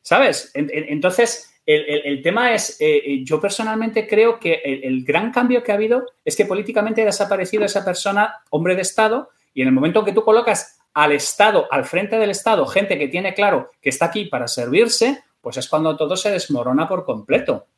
¿Sabes? 0.00 0.52
entonces, 0.54 1.52
el, 1.66 2.22
tema 2.22 2.54
es, 2.54 2.80
eh, 2.80 3.02
eh, 3.04 3.24
yo 3.24 3.40
personalmente 3.40 4.06
creo 4.06 4.38
que 4.38 4.62
el, 4.64 5.04
gran 5.04 5.32
cambio 5.32 5.64
que 5.64 5.72
ha 5.72 5.74
habido 5.74 6.06
es 6.24 6.36
que 6.36 6.46
políticamente 6.46 7.02
ha 7.02 7.06
desaparecido 7.06 7.64
esa 7.64 7.84
persona, 7.84 8.42
hombre 8.50 8.76
de 8.76 8.82
Estado, 8.82 9.30
y 9.52 9.62
en 9.62 9.68
el 9.68 9.74
momento 9.74 10.04
que 10.04 10.12
tú 10.12 10.22
colocas 10.22 10.78
al 10.94 11.10
Estado, 11.10 11.66
al 11.68 11.84
frente 11.84 12.16
del 12.16 12.30
Estado, 12.30 12.64
gente 12.66 12.96
que 12.96 13.08
tiene 13.08 13.34
claro 13.34 13.72
que 13.82 13.88
está 13.88 14.06
aquí 14.06 14.26
para 14.26 14.46
servirse, 14.46 15.24
pues 15.46 15.58
es 15.58 15.68
cuando 15.68 15.96
todo 15.96 16.16
se 16.16 16.32
desmorona 16.32 16.88
por 16.88 17.04
completo. 17.04 17.68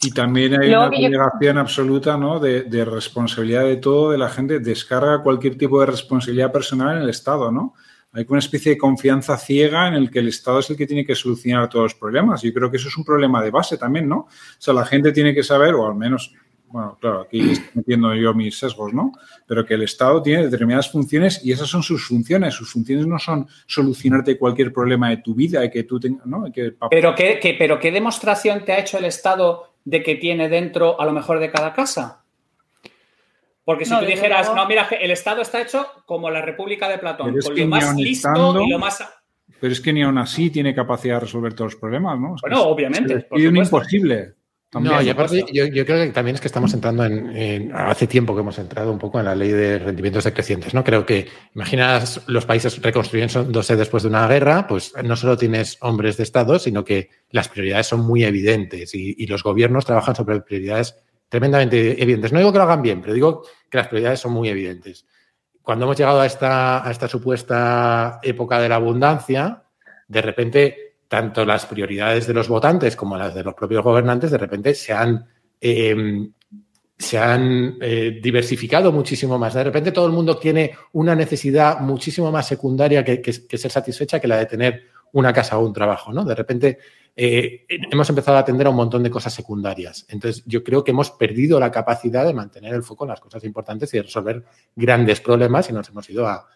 Y 0.00 0.10
también 0.12 0.58
hay 0.58 0.70
una 0.70 0.86
obligación 0.86 1.58
absoluta 1.58 2.16
¿no? 2.16 2.40
de, 2.40 2.62
de, 2.62 2.86
responsabilidad 2.86 3.64
de 3.64 3.76
todo, 3.76 4.12
de 4.12 4.16
la 4.16 4.30
gente, 4.30 4.60
descarga 4.60 5.22
cualquier 5.22 5.58
tipo 5.58 5.78
de 5.80 5.84
responsabilidad 5.84 6.50
personal 6.50 6.96
en 6.96 7.02
el 7.02 7.10
Estado, 7.10 7.52
¿no? 7.52 7.74
Hay 8.14 8.24
una 8.26 8.38
especie 8.38 8.72
de 8.72 8.78
confianza 8.78 9.36
ciega 9.36 9.88
en 9.88 9.92
el 9.92 10.10
que 10.10 10.20
el 10.20 10.28
Estado 10.28 10.60
es 10.60 10.70
el 10.70 10.78
que 10.78 10.86
tiene 10.86 11.04
que 11.04 11.14
solucionar 11.14 11.68
todos 11.68 11.82
los 11.82 11.94
problemas. 11.96 12.40
Yo 12.40 12.54
creo 12.54 12.70
que 12.70 12.78
eso 12.78 12.88
es 12.88 12.96
un 12.96 13.04
problema 13.04 13.42
de 13.42 13.50
base 13.50 13.76
también, 13.76 14.08
¿no? 14.08 14.20
O 14.20 14.28
sea, 14.56 14.72
la 14.72 14.86
gente 14.86 15.12
tiene 15.12 15.34
que 15.34 15.42
saber, 15.42 15.74
o 15.74 15.86
al 15.86 15.96
menos, 15.96 16.32
bueno, 16.74 16.98
claro, 17.00 17.20
aquí 17.20 17.52
estoy 17.52 17.70
metiendo 17.74 18.12
yo 18.16 18.34
mis 18.34 18.58
sesgos, 18.58 18.92
¿no? 18.92 19.12
Pero 19.46 19.64
que 19.64 19.74
el 19.74 19.82
Estado 19.84 20.20
tiene 20.20 20.42
determinadas 20.42 20.90
funciones 20.90 21.40
y 21.44 21.52
esas 21.52 21.68
son 21.68 21.84
sus 21.84 22.04
funciones. 22.08 22.54
Sus 22.54 22.72
funciones 22.72 23.06
no 23.06 23.16
son 23.20 23.46
solucionarte 23.68 24.36
cualquier 24.36 24.72
problema 24.72 25.08
de 25.10 25.18
tu 25.18 25.36
vida 25.36 25.64
y 25.64 25.70
que 25.70 25.84
tú 25.84 26.00
tengas, 26.00 26.26
¿no? 26.26 26.46
Pero, 26.90 27.14
¿qué, 27.14 27.54
pero 27.56 27.78
¿qué 27.78 27.92
demostración 27.92 28.64
te 28.64 28.72
ha 28.72 28.80
hecho 28.80 28.98
el 28.98 29.04
Estado 29.04 29.72
de 29.84 30.02
que 30.02 30.16
tiene 30.16 30.48
dentro 30.48 31.00
a 31.00 31.04
lo 31.04 31.12
mejor 31.12 31.38
de 31.38 31.52
cada 31.52 31.72
casa? 31.72 32.24
Porque 33.64 33.84
si 33.84 33.96
tú 33.96 34.04
dijeras, 34.04 34.52
no, 34.52 34.66
mira, 34.66 34.88
el 35.00 35.12
Estado 35.12 35.42
está 35.42 35.62
hecho 35.62 35.86
como 36.06 36.28
la 36.28 36.42
República 36.42 36.88
de 36.88 36.98
Platón, 36.98 37.38
con 37.38 37.56
lo 37.56 37.66
más 37.68 37.94
listo 37.94 38.64
y 38.64 38.68
lo 38.68 38.80
más. 38.80 39.00
Pero 39.60 39.72
es 39.72 39.80
que 39.80 39.92
ni 39.92 40.02
aún 40.02 40.18
así 40.18 40.50
tiene 40.50 40.74
capacidad 40.74 41.14
de 41.14 41.20
resolver 41.20 41.54
todos 41.54 41.74
los 41.74 41.80
problemas, 41.80 42.18
¿no? 42.18 42.34
bueno, 42.42 42.64
obviamente. 42.64 43.28
Es 43.30 43.46
un 43.46 43.56
imposible. 43.58 44.34
No, 44.80 45.02
y 45.02 45.08
aparte, 45.08 45.44
yo, 45.52 45.68
creo 45.70 45.84
que 45.84 46.10
también 46.12 46.34
es 46.34 46.40
que 46.40 46.48
estamos 46.48 46.72
entrando 46.74 47.04
en, 47.04 47.72
Hace 47.74 48.06
tiempo 48.06 48.34
que 48.34 48.40
hemos 48.40 48.58
entrado 48.58 48.92
un 48.92 48.98
poco 48.98 49.18
en 49.18 49.26
la 49.26 49.34
ley 49.34 49.50
de 49.50 49.78
rendimientos 49.78 50.24
decrecientes, 50.24 50.74
¿no? 50.74 50.84
Creo 50.84 51.06
que, 51.06 51.28
imaginas 51.54 52.22
los 52.26 52.46
países 52.46 52.80
reconstruyéndose 52.80 53.76
después 53.76 54.02
de 54.02 54.08
una 54.08 54.26
guerra, 54.26 54.66
pues 54.66 54.92
no 55.02 55.16
solo 55.16 55.36
tienes 55.36 55.78
hombres 55.80 56.16
de 56.16 56.22
Estado, 56.22 56.58
sino 56.58 56.84
que 56.84 57.10
las 57.30 57.48
prioridades 57.48 57.86
son 57.86 58.00
muy 58.00 58.24
evidentes 58.24 58.94
y, 58.94 59.14
y 59.18 59.26
los 59.26 59.42
gobiernos 59.42 59.84
trabajan 59.84 60.14
sobre 60.14 60.40
prioridades 60.40 60.96
tremendamente 61.28 62.00
evidentes. 62.02 62.32
No 62.32 62.38
digo 62.38 62.52
que 62.52 62.58
lo 62.58 62.64
hagan 62.64 62.82
bien, 62.82 63.00
pero 63.00 63.12
digo 63.12 63.42
que 63.70 63.78
las 63.78 63.88
prioridades 63.88 64.20
son 64.20 64.32
muy 64.32 64.48
evidentes. 64.48 65.06
Cuando 65.62 65.86
hemos 65.86 65.96
llegado 65.96 66.20
a 66.20 66.26
esta, 66.26 66.86
a 66.86 66.90
esta 66.90 67.08
supuesta 67.08 68.20
época 68.22 68.60
de 68.60 68.68
la 68.68 68.76
abundancia, 68.76 69.64
de 70.06 70.22
repente, 70.22 70.83
tanto 71.08 71.44
las 71.44 71.66
prioridades 71.66 72.26
de 72.26 72.34
los 72.34 72.48
votantes 72.48 72.96
como 72.96 73.16
las 73.16 73.34
de 73.34 73.44
los 73.44 73.54
propios 73.54 73.82
gobernantes, 73.82 74.30
de 74.30 74.38
repente 74.38 74.74
se 74.74 74.92
han, 74.92 75.26
em, 75.60 76.32
se 76.98 77.18
han 77.18 77.76
eh, 77.80 78.18
diversificado 78.22 78.92
muchísimo 78.92 79.38
más. 79.38 79.54
De 79.54 79.64
repente 79.64 79.92
todo 79.92 80.06
el 80.06 80.12
mundo 80.12 80.38
tiene 80.38 80.72
una 80.92 81.14
necesidad 81.14 81.80
muchísimo 81.80 82.30
más 82.30 82.46
secundaria 82.46 83.04
que, 83.04 83.32
ser 83.32 83.70
satisfecha 83.70 84.20
que 84.20 84.28
la 84.28 84.38
de 84.38 84.46
tener 84.46 84.82
una 85.12 85.32
casa 85.32 85.58
o 85.58 85.66
un 85.66 85.72
trabajo, 85.72 86.12
¿no? 86.12 86.24
De 86.24 86.34
repente 86.34 86.78
eh, 87.16 87.64
hemos 87.68 88.08
empezado 88.08 88.36
a 88.36 88.40
atender 88.40 88.66
a 88.66 88.70
un 88.70 88.76
montón 88.76 89.02
de 89.02 89.10
cosas 89.10 89.32
secundarias. 89.32 90.04
Entonces, 90.08 90.42
yo 90.46 90.64
creo 90.64 90.82
que 90.82 90.90
hemos 90.90 91.12
perdido 91.12 91.60
la 91.60 91.70
capacidad 91.70 92.24
de 92.26 92.34
mantener 92.34 92.74
el 92.74 92.82
foco 92.82 93.04
en 93.04 93.10
las 93.10 93.20
cosas 93.20 93.44
importantes 93.44 93.92
y 93.94 93.98
de 93.98 94.02
resolver 94.02 94.44
grandes 94.74 95.20
problemas 95.20 95.70
y 95.70 95.72
nos 95.72 95.88
hemos 95.88 96.08
ido 96.10 96.26
a, 96.26 96.48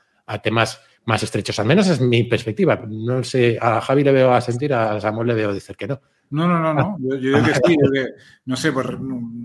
temas 0.42 0.80
más 1.08 1.22
estrechos. 1.22 1.58
Al 1.58 1.64
menos 1.64 1.88
es 1.88 2.02
mi 2.02 2.24
perspectiva. 2.24 2.78
No 2.86 3.24
sé, 3.24 3.56
a 3.58 3.80
Javi 3.80 4.04
le 4.04 4.12
veo 4.12 4.30
a 4.30 4.42
sentir, 4.42 4.74
a 4.74 5.00
Samuel 5.00 5.28
le 5.28 5.34
veo 5.34 5.54
decir 5.54 5.74
que 5.74 5.86
no. 5.86 6.02
No, 6.30 6.46
no, 6.46 6.60
no, 6.60 6.74
no. 6.74 6.98
Yo, 7.00 7.16
yo 7.16 7.42
que 7.42 7.54
sí, 7.54 7.76
que, 7.94 8.08
no 8.44 8.54
sé, 8.54 8.72
pues 8.72 8.86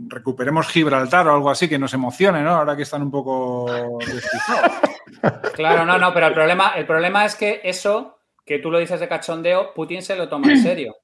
recuperemos 0.09 0.67
Gibraltar 0.67 1.25
o 1.29 1.33
algo 1.33 1.49
así 1.49 1.69
que 1.69 1.79
nos 1.79 1.93
emocione, 1.93 2.43
¿no? 2.43 2.49
Ahora 2.49 2.75
que 2.75 2.81
están 2.81 3.01
un 3.01 3.09
poco 3.09 3.97
Claro, 5.53 5.85
no, 5.85 5.97
no, 5.97 6.13
pero 6.13 6.27
el 6.27 6.33
problema, 6.33 6.73
el 6.75 6.85
problema 6.85 7.23
es 7.23 7.35
que 7.35 7.61
eso 7.63 8.17
que 8.45 8.59
tú 8.59 8.69
lo 8.69 8.79
dices 8.79 8.99
de 8.99 9.07
cachondeo, 9.07 9.73
Putin 9.73 10.01
se 10.01 10.17
lo 10.17 10.27
toma 10.27 10.51
en 10.51 10.61
serio. 10.61 10.97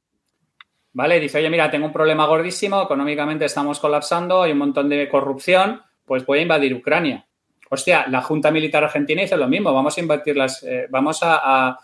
¿Vale? 0.91 1.22
Dice, 1.22 1.38
oye, 1.38 1.49
mira, 1.49 1.72
tengo 1.72 1.86
un 1.86 1.93
problema 1.93 2.26
gordísimo, 2.26 2.82
económicamente 2.82 3.45
estamos 3.45 3.80
colapsando, 3.80 4.41
hay 4.41 4.51
un 4.51 4.57
montón 4.57 4.89
de 4.89 5.07
corrupción, 5.07 5.82
pues 6.03 6.26
voy 6.26 6.39
a 6.39 6.41
invadir 6.41 6.74
Ucrania. 6.74 7.28
Hostia, 7.70 8.05
la 8.07 8.22
Junta 8.22 8.51
Militar 8.51 8.84
Argentina 8.84 9.22
dice 9.22 9.38
lo 9.38 9.47
mismo, 9.47 9.74
vamos 9.74 9.97
a 9.97 10.01
invadir 10.01 10.36
las, 10.36 10.63
eh, 10.63 10.88
vamos 10.89 11.20
a, 11.22 11.78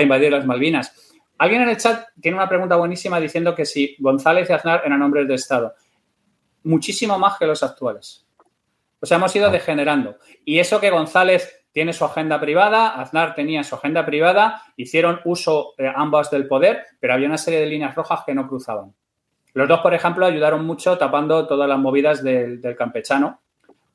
invadir 0.00 0.32
las 0.32 0.44
Malvinas. 0.44 0.92
Alguien 1.38 1.62
en 1.62 1.70
el 1.70 1.76
chat 1.76 2.08
tiene 2.20 2.36
una 2.36 2.48
pregunta 2.48 2.76
buenísima 2.76 3.18
diciendo 3.18 3.54
que 3.54 3.64
si 3.64 3.96
González 3.98 4.50
y 4.50 4.52
Aznar 4.52 4.82
eran 4.84 5.02
hombres 5.02 5.26
de 5.26 5.34
Estado. 5.34 5.74
Muchísimo 6.64 7.18
más 7.18 7.38
que 7.38 7.46
los 7.46 7.62
actuales. 7.62 8.26
O 9.00 9.06
sea, 9.06 9.16
hemos 9.16 9.34
ido 9.34 9.48
ah. 9.48 9.50
degenerando. 9.50 10.16
Y 10.44 10.58
eso 10.58 10.80
que 10.80 10.90
González 10.90 11.64
tiene 11.72 11.92
su 11.92 12.04
agenda 12.04 12.38
privada, 12.38 13.00
Aznar 13.00 13.34
tenía 13.34 13.64
su 13.64 13.74
agenda 13.74 14.04
privada, 14.04 14.62
hicieron 14.76 15.20
uso 15.24 15.74
eh, 15.78 15.90
ambas 15.94 16.30
del 16.30 16.46
poder, 16.46 16.84
pero 17.00 17.14
había 17.14 17.26
una 17.26 17.38
serie 17.38 17.60
de 17.60 17.66
líneas 17.66 17.94
rojas 17.94 18.20
que 18.26 18.34
no 18.34 18.46
cruzaban. 18.46 18.94
Los 19.54 19.68
dos, 19.68 19.80
por 19.80 19.92
ejemplo, 19.92 20.24
ayudaron 20.24 20.64
mucho 20.64 20.96
tapando 20.96 21.46
todas 21.46 21.68
las 21.68 21.78
movidas 21.78 22.22
del, 22.22 22.60
campechano, 22.76 23.41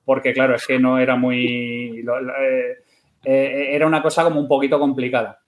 porque 0.07 0.31
claro, 0.31 0.55
es 0.55 0.65
que 0.65 0.79
no 0.79 0.99
era 0.99 1.17
muy... 1.17 1.99
Eh, 1.99 2.77
eh, 3.25 3.75
era 3.75 3.85
una 3.85 4.01
cosa 4.01 4.23
como 4.23 4.39
un 4.39 4.47
poquito 4.47 4.79
complicada. 4.79 5.41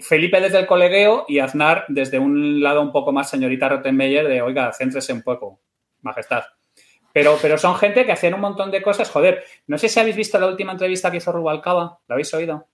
Felipe 0.00 0.40
desde 0.40 0.60
el 0.60 0.66
colegueo 0.66 1.26
y 1.28 1.40
Aznar 1.40 1.84
desde 1.88 2.18
un 2.18 2.62
lado 2.62 2.80
un 2.80 2.90
poco 2.90 3.12
más 3.12 3.28
señorita 3.28 3.68
Rottenmeier 3.68 4.26
de, 4.26 4.40
oiga, 4.40 4.72
céntrese 4.72 5.12
un 5.12 5.20
poco, 5.20 5.60
majestad. 6.00 6.44
Pero, 7.12 7.36
pero 7.40 7.58
son 7.58 7.74
gente 7.76 8.06
que 8.06 8.12
hacían 8.12 8.32
un 8.32 8.40
montón 8.40 8.70
de 8.70 8.80
cosas. 8.80 9.10
Joder, 9.10 9.44
no 9.66 9.76
sé 9.76 9.90
si 9.90 10.00
habéis 10.00 10.16
visto 10.16 10.40
la 10.40 10.46
última 10.46 10.72
entrevista 10.72 11.10
que 11.10 11.18
hizo 11.18 11.30
Rubalcaba. 11.30 11.98
¿La 12.08 12.14
habéis 12.14 12.32
oído? 12.32 12.66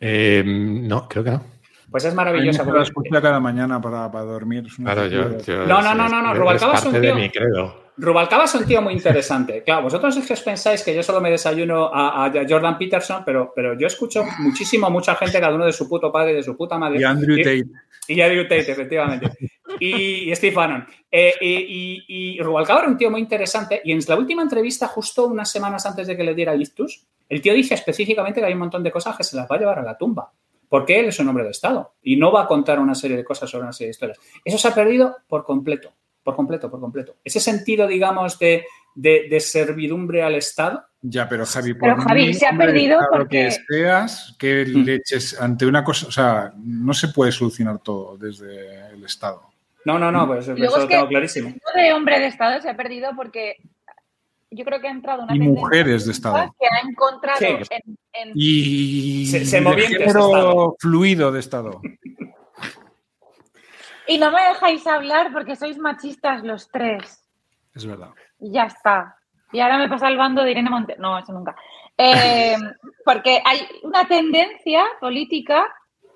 Eh, 0.00 0.42
no, 0.46 1.06
creo 1.06 1.24
que 1.24 1.30
no. 1.30 1.44
Pues 1.90 2.06
es 2.06 2.14
maravillosa. 2.14 2.64
la 2.64 2.82
escucho 2.82 3.10
cada 3.20 3.38
mañana 3.38 3.82
para, 3.82 4.08
dormir. 4.08 4.64
no, 4.78 5.82
no, 5.82 5.94
no, 5.94 6.08
no, 6.08 6.22
no. 6.22 6.34
Rubalcaba 6.34 6.74
es 6.74 6.86
un 6.86 7.00
tío. 7.00 7.83
Rubalcaba 7.96 8.44
es 8.44 8.54
un 8.54 8.64
tío 8.64 8.82
muy 8.82 8.94
interesante. 8.94 9.62
Claro, 9.62 9.84
vosotros 9.84 10.16
es 10.16 10.26
que 10.26 10.32
os 10.32 10.42
pensáis 10.42 10.82
que 10.82 10.94
yo 10.94 11.02
solo 11.02 11.20
me 11.20 11.30
desayuno 11.30 11.90
a, 11.92 12.30
Jordan 12.48 12.76
Peterson, 12.76 13.22
pero, 13.24 13.52
pero 13.54 13.78
yo 13.78 13.86
escucho 13.86 14.24
muchísimo 14.40 14.90
mucha 14.90 15.14
gente, 15.14 15.38
cada 15.40 15.54
uno 15.54 15.66
de 15.66 15.72
su 15.72 15.88
puto 15.88 16.10
padre, 16.10 16.34
de 16.34 16.42
su 16.42 16.56
puta 16.56 16.76
madre. 16.76 17.00
Y 17.00 17.04
Andrew 17.04 17.36
Tate. 17.36 17.64
Y 18.08 18.20
Andrew 18.20 18.42
Tate, 18.44 18.72
efectivamente. 18.72 19.30
y, 19.78 20.34
Steve 20.34 20.54
Bannon. 20.54 20.86
Eh, 21.10 21.34
y, 21.40 22.04
y, 22.08 22.40
Rubalcaba 22.40 22.80
era 22.80 22.88
un 22.88 22.98
tío 22.98 23.10
muy 23.10 23.20
interesante. 23.20 23.80
Y 23.84 23.92
en 23.92 24.00
la 24.06 24.16
última 24.16 24.42
entrevista, 24.42 24.88
justo 24.88 25.26
unas 25.26 25.50
semanas 25.50 25.86
antes 25.86 26.08
de 26.08 26.16
que 26.16 26.24
le 26.24 26.34
diera 26.34 26.52
el 26.52 26.62
ictus, 26.62 27.06
el 27.28 27.40
tío 27.40 27.54
dice 27.54 27.74
específicamente 27.74 28.40
que 28.40 28.46
hay 28.46 28.54
un 28.54 28.58
montón 28.58 28.82
de 28.82 28.90
cosas 28.90 29.16
que 29.16 29.24
se 29.24 29.36
las 29.36 29.48
va 29.48 29.54
a 29.54 29.58
llevar 29.60 29.78
a 29.78 29.82
la 29.82 29.96
tumba. 29.96 30.32
Porque 30.68 30.98
él 30.98 31.06
es 31.06 31.18
un 31.20 31.28
hombre 31.28 31.44
de 31.44 31.50
Estado 31.50 31.94
y 32.02 32.16
no 32.16 32.32
va 32.32 32.42
a 32.42 32.46
contar 32.48 32.80
una 32.80 32.96
serie 32.96 33.16
de 33.16 33.24
cosas 33.24 33.48
sobre 33.48 33.62
una 33.62 33.72
serie 33.72 33.88
de 33.88 33.92
historias. 33.92 34.18
Eso 34.44 34.58
se 34.58 34.66
ha 34.66 34.74
perdido 34.74 35.18
por 35.28 35.44
completo 35.44 35.92
por 36.24 36.34
completo, 36.34 36.70
por 36.70 36.80
completo. 36.80 37.16
Ese 37.22 37.38
sentido, 37.38 37.86
digamos, 37.86 38.38
de, 38.38 38.64
de, 38.94 39.40
servidumbre 39.40 40.22
al 40.22 40.34
Estado. 40.34 40.84
Ya, 41.02 41.28
pero 41.28 41.44
Javi, 41.44 41.74
por 41.74 41.90
pero 41.90 42.02
Javi 42.02 42.32
se 42.32 42.46
ha 42.46 42.56
perdido 42.56 42.98
porque... 43.12 43.48
que 43.48 43.50
seas, 43.68 44.34
que 44.38 44.64
mm. 44.64 44.84
le 44.84 44.94
eches 44.94 45.38
ante 45.38 45.66
una 45.66 45.84
cosa, 45.84 46.06
o 46.08 46.10
sea, 46.10 46.52
no 46.56 46.94
se 46.94 47.08
puede 47.08 47.30
solucionar 47.30 47.78
todo 47.80 48.16
desde 48.16 48.90
el 48.92 49.04
Estado. 49.04 49.42
No, 49.84 49.98
no, 49.98 50.10
no, 50.10 50.26
pues 50.26 50.48
eso 50.48 50.78
lo 50.78 50.88
tengo 50.88 51.06
clarísimo. 51.08 51.50
El 51.74 51.82
de 51.82 51.92
hombre 51.92 52.18
de 52.18 52.26
Estado 52.26 52.60
se 52.62 52.70
ha 52.70 52.76
perdido 52.76 53.10
porque 53.14 53.58
yo 54.50 54.64
creo 54.64 54.80
que 54.80 54.88
ha 54.88 54.92
entrado 54.92 55.24
una 55.24 55.36
y 55.36 55.40
mujeres 55.40 56.06
de 56.06 56.12
Estado 56.12 56.54
que 56.58 56.66
ha 56.66 56.88
encontrado 56.88 57.38
en, 57.42 58.32
y 58.34 59.26
se, 59.26 59.44
se 59.44 59.62
fluido 60.78 61.32
de 61.32 61.40
Estado. 61.40 61.82
Y 64.06 64.18
no 64.18 64.30
me 64.30 64.42
dejáis 64.42 64.86
hablar 64.86 65.32
porque 65.32 65.56
sois 65.56 65.78
machistas 65.78 66.42
los 66.42 66.68
tres. 66.70 67.26
Es 67.74 67.86
verdad. 67.86 68.10
Y 68.38 68.52
ya 68.52 68.64
está. 68.64 69.16
Y 69.52 69.60
ahora 69.60 69.78
me 69.78 69.88
pasa 69.88 70.08
el 70.08 70.16
bando 70.16 70.42
de 70.42 70.50
Irene 70.50 70.70
Monte. 70.70 70.96
No, 70.98 71.18
eso 71.18 71.32
nunca. 71.32 71.56
Eh, 71.96 72.56
porque 73.04 73.40
hay 73.44 73.60
una 73.82 74.06
tendencia 74.06 74.84
política 75.00 75.66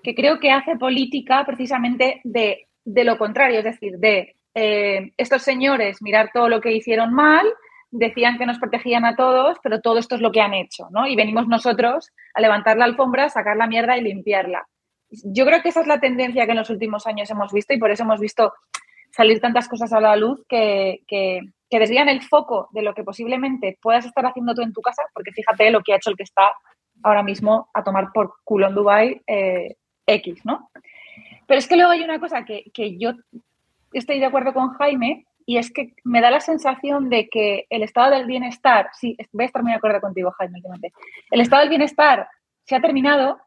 que 0.03 0.15
creo 0.15 0.39
que 0.39 0.51
hace 0.51 0.77
política 0.77 1.45
precisamente 1.47 2.21
de, 2.25 2.69
lo 2.85 3.19
contrario, 3.19 3.59
es 3.59 3.65
decir, 3.65 3.99
de 3.99 4.37
eh, 4.55 5.13
estos 5.17 5.43
señores 5.43 6.03
mirar 6.03 6.31
todo 6.33 6.49
lo 6.49 6.61
que 6.61 6.73
hicieron 6.73 7.13
mal, 7.13 7.47
decían 7.91 8.39
que 8.39 8.47
nos 8.47 8.59
protegían 8.59 9.05
a 9.05 9.17
todos, 9.17 9.59
pero 9.63 9.81
todo 9.81 9.99
esto 9.99 10.15
es 10.15 10.21
lo 10.21 10.31
que 10.31 10.41
han 10.41 10.55
hecho, 10.55 10.89
¿no? 10.91 11.07
Y 11.07 11.17
venimos 11.17 11.49
nosotros 11.49 12.13
a 12.35 12.41
levantar 12.41 12.77
la 12.77 12.85
alfombra, 12.85 13.29
sacar 13.29 13.57
la 13.57 13.67
mierda 13.67 13.97
y 13.97 14.03
limpiarla 14.03 14.67
yo 15.11 15.47
creo 15.47 15.63
que 15.63 15.71
esa 15.71 15.81
es 15.81 15.87
la 15.87 16.01
tendencia 16.01 16.45
que 16.45 16.53
en 16.53 16.59
los 16.59 16.71
últimos 16.71 17.07
años 17.07 17.31
hemos 17.31 17.53
visto 17.53 17.75
y 17.75 17.79
por 17.79 17.91
eso 17.91 18.03
hemos 18.03 18.21
visto 18.21 18.53
salir 19.11 19.41
tantas 19.41 19.69
cosas 19.69 19.93
a 19.93 20.01
la 20.01 20.17
luz 20.17 20.45
que, 20.49 21.03
que, 21.07 21.41
desvían 21.71 22.09
el 22.09 22.23
foco 22.23 22.69
de 22.73 22.83
lo 22.83 22.95
que 22.95 23.05
posiblemente 23.05 23.79
puedas 23.81 24.05
estar 24.05 24.25
haciendo 24.27 24.55
tú 24.55 24.63
en 24.63 24.73
tu 24.73 24.81
casa, 24.81 25.03
porque 25.15 25.33
fíjate 25.33 25.71
lo 25.71 25.83
que 25.83 25.93
ha 25.93 25.97
hecho 25.97 26.11
el 26.11 26.17
que 26.17 26.23
está 26.23 26.53
ahora 27.03 27.23
mismo 27.23 27.69
a 27.75 27.85
tomar 27.85 28.11
por 28.13 28.35
culo 28.45 28.69
en 28.69 28.75
Dubai 28.75 29.23
eh, 29.27 29.77
X, 30.07 30.45
¿no? 30.45 30.71
Pero 31.47 31.59
es 31.59 31.69
que 31.69 31.77
luego 31.77 31.93
hay 31.93 32.03
una 32.03 32.21
cosa 32.21 32.45
que, 32.45 32.65
que 32.75 32.99
yo 32.99 33.13
estoy 33.93 34.19
de 34.19 34.27
acuerdo 34.27 34.53
con 34.53 34.71
Jaime 34.75 35.27
y 35.47 35.57
es 35.57 35.73
que 35.73 35.95
me 36.05 36.21
da 36.21 36.31
la 36.31 36.41
sensación 36.41 37.09
de 37.09 37.29
que 37.29 37.67
el 37.71 37.83
estado 37.83 38.11
del 38.11 38.27
bienestar, 38.27 38.91
sí, 38.93 39.17
voy 39.33 39.45
a 39.45 39.47
estar 39.47 39.63
muy 39.63 39.73
de 39.73 39.79
acuerdo 39.79 40.01
contigo, 40.01 40.31
Jaime, 40.33 40.61
el 41.31 41.41
estado 41.41 41.61
del 41.61 41.71
bienestar 41.71 42.29
se 42.65 42.77
ha 42.77 42.83
terminado, 42.83 43.39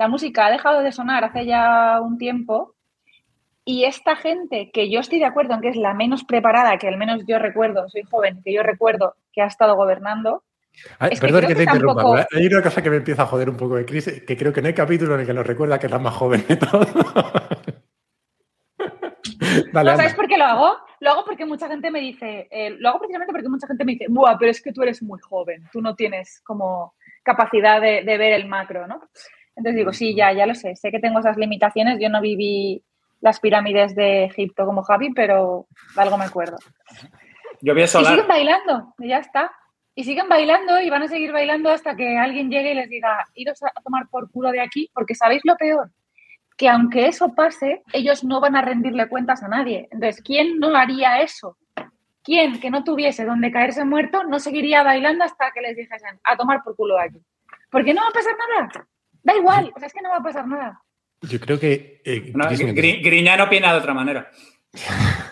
la 0.00 0.08
música 0.08 0.46
ha 0.46 0.50
dejado 0.50 0.80
de 0.80 0.92
sonar 0.92 1.24
hace 1.24 1.44
ya 1.44 2.00
un 2.00 2.16
tiempo 2.16 2.74
y 3.66 3.84
esta 3.84 4.16
gente 4.16 4.70
que 4.72 4.90
yo 4.90 4.98
estoy 4.98 5.18
de 5.18 5.26
acuerdo 5.26 5.52
en 5.52 5.60
que 5.60 5.68
es 5.68 5.76
la 5.76 5.92
menos 5.92 6.24
preparada, 6.24 6.78
que 6.78 6.88
al 6.88 6.96
menos 6.96 7.24
yo 7.28 7.38
recuerdo, 7.38 7.86
soy 7.90 8.04
joven, 8.10 8.40
que 8.42 8.54
yo 8.54 8.62
recuerdo 8.62 9.14
que 9.30 9.42
ha 9.42 9.46
estado 9.46 9.76
gobernando. 9.76 10.42
perdón 11.20 11.46
que, 11.46 11.54
te 11.54 11.64
interrumpa, 11.64 12.26
hay 12.34 12.46
una 12.46 12.62
cosa 12.62 12.82
que 12.82 12.88
me 12.88 12.96
empieza 12.96 13.24
a 13.24 13.26
joder 13.26 13.50
un 13.50 13.58
poco 13.58 13.76
de 13.76 13.84
crisis, 13.84 14.22
que 14.22 14.38
creo 14.38 14.54
que 14.54 14.62
no 14.62 14.68
hay 14.68 14.74
capítulo 14.74 15.16
en 15.16 15.20
el 15.20 15.26
que 15.26 15.34
nos 15.34 15.46
recuerda 15.46 15.78
que 15.78 15.84
es 15.84 15.92
la 15.92 15.98
más 15.98 16.14
joven 16.14 16.46
de 16.48 16.56
todos. 16.56 16.88
¿Sabes 19.74 20.14
por 20.14 20.28
qué 20.28 20.38
lo 20.38 20.44
hago? 20.44 20.78
Lo 21.00 21.10
hago 21.10 21.26
porque 21.26 21.44
mucha 21.44 21.68
gente 21.68 21.90
me 21.90 22.00
dice, 22.00 22.48
eh, 22.50 22.70
lo 22.70 22.88
hago 22.88 23.00
precisamente 23.00 23.34
porque 23.34 23.50
mucha 23.50 23.66
gente 23.66 23.84
me 23.84 23.92
dice, 23.92 24.06
Buah, 24.08 24.38
pero 24.38 24.50
es 24.50 24.62
que 24.62 24.72
tú 24.72 24.82
eres 24.82 25.02
muy 25.02 25.20
joven, 25.20 25.68
tú 25.70 25.82
no 25.82 25.94
tienes 25.94 26.40
como 26.42 26.94
capacidad 27.22 27.82
de, 27.82 28.02
ver 28.02 28.32
el 28.32 28.48
macro, 28.48 28.86
¿no? 28.86 29.02
Entonces 29.60 29.76
digo, 29.76 29.92
sí, 29.92 30.14
ya, 30.14 30.32
ya 30.32 30.46
lo 30.46 30.54
sé, 30.54 30.74
sé 30.74 30.90
que 30.90 31.00
tengo 31.00 31.18
esas 31.18 31.36
limitaciones, 31.36 31.98
yo 32.00 32.08
no 32.08 32.22
viví 32.22 32.82
las 33.20 33.40
pirámides 33.40 33.94
de 33.94 34.24
Egipto 34.24 34.64
como 34.64 34.82
Javi, 34.82 35.12
pero 35.12 35.66
algo 35.96 36.16
me 36.16 36.24
acuerdo. 36.24 36.56
Yo 37.60 37.74
vi 37.74 37.86
solar. 37.86 38.12
Y 38.12 38.14
siguen 38.14 38.28
bailando, 38.28 38.94
y 38.98 39.08
ya 39.08 39.18
está. 39.18 39.52
Y 39.94 40.04
siguen 40.04 40.30
bailando 40.30 40.80
y 40.80 40.88
van 40.88 41.02
a 41.02 41.08
seguir 41.08 41.30
bailando 41.30 41.68
hasta 41.68 41.94
que 41.94 42.16
alguien 42.16 42.50
llegue 42.50 42.72
y 42.72 42.74
les 42.74 42.88
diga, 42.88 43.22
iros 43.34 43.62
a 43.62 43.82
tomar 43.84 44.08
por 44.08 44.30
culo 44.30 44.50
de 44.50 44.62
aquí, 44.62 44.90
porque 44.94 45.14
sabéis 45.14 45.42
lo 45.44 45.56
peor, 45.56 45.90
que 46.56 46.70
aunque 46.70 47.08
eso 47.08 47.34
pase, 47.34 47.82
ellos 47.92 48.24
no 48.24 48.40
van 48.40 48.56
a 48.56 48.62
rendirle 48.62 49.10
cuentas 49.10 49.42
a 49.42 49.48
nadie. 49.48 49.88
Entonces, 49.90 50.22
¿quién 50.22 50.58
no 50.58 50.74
haría 50.74 51.20
eso? 51.20 51.58
¿Quién 52.22 52.60
que 52.60 52.70
no 52.70 52.82
tuviese 52.82 53.26
donde 53.26 53.52
caerse 53.52 53.84
muerto 53.84 54.24
no 54.24 54.38
seguiría 54.38 54.82
bailando 54.82 55.22
hasta 55.22 55.50
que 55.52 55.60
les 55.60 55.76
dijesen 55.76 56.18
a 56.24 56.38
tomar 56.38 56.62
por 56.62 56.76
culo 56.76 56.98
aquí? 56.98 57.20
Porque 57.70 57.92
no 57.92 58.00
va 58.00 58.08
a 58.08 58.12
pasar 58.12 58.34
nada. 58.58 58.86
Da 59.22 59.36
igual, 59.36 59.72
o 59.74 59.78
sea, 59.78 59.86
es 59.86 59.92
que 59.92 60.02
no 60.02 60.10
va 60.10 60.16
a 60.16 60.22
pasar 60.22 60.46
nada. 60.46 60.82
Yo 61.22 61.38
creo 61.40 61.58
que. 61.58 62.00
Eh, 62.04 62.32
Griñano 63.02 63.44
opina 63.44 63.72
de 63.72 63.78
otra 63.78 63.94
manera. 63.94 64.30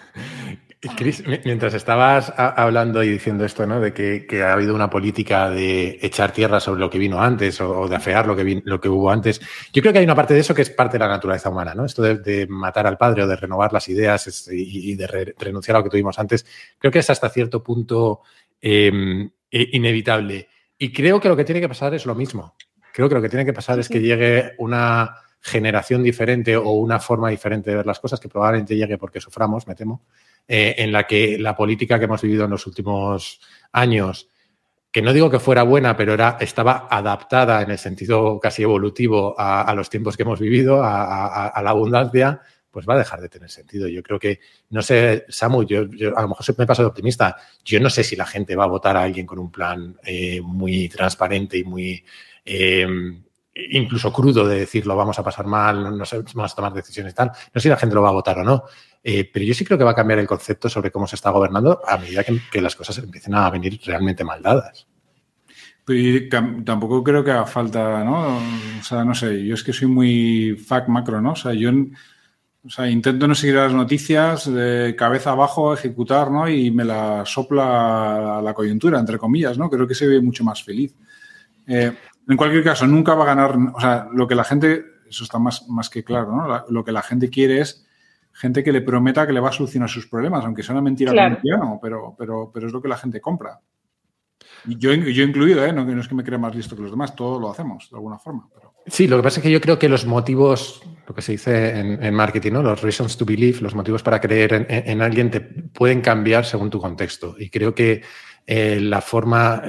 Cris, 0.96 1.24
mientras 1.44 1.74
estabas 1.74 2.32
hablando 2.36 3.02
y 3.02 3.08
diciendo 3.08 3.44
esto, 3.44 3.66
¿no? 3.66 3.80
De 3.80 3.92
que, 3.92 4.42
ha 4.42 4.52
habido 4.52 4.76
una 4.76 4.88
política 4.88 5.50
de 5.50 5.98
echar 6.00 6.32
tierra 6.32 6.60
sobre 6.60 6.78
lo 6.78 6.88
que 6.88 6.98
vino 6.98 7.20
antes 7.20 7.60
o, 7.60 7.88
de 7.88 7.96
afear 7.96 8.28
lo 8.28 8.36
que, 8.36 8.62
lo 8.64 8.80
que 8.80 8.88
hubo 8.88 9.10
antes, 9.10 9.40
yo 9.72 9.82
creo 9.82 9.92
que 9.92 9.98
hay 9.98 10.04
una 10.04 10.14
parte 10.14 10.34
de 10.34 10.40
eso 10.40 10.54
que 10.54 10.62
es 10.62 10.70
parte 10.70 10.92
de 10.92 11.00
la 11.00 11.08
naturaleza 11.08 11.50
humana, 11.50 11.74
¿no? 11.74 11.84
Esto 11.84 12.02
de, 12.02 12.46
matar 12.48 12.86
al 12.86 12.96
padre 12.96 13.24
o 13.24 13.26
de 13.26 13.34
renovar 13.34 13.72
las 13.72 13.88
ideas 13.88 14.48
y, 14.52 14.94
de 14.94 15.34
renunciar 15.36 15.74
a 15.74 15.80
lo 15.80 15.84
que 15.84 15.90
tuvimos 15.90 16.16
antes, 16.16 16.46
creo 16.78 16.92
que 16.92 17.00
es 17.00 17.10
hasta 17.10 17.28
cierto 17.28 17.60
punto 17.60 18.20
em, 18.60 19.28
inevitable. 19.50 20.48
Y 20.78 20.92
creo 20.92 21.18
que 21.18 21.28
lo 21.28 21.36
que 21.36 21.44
tiene 21.44 21.60
que 21.60 21.68
pasar 21.68 21.92
es 21.94 22.06
lo 22.06 22.14
mismo. 22.14 22.54
Creo 22.98 23.08
que 23.08 23.14
lo 23.14 23.22
que 23.22 23.28
tiene 23.28 23.44
que 23.44 23.52
pasar 23.52 23.78
es 23.78 23.88
que 23.88 24.00
llegue 24.00 24.54
una 24.58 25.14
generación 25.40 26.02
diferente 26.02 26.56
o 26.56 26.70
una 26.70 26.98
forma 26.98 27.28
diferente 27.28 27.70
de 27.70 27.76
ver 27.76 27.86
las 27.86 28.00
cosas, 28.00 28.18
que 28.18 28.28
probablemente 28.28 28.74
llegue 28.74 28.98
porque 28.98 29.20
suframos, 29.20 29.68
me 29.68 29.76
temo, 29.76 30.02
eh, 30.48 30.74
en 30.78 30.90
la 30.90 31.06
que 31.06 31.38
la 31.38 31.54
política 31.54 32.00
que 32.00 32.06
hemos 32.06 32.22
vivido 32.22 32.46
en 32.46 32.50
los 32.50 32.66
últimos 32.66 33.40
años, 33.70 34.28
que 34.90 35.00
no 35.00 35.12
digo 35.12 35.30
que 35.30 35.38
fuera 35.38 35.62
buena, 35.62 35.96
pero 35.96 36.12
era, 36.12 36.38
estaba 36.40 36.88
adaptada 36.90 37.62
en 37.62 37.70
el 37.70 37.78
sentido 37.78 38.40
casi 38.40 38.64
evolutivo 38.64 39.36
a, 39.38 39.72
los 39.76 39.88
tiempos 39.88 40.16
que 40.16 40.24
hemos 40.24 40.40
vivido, 40.40 40.82
a, 40.82 41.52
la 41.62 41.70
abundancia, 41.70 42.40
pues 42.68 42.84
va 42.84 42.94
a 42.94 42.98
dejar 42.98 43.20
de 43.20 43.28
tener 43.28 43.48
sentido. 43.48 43.86
Yo 43.86 44.02
creo 44.02 44.18
que, 44.18 44.40
no 44.70 44.82
sé, 44.82 45.24
Samu, 45.28 45.62
yo, 45.62 45.82
a 46.16 46.22
lo 46.22 46.28
mejor 46.30 46.44
me 46.58 46.66
paso 46.66 46.82
de 46.82 46.88
optimista. 46.88 47.36
Yo 47.64 47.78
no 47.78 47.90
sé 47.90 48.02
si 48.02 48.16
la 48.16 48.26
gente 48.26 48.56
va 48.56 48.64
a 48.64 48.68
votar 48.68 48.96
a 48.96 49.04
alguien 49.04 49.24
con 49.24 49.38
un 49.38 49.52
plan 49.52 49.96
eh, 50.04 50.40
muy 50.40 50.88
transparente 50.88 51.56
y 51.58 51.62
muy 51.62 52.04
eh, 52.48 52.86
incluso 53.70 54.12
crudo 54.12 54.46
de 54.46 54.60
decirlo, 54.60 54.96
vamos 54.96 55.18
a 55.18 55.22
pasar 55.22 55.46
mal, 55.46 55.96
no 55.96 56.04
sé, 56.04 56.22
vamos 56.34 56.52
a 56.52 56.56
tomar 56.56 56.72
decisiones 56.72 57.12
y 57.12 57.16
tal. 57.16 57.28
No 57.28 57.34
sé 57.54 57.60
si 57.60 57.68
la 57.68 57.76
gente 57.76 57.94
lo 57.94 58.02
va 58.02 58.08
a 58.08 58.12
votar 58.12 58.38
o 58.38 58.44
no. 58.44 58.64
Eh, 59.02 59.28
pero 59.30 59.44
yo 59.44 59.54
sí 59.54 59.64
creo 59.64 59.76
que 59.76 59.84
va 59.84 59.90
a 59.90 59.96
cambiar 59.96 60.18
el 60.18 60.26
concepto 60.26 60.68
sobre 60.68 60.90
cómo 60.90 61.06
se 61.06 61.16
está 61.16 61.30
gobernando 61.30 61.80
a 61.86 61.98
medida 61.98 62.24
que, 62.24 62.60
las 62.60 62.74
cosas 62.74 62.98
empiecen 62.98 63.34
a 63.34 63.50
venir 63.50 63.80
realmente 63.84 64.24
mal 64.24 64.42
dadas. 64.42 64.86
tampoco 66.64 67.04
creo 67.04 67.22
que 67.22 67.30
haga 67.30 67.46
falta, 67.46 68.02
¿no? 68.04 68.38
O 68.38 68.82
sea, 68.82 69.04
no 69.04 69.14
sé, 69.14 69.44
yo 69.44 69.54
es 69.54 69.62
que 69.62 69.72
soy 69.72 69.88
muy 69.88 70.56
fact 70.56 70.88
macro, 70.88 71.20
¿no? 71.20 71.32
O 71.32 71.36
sea, 71.36 71.52
yo 71.52 71.70
o 71.70 72.70
sea, 72.70 72.90
intento 72.90 73.26
no 73.26 73.34
seguir 73.34 73.56
las 73.56 73.72
noticias 73.72 74.52
de 74.52 74.94
cabeza 74.96 75.30
abajo, 75.30 75.72
ejecutar, 75.72 76.30
¿no? 76.30 76.48
Y 76.48 76.70
me 76.70 76.84
la 76.84 77.24
sopla 77.24 78.40
la 78.42 78.52
coyuntura, 78.52 78.98
entre 78.98 79.18
comillas, 79.18 79.56
¿no? 79.56 79.70
Creo 79.70 79.86
que 79.86 79.94
se 79.94 80.06
ve 80.06 80.20
mucho 80.20 80.44
más 80.44 80.62
feliz. 80.62 80.94
Eh, 81.66 81.92
en 82.28 82.36
cualquier 82.36 82.62
caso, 82.62 82.86
nunca 82.86 83.14
va 83.14 83.24
a 83.24 83.34
ganar, 83.34 83.56
o 83.74 83.80
sea, 83.80 84.08
lo 84.12 84.26
que 84.28 84.34
la 84.34 84.44
gente, 84.44 84.84
eso 85.08 85.24
está 85.24 85.38
más, 85.38 85.68
más 85.68 85.88
que 85.88 86.04
claro, 86.04 86.30
¿no? 86.36 86.64
lo 86.68 86.84
que 86.84 86.92
la 86.92 87.02
gente 87.02 87.30
quiere 87.30 87.60
es 87.60 87.86
gente 88.32 88.62
que 88.62 88.70
le 88.70 88.82
prometa 88.82 89.26
que 89.26 89.32
le 89.32 89.40
va 89.40 89.48
a 89.48 89.52
solucionar 89.52 89.88
sus 89.88 90.06
problemas, 90.06 90.44
aunque 90.44 90.62
sea 90.62 90.74
una 90.74 90.82
mentira 90.82 91.12
pero, 91.82 92.14
pero, 92.16 92.50
pero 92.52 92.66
es 92.66 92.72
lo 92.72 92.80
que 92.80 92.88
la 92.88 92.96
gente 92.96 93.20
compra. 93.20 93.60
Y 94.66 94.76
yo, 94.78 94.92
yo 94.92 95.24
incluido, 95.24 95.64
¿eh? 95.64 95.72
no, 95.72 96.00
es 96.00 96.08
que 96.08 96.14
me 96.14 96.24
crea 96.24 96.38
más 96.38 96.54
listo 96.54 96.76
que 96.76 96.82
los 96.82 96.90
demás, 96.90 97.16
todo 97.16 97.40
lo 97.40 97.50
hacemos 97.50 97.88
de 97.90 97.96
alguna 97.96 98.18
forma. 98.18 98.48
Pero... 98.54 98.74
Sí, 98.86 99.06
lo 99.06 99.16
que 99.16 99.22
pasa 99.22 99.40
es 99.40 99.42
que 99.42 99.50
yo 99.50 99.60
creo 99.60 99.78
que 99.78 99.88
los 99.88 100.06
motivos, 100.06 100.82
lo 101.06 101.14
que 101.14 101.22
se 101.22 101.32
dice 101.32 101.78
en, 101.78 102.14
marketing, 102.14 102.52
¿no? 102.52 102.62
los 102.62 102.80
reasons 102.82 103.16
to 103.16 103.24
believe, 103.24 103.60
los 103.60 103.74
motivos 103.74 104.02
para 104.02 104.20
creer 104.20 104.66
en, 104.68 105.02
alguien 105.02 105.30
te 105.30 105.40
pueden 105.40 106.00
cambiar 106.00 106.44
según 106.44 106.70
tu 106.70 106.80
contexto. 106.80 107.34
Y 107.38 107.50
creo 107.50 107.74
que 107.74 108.02
eh, 108.46 108.78
la 108.80 109.00
forma, 109.00 109.62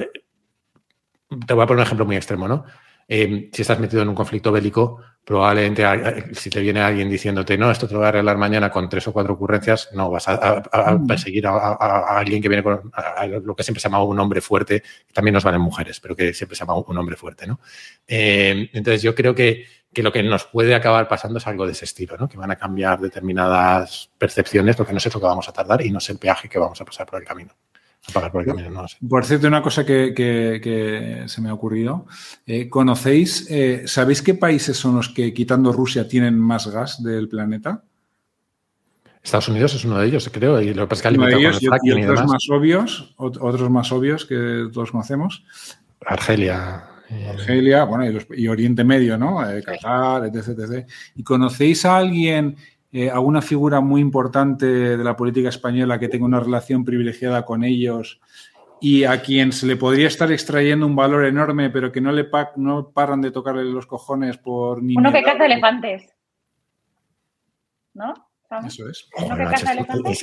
te 1.46 1.54
voy 1.54 1.62
a 1.62 1.66
poner 1.66 1.80
un 1.80 1.86
ejemplo 1.86 2.06
muy 2.06 2.16
extremo, 2.16 2.48
¿no? 2.48 2.64
Eh, 3.12 3.50
si 3.52 3.62
estás 3.62 3.80
metido 3.80 4.02
en 4.02 4.08
un 4.08 4.14
conflicto 4.14 4.52
bélico, 4.52 5.02
probablemente 5.24 5.84
si 6.32 6.48
te 6.48 6.60
viene 6.60 6.80
alguien 6.80 7.10
diciéndote, 7.10 7.58
no, 7.58 7.68
esto 7.68 7.88
te 7.88 7.94
lo 7.94 7.98
voy 7.98 8.06
a 8.06 8.10
arreglar 8.10 8.36
mañana 8.36 8.70
con 8.70 8.88
tres 8.88 9.08
o 9.08 9.12
cuatro 9.12 9.34
ocurrencias, 9.34 9.88
no, 9.94 10.10
vas 10.10 10.28
a, 10.28 10.62
perseguir 11.08 11.44
a, 11.48 11.72
alguien 12.16 12.40
que 12.40 12.48
viene 12.48 12.62
con 12.62 12.92
lo 13.42 13.56
que 13.56 13.64
siempre 13.64 13.80
se 13.80 13.88
llama 13.88 14.04
un 14.04 14.20
hombre 14.20 14.40
fuerte, 14.40 14.84
también 15.12 15.34
nos 15.34 15.42
van 15.42 15.56
en 15.56 15.60
mujeres, 15.60 15.98
pero 15.98 16.14
que 16.14 16.32
siempre 16.32 16.54
se 16.54 16.60
llama 16.60 16.76
un 16.76 16.98
hombre 16.98 17.16
fuerte, 17.16 17.48
¿no? 17.48 17.58
Eh, 18.06 18.70
entonces 18.72 19.02
yo 19.02 19.12
creo 19.12 19.34
que, 19.34 19.66
que, 19.92 20.04
lo 20.04 20.12
que 20.12 20.22
nos 20.22 20.44
puede 20.44 20.72
acabar 20.76 21.08
pasando 21.08 21.38
es 21.38 21.46
algo 21.48 21.66
de 21.66 21.72
ese 21.72 21.86
estilo, 21.86 22.16
¿no? 22.16 22.28
Que 22.28 22.38
van 22.38 22.52
a 22.52 22.56
cambiar 22.56 23.00
determinadas 23.00 24.08
percepciones, 24.18 24.78
lo 24.78 24.86
que 24.86 24.92
no 24.92 24.98
es 24.98 25.12
lo 25.12 25.20
que 25.20 25.26
vamos 25.26 25.48
a 25.48 25.52
tardar 25.52 25.84
y 25.84 25.90
no 25.90 25.98
es 25.98 26.08
el 26.10 26.18
peaje 26.18 26.48
que 26.48 26.60
vamos 26.60 26.80
a 26.80 26.84
pasar 26.84 27.06
por 27.06 27.20
el 27.20 27.26
camino. 27.26 27.52
Por 29.08 29.24
cierto, 29.24 29.46
una 29.46 29.62
cosa 29.62 29.84
que, 29.84 31.24
se 31.26 31.40
me 31.40 31.48
ha 31.48 31.54
ocurrido. 31.54 32.06
Eh, 32.46 32.68
¿Conocéis, 32.68 33.46
eh, 33.50 33.82
sabéis 33.86 34.22
qué 34.22 34.34
países 34.34 34.76
son 34.76 34.96
los 34.96 35.10
que, 35.10 35.32
quitando 35.34 35.72
Rusia, 35.72 36.08
tienen 36.08 36.38
más 36.38 36.66
gas 36.66 37.02
del 37.02 37.28
planeta? 37.28 37.84
Estados 39.22 39.48
Unidos 39.48 39.74
es 39.74 39.84
uno 39.84 39.98
de 39.98 40.06
ellos, 40.06 40.30
creo, 40.32 40.60
y 40.62 40.72
lo 40.72 40.88
que 40.88 40.96
y, 40.96 41.92
otros 41.92 42.26
más 42.26 42.48
obvios, 42.50 43.14
otros 43.18 43.70
más 43.70 43.92
obvios 43.92 44.24
que 44.24 44.68
todos 44.72 44.90
conocemos. 44.90 45.44
Argelia. 46.06 46.84
Eh, 47.10 47.28
Argelia, 47.28 47.84
bueno, 47.84 48.22
y, 48.30 48.48
Oriente 48.48 48.82
Medio, 48.82 49.18
¿no? 49.18 49.40
Qatar, 49.64 50.24
etc, 50.24 50.58
etc. 50.58 50.88
¿Y 51.16 51.22
conocéis 51.22 51.84
a 51.84 51.98
alguien 51.98 52.56
eh, 52.92 53.08
alguna 53.10 53.40
figura 53.40 53.80
muy 53.80 54.00
importante 54.00 54.66
de 54.66 55.04
la 55.04 55.16
política 55.16 55.48
española 55.48 55.98
que 55.98 56.08
tenga 56.08 56.24
una 56.24 56.40
relación 56.40 56.84
privilegiada 56.84 57.44
con 57.44 57.62
ellos 57.62 58.20
y 58.80 59.04
a 59.04 59.20
quien 59.22 59.52
se 59.52 59.66
le 59.66 59.76
podría 59.76 60.08
estar 60.08 60.32
extrayendo 60.32 60.86
un 60.86 60.96
valor 60.96 61.24
enorme, 61.26 61.70
pero 61.70 61.92
que 61.92 62.00
no 62.00 62.12
le 62.12 62.28
no 62.56 62.90
paran 62.90 63.20
de 63.20 63.30
tocarle 63.30 63.64
los 63.64 63.86
cojones 63.86 64.38
por 64.38 64.82
ni 64.82 64.96
Uno 64.96 65.12
que 65.12 65.22
caza 65.22 65.44
elefantes. 65.44 66.12
¿No? 67.94 68.14
Eso 68.66 68.88
es. 68.88 69.08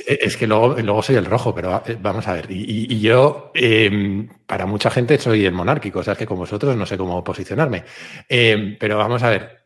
es, 0.06 0.36
que 0.36 0.46
luego, 0.46 1.02
soy 1.02 1.16
el 1.16 1.24
rojo, 1.24 1.54
pero 1.54 1.82
eh, 1.86 1.96
vamos 1.98 2.28
a 2.28 2.34
ver. 2.34 2.46
Y, 2.50 3.00
yo, 3.00 3.50
em, 3.54 4.28
para 4.46 4.66
mucha 4.66 4.90
gente, 4.90 5.16
soy 5.16 5.46
el 5.46 5.52
monárquico. 5.52 6.00
O 6.00 6.02
sea, 6.02 6.12
es 6.12 6.18
que 6.18 6.26
con 6.26 6.36
vosotros 6.36 6.76
no 6.76 6.84
sé 6.84 6.98
cómo 6.98 7.24
posicionarme. 7.24 7.84
Em, 8.28 8.76
pero 8.78 8.98
vamos 8.98 9.22
a 9.22 9.30
ver. 9.30 9.64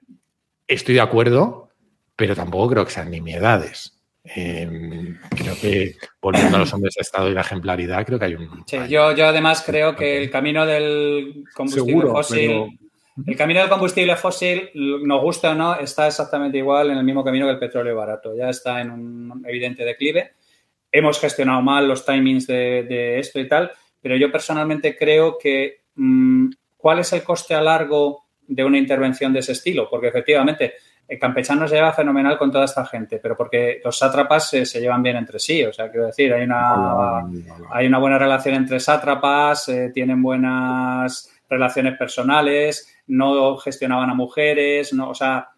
Estoy 0.69 0.95
de 0.95 1.01
acuerdo 1.01 1.72
pero 2.17 2.35
tampoco 2.35 2.71
creo 2.71 2.85
que 2.85 2.93
sean 2.93 3.11
nimiedades. 3.11 3.99
Eh, 4.25 5.17
creo 5.37 5.55
que 5.61 5.97
volviendo 6.21 6.57
a 6.57 6.61
los 6.61 6.73
hombres 6.73 6.95
de 6.95 7.01
Estado 7.01 7.29
y 7.29 7.35
la 7.35 7.41
ejemplaridad, 7.41 8.07
creo 8.07 8.19
que 8.19 8.25
hay 8.27 8.35
un. 8.35 8.65
Sí, 8.67 8.77
yo, 8.89 9.13
yo 9.13 9.27
además 9.27 9.63
creo 9.67 9.97
que 9.97 10.23
el 10.23 10.31
camino 10.31 10.65
del 10.65 11.45
combustible 11.55 12.11
fósil. 12.11 12.79
El 13.27 13.37
camino 13.37 13.61
del 13.61 13.69
combustible 13.69 14.17
fósil, 14.17 14.71
nos 14.75 15.21
gusta 15.21 15.51
o 15.51 15.55
no, 15.55 15.79
está 15.79 16.07
exactamente 16.07 16.57
igual 16.57 16.91
en 16.91 16.97
el 16.99 17.05
mismo 17.05 17.23
camino 17.23 17.47
que 17.47 17.53
el 17.53 17.59
petróleo 17.59 17.95
barato. 17.95 18.35
Ya 18.35 18.49
está 18.49 18.81
en 18.81 18.91
un 18.91 19.45
evidente 19.47 19.85
declive. 19.85 20.33
Hemos 20.91 21.21
gestionado 21.21 21.61
mal 21.61 21.87
los 21.87 22.07
timings 22.07 22.47
de, 22.47 23.19
esto 23.19 23.39
y 23.39 23.49
tal, 23.49 23.71
pero 24.01 24.17
yo 24.17 24.33
personalmente 24.33 24.97
creo 24.97 25.37
que 25.37 25.83
mm, 25.95 26.51
¿cuál 26.77 27.01
es 27.01 27.13
el 27.13 27.23
coste 27.23 27.55
a 27.55 27.61
largo 27.61 28.25
de 28.47 28.65
una 28.65 28.79
intervención 28.79 29.33
de 29.33 29.41
ese 29.41 29.53
estilo? 29.53 29.91
Porque 29.91 30.09
efectivamente 30.09 30.75
eh, 31.09 31.19
Campechano 31.19 31.67
se 31.69 31.77
lleva 31.77 31.93
fenomenal 31.93 32.39
con 32.39 32.51
toda 32.51 32.65
esta 32.65 32.87
gente, 32.87 33.19
pero 33.19 33.37
porque 33.37 33.81
los 33.85 33.99
sátrapas 33.99 34.49
se, 34.49 34.65
se 34.67 34.81
llevan 34.81 35.03
bien 35.03 35.17
entre 35.17 35.39
sí. 35.39 35.65
O 35.65 35.73
sea, 35.73 35.91
quiero 35.91 36.07
decir, 36.07 36.33
hay 36.33 36.45
una, 36.45 37.19
hay 37.71 37.87
una 37.87 37.99
buena 37.99 38.19
relación 38.19 38.55
entre 38.55 38.81
sátrapas, 38.81 39.69
eh, 39.69 39.91
tienen 39.93 40.23
buenas 40.23 41.31
relaciones 41.49 41.99
personales, 41.99 42.97
no 43.09 43.57
gestionaban 43.59 44.11
a 44.11 44.15
mujeres, 44.15 44.93
no, 44.95 45.11
o 45.11 45.15
sea, 45.15 45.49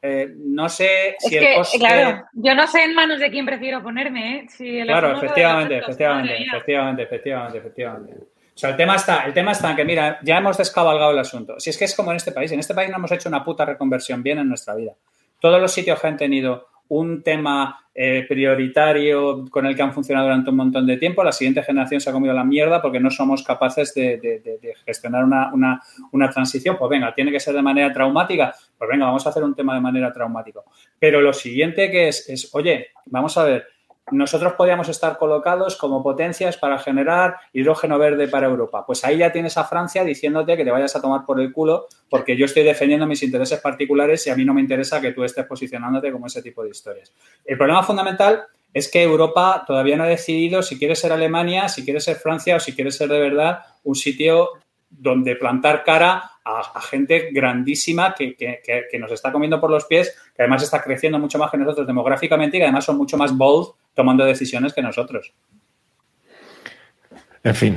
eh, 0.00 0.32
no 0.36 0.68
sé 0.68 1.10
Es 1.10 1.16
si 1.20 1.36
el 1.36 1.44
que, 1.44 1.54
coste... 1.54 1.78
claro, 1.78 2.24
yo 2.32 2.54
no 2.54 2.66
sé 2.66 2.82
en 2.82 2.94
manos 2.94 3.20
de 3.20 3.30
quién 3.30 3.46
prefiero 3.46 3.82
ponerme, 3.82 4.36
¿eh? 4.36 4.46
Si 4.48 4.78
el 4.78 4.88
Claro, 4.88 5.16
efectivamente, 5.16 5.78
efectivamente, 5.78 6.42
efectivamente, 6.42 7.02
efectivamente, 7.02 7.58
efectivamente. 7.58 8.14
O 8.54 8.58
sea, 8.58 8.70
el 8.70 8.76
tema 8.76 8.96
está, 8.96 9.24
el 9.24 9.32
tema 9.32 9.52
está 9.52 9.70
en 9.70 9.76
que, 9.76 9.84
mira, 9.84 10.18
ya 10.22 10.36
hemos 10.38 10.58
descabalgado 10.58 11.10
el 11.12 11.18
asunto. 11.18 11.58
Si 11.58 11.70
es 11.70 11.78
que 11.78 11.84
es 11.86 11.94
como 11.96 12.10
en 12.10 12.18
este 12.18 12.32
país, 12.32 12.52
en 12.52 12.60
este 12.60 12.74
país 12.74 12.90
no 12.90 12.96
hemos 12.98 13.10
hecho 13.12 13.28
una 13.28 13.42
puta 13.44 13.64
reconversión 13.64 14.22
bien 14.22 14.38
en 14.38 14.48
nuestra 14.48 14.74
vida. 14.74 14.92
Todos 15.40 15.60
los 15.60 15.72
sitios 15.72 15.98
que 16.00 16.06
han 16.06 16.16
tenido 16.16 16.68
un 16.88 17.22
tema 17.22 17.86
eh, 17.94 18.26
prioritario 18.28 19.46
con 19.50 19.64
el 19.66 19.74
que 19.74 19.80
han 19.82 19.94
funcionado 19.94 20.26
durante 20.26 20.50
un 20.50 20.56
montón 20.56 20.86
de 20.86 20.98
tiempo, 20.98 21.24
la 21.24 21.32
siguiente 21.32 21.62
generación 21.62 22.00
se 22.02 22.10
ha 22.10 22.12
comido 22.12 22.34
la 22.34 22.44
mierda 22.44 22.82
porque 22.82 23.00
no 23.00 23.10
somos 23.10 23.42
capaces 23.42 23.94
de, 23.94 24.76
gestionar 24.84 25.24
una, 25.24 25.50
una- 25.54 25.80
una 26.12 26.28
transición. 26.28 26.76
Pues 26.78 26.90
venga, 26.90 27.14
tiene 27.14 27.32
que 27.32 27.40
ser 27.40 27.54
de 27.54 27.62
manera 27.62 27.90
traumática. 27.92 28.54
Pues 28.76 28.90
venga, 28.90 29.06
vamos 29.06 29.26
a 29.26 29.30
hacer 29.30 29.42
un 29.42 29.54
tema 29.54 29.74
de 29.74 29.80
manera 29.80 30.12
traumática. 30.12 30.60
Pero 30.98 31.22
lo 31.22 31.32
siguiente 31.32 31.90
que 31.90 32.08
es, 32.08 32.28
es, 32.28 32.54
oye, 32.54 32.88
vamos 33.06 33.36
a 33.38 33.44
ver, 33.44 33.66
nosotros 34.10 34.54
podíamos 34.54 34.88
estar 34.88 35.16
colocados 35.16 35.76
como 35.76 36.02
potencias 36.02 36.56
para 36.56 36.78
generar 36.78 37.36
hidrógeno 37.52 37.98
verde 37.98 38.28
para 38.28 38.48
Europa. 38.48 38.84
Pues 38.84 39.04
ahí 39.04 39.18
ya 39.18 39.32
tienes 39.32 39.56
a 39.56 39.64
Francia 39.64 40.04
diciéndote 40.04 40.56
que 40.56 40.64
te 40.64 40.70
vayas 40.70 40.96
a 40.96 41.00
tomar 41.00 41.24
por 41.24 41.40
el 41.40 41.52
culo 41.52 41.86
porque 42.10 42.36
yo 42.36 42.46
estoy 42.46 42.64
defendiendo 42.64 43.06
mis 43.06 43.22
intereses 43.22 43.60
particulares 43.60 44.26
y 44.26 44.30
a 44.30 44.36
mí 44.36 44.44
no 44.44 44.54
me 44.54 44.60
interesa 44.60 45.00
que 45.00 45.12
tú 45.12 45.22
estés 45.24 45.46
posicionándote 45.46 46.10
como 46.10 46.26
ese 46.26 46.42
tipo 46.42 46.62
de 46.62 46.70
historias. 46.70 47.12
El 47.44 47.56
problema 47.56 47.82
fundamental 47.82 48.44
es 48.74 48.90
que 48.90 49.02
Europa 49.02 49.64
todavía 49.66 49.96
no 49.96 50.04
ha 50.04 50.08
decidido 50.08 50.62
si 50.62 50.78
quiere 50.78 50.96
ser 50.96 51.12
Alemania, 51.12 51.68
si 51.68 51.84
quiere 51.84 52.00
ser 52.00 52.16
Francia 52.16 52.56
o 52.56 52.60
si 52.60 52.74
quiere 52.74 52.90
ser 52.90 53.08
de 53.08 53.20
verdad 53.20 53.60
un 53.84 53.94
sitio 53.94 54.50
donde 54.90 55.36
plantar 55.36 55.84
cara 55.84 56.31
a, 56.44 56.80
gente 56.80 57.30
grandísima 57.32 58.14
que, 58.14 58.34
que- 58.34 58.60
que- 58.64 58.84
que 58.90 58.98
nos 58.98 59.12
está 59.12 59.30
comiendo 59.32 59.60
por 59.60 59.70
los 59.70 59.84
pies, 59.86 60.10
que 60.34 60.42
además 60.42 60.62
está 60.62 60.82
creciendo 60.82 61.18
mucho 61.18 61.38
más 61.38 61.50
que 61.50 61.58
nosotros 61.58 61.86
demográficamente 61.86 62.56
y 62.56 62.60
que 62.60 62.64
además 62.64 62.84
son 62.84 62.96
mucho 62.96 63.16
más 63.16 63.36
bold 63.36 63.68
tomando 63.94 64.24
decisiones 64.24 64.72
que 64.72 64.82
nosotros. 64.82 65.32
En 67.44 67.54
fin, 67.56 67.76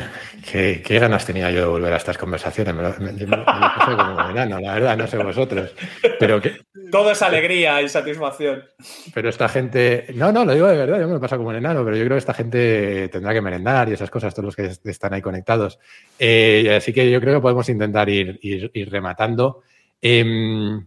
qué, 0.52 0.84
qué 0.86 1.00
ganas 1.00 1.26
tenía 1.26 1.50
yo 1.50 1.62
de 1.62 1.66
volver 1.66 1.92
a 1.92 1.98
estas 1.98 2.20
conversaciones. 2.20 2.76
Me 2.76 2.84
lo, 2.84 2.90
me- 3.00 3.12
me 3.14 3.26
lo 3.38 3.46
pasé 3.46 3.96
como 3.96 4.14
un 4.16 4.32
enano, 4.32 4.60
la 4.60 4.74
verdad, 4.76 4.96
no 4.96 5.08
sé 5.08 5.18
vosotros. 5.18 5.74
Pero, 6.20 6.40
que, 6.40 6.58
Todo 6.92 7.12
es 7.12 7.22
alegría 7.24 7.82
y 7.82 7.90
satisfacción. 7.90 8.64
pero 9.14 9.30
esta 9.30 9.50
gente. 9.50 10.06
No, 10.14 10.32
no, 10.32 10.46
lo 10.46 10.54
digo 10.54 10.68
de 10.68 10.78
verdad, 10.78 11.00
yo 11.00 11.08
me 11.08 11.14
lo 11.16 11.20
paso 11.20 11.38
como 11.38 11.50
un 11.50 11.56
enano, 11.56 11.84
pero 11.84 11.98
yo 11.98 12.04
creo 12.04 12.14
que 12.16 12.20
esta 12.20 12.36
gente 12.36 13.10
tendrá 13.10 13.34
que 13.34 13.42
merendar 13.42 13.90
y 13.90 13.94
esas 13.94 14.12
cosas, 14.12 14.36
todos 14.36 14.46
los 14.46 14.56
que 14.56 14.66
est- 14.66 14.86
están 14.86 15.14
ahí 15.16 15.22
conectados. 15.24 15.80
Eh, 16.20 16.76
así 16.78 16.94
que 16.94 17.10
yo 17.10 17.20
creo 17.20 17.34
que 17.34 17.42
podemos 17.42 17.68
intentar 17.68 18.08
ir, 18.08 18.40
ir- 18.44 18.70
ir 18.72 18.92
rematando. 18.92 19.64
Em, 20.00 20.86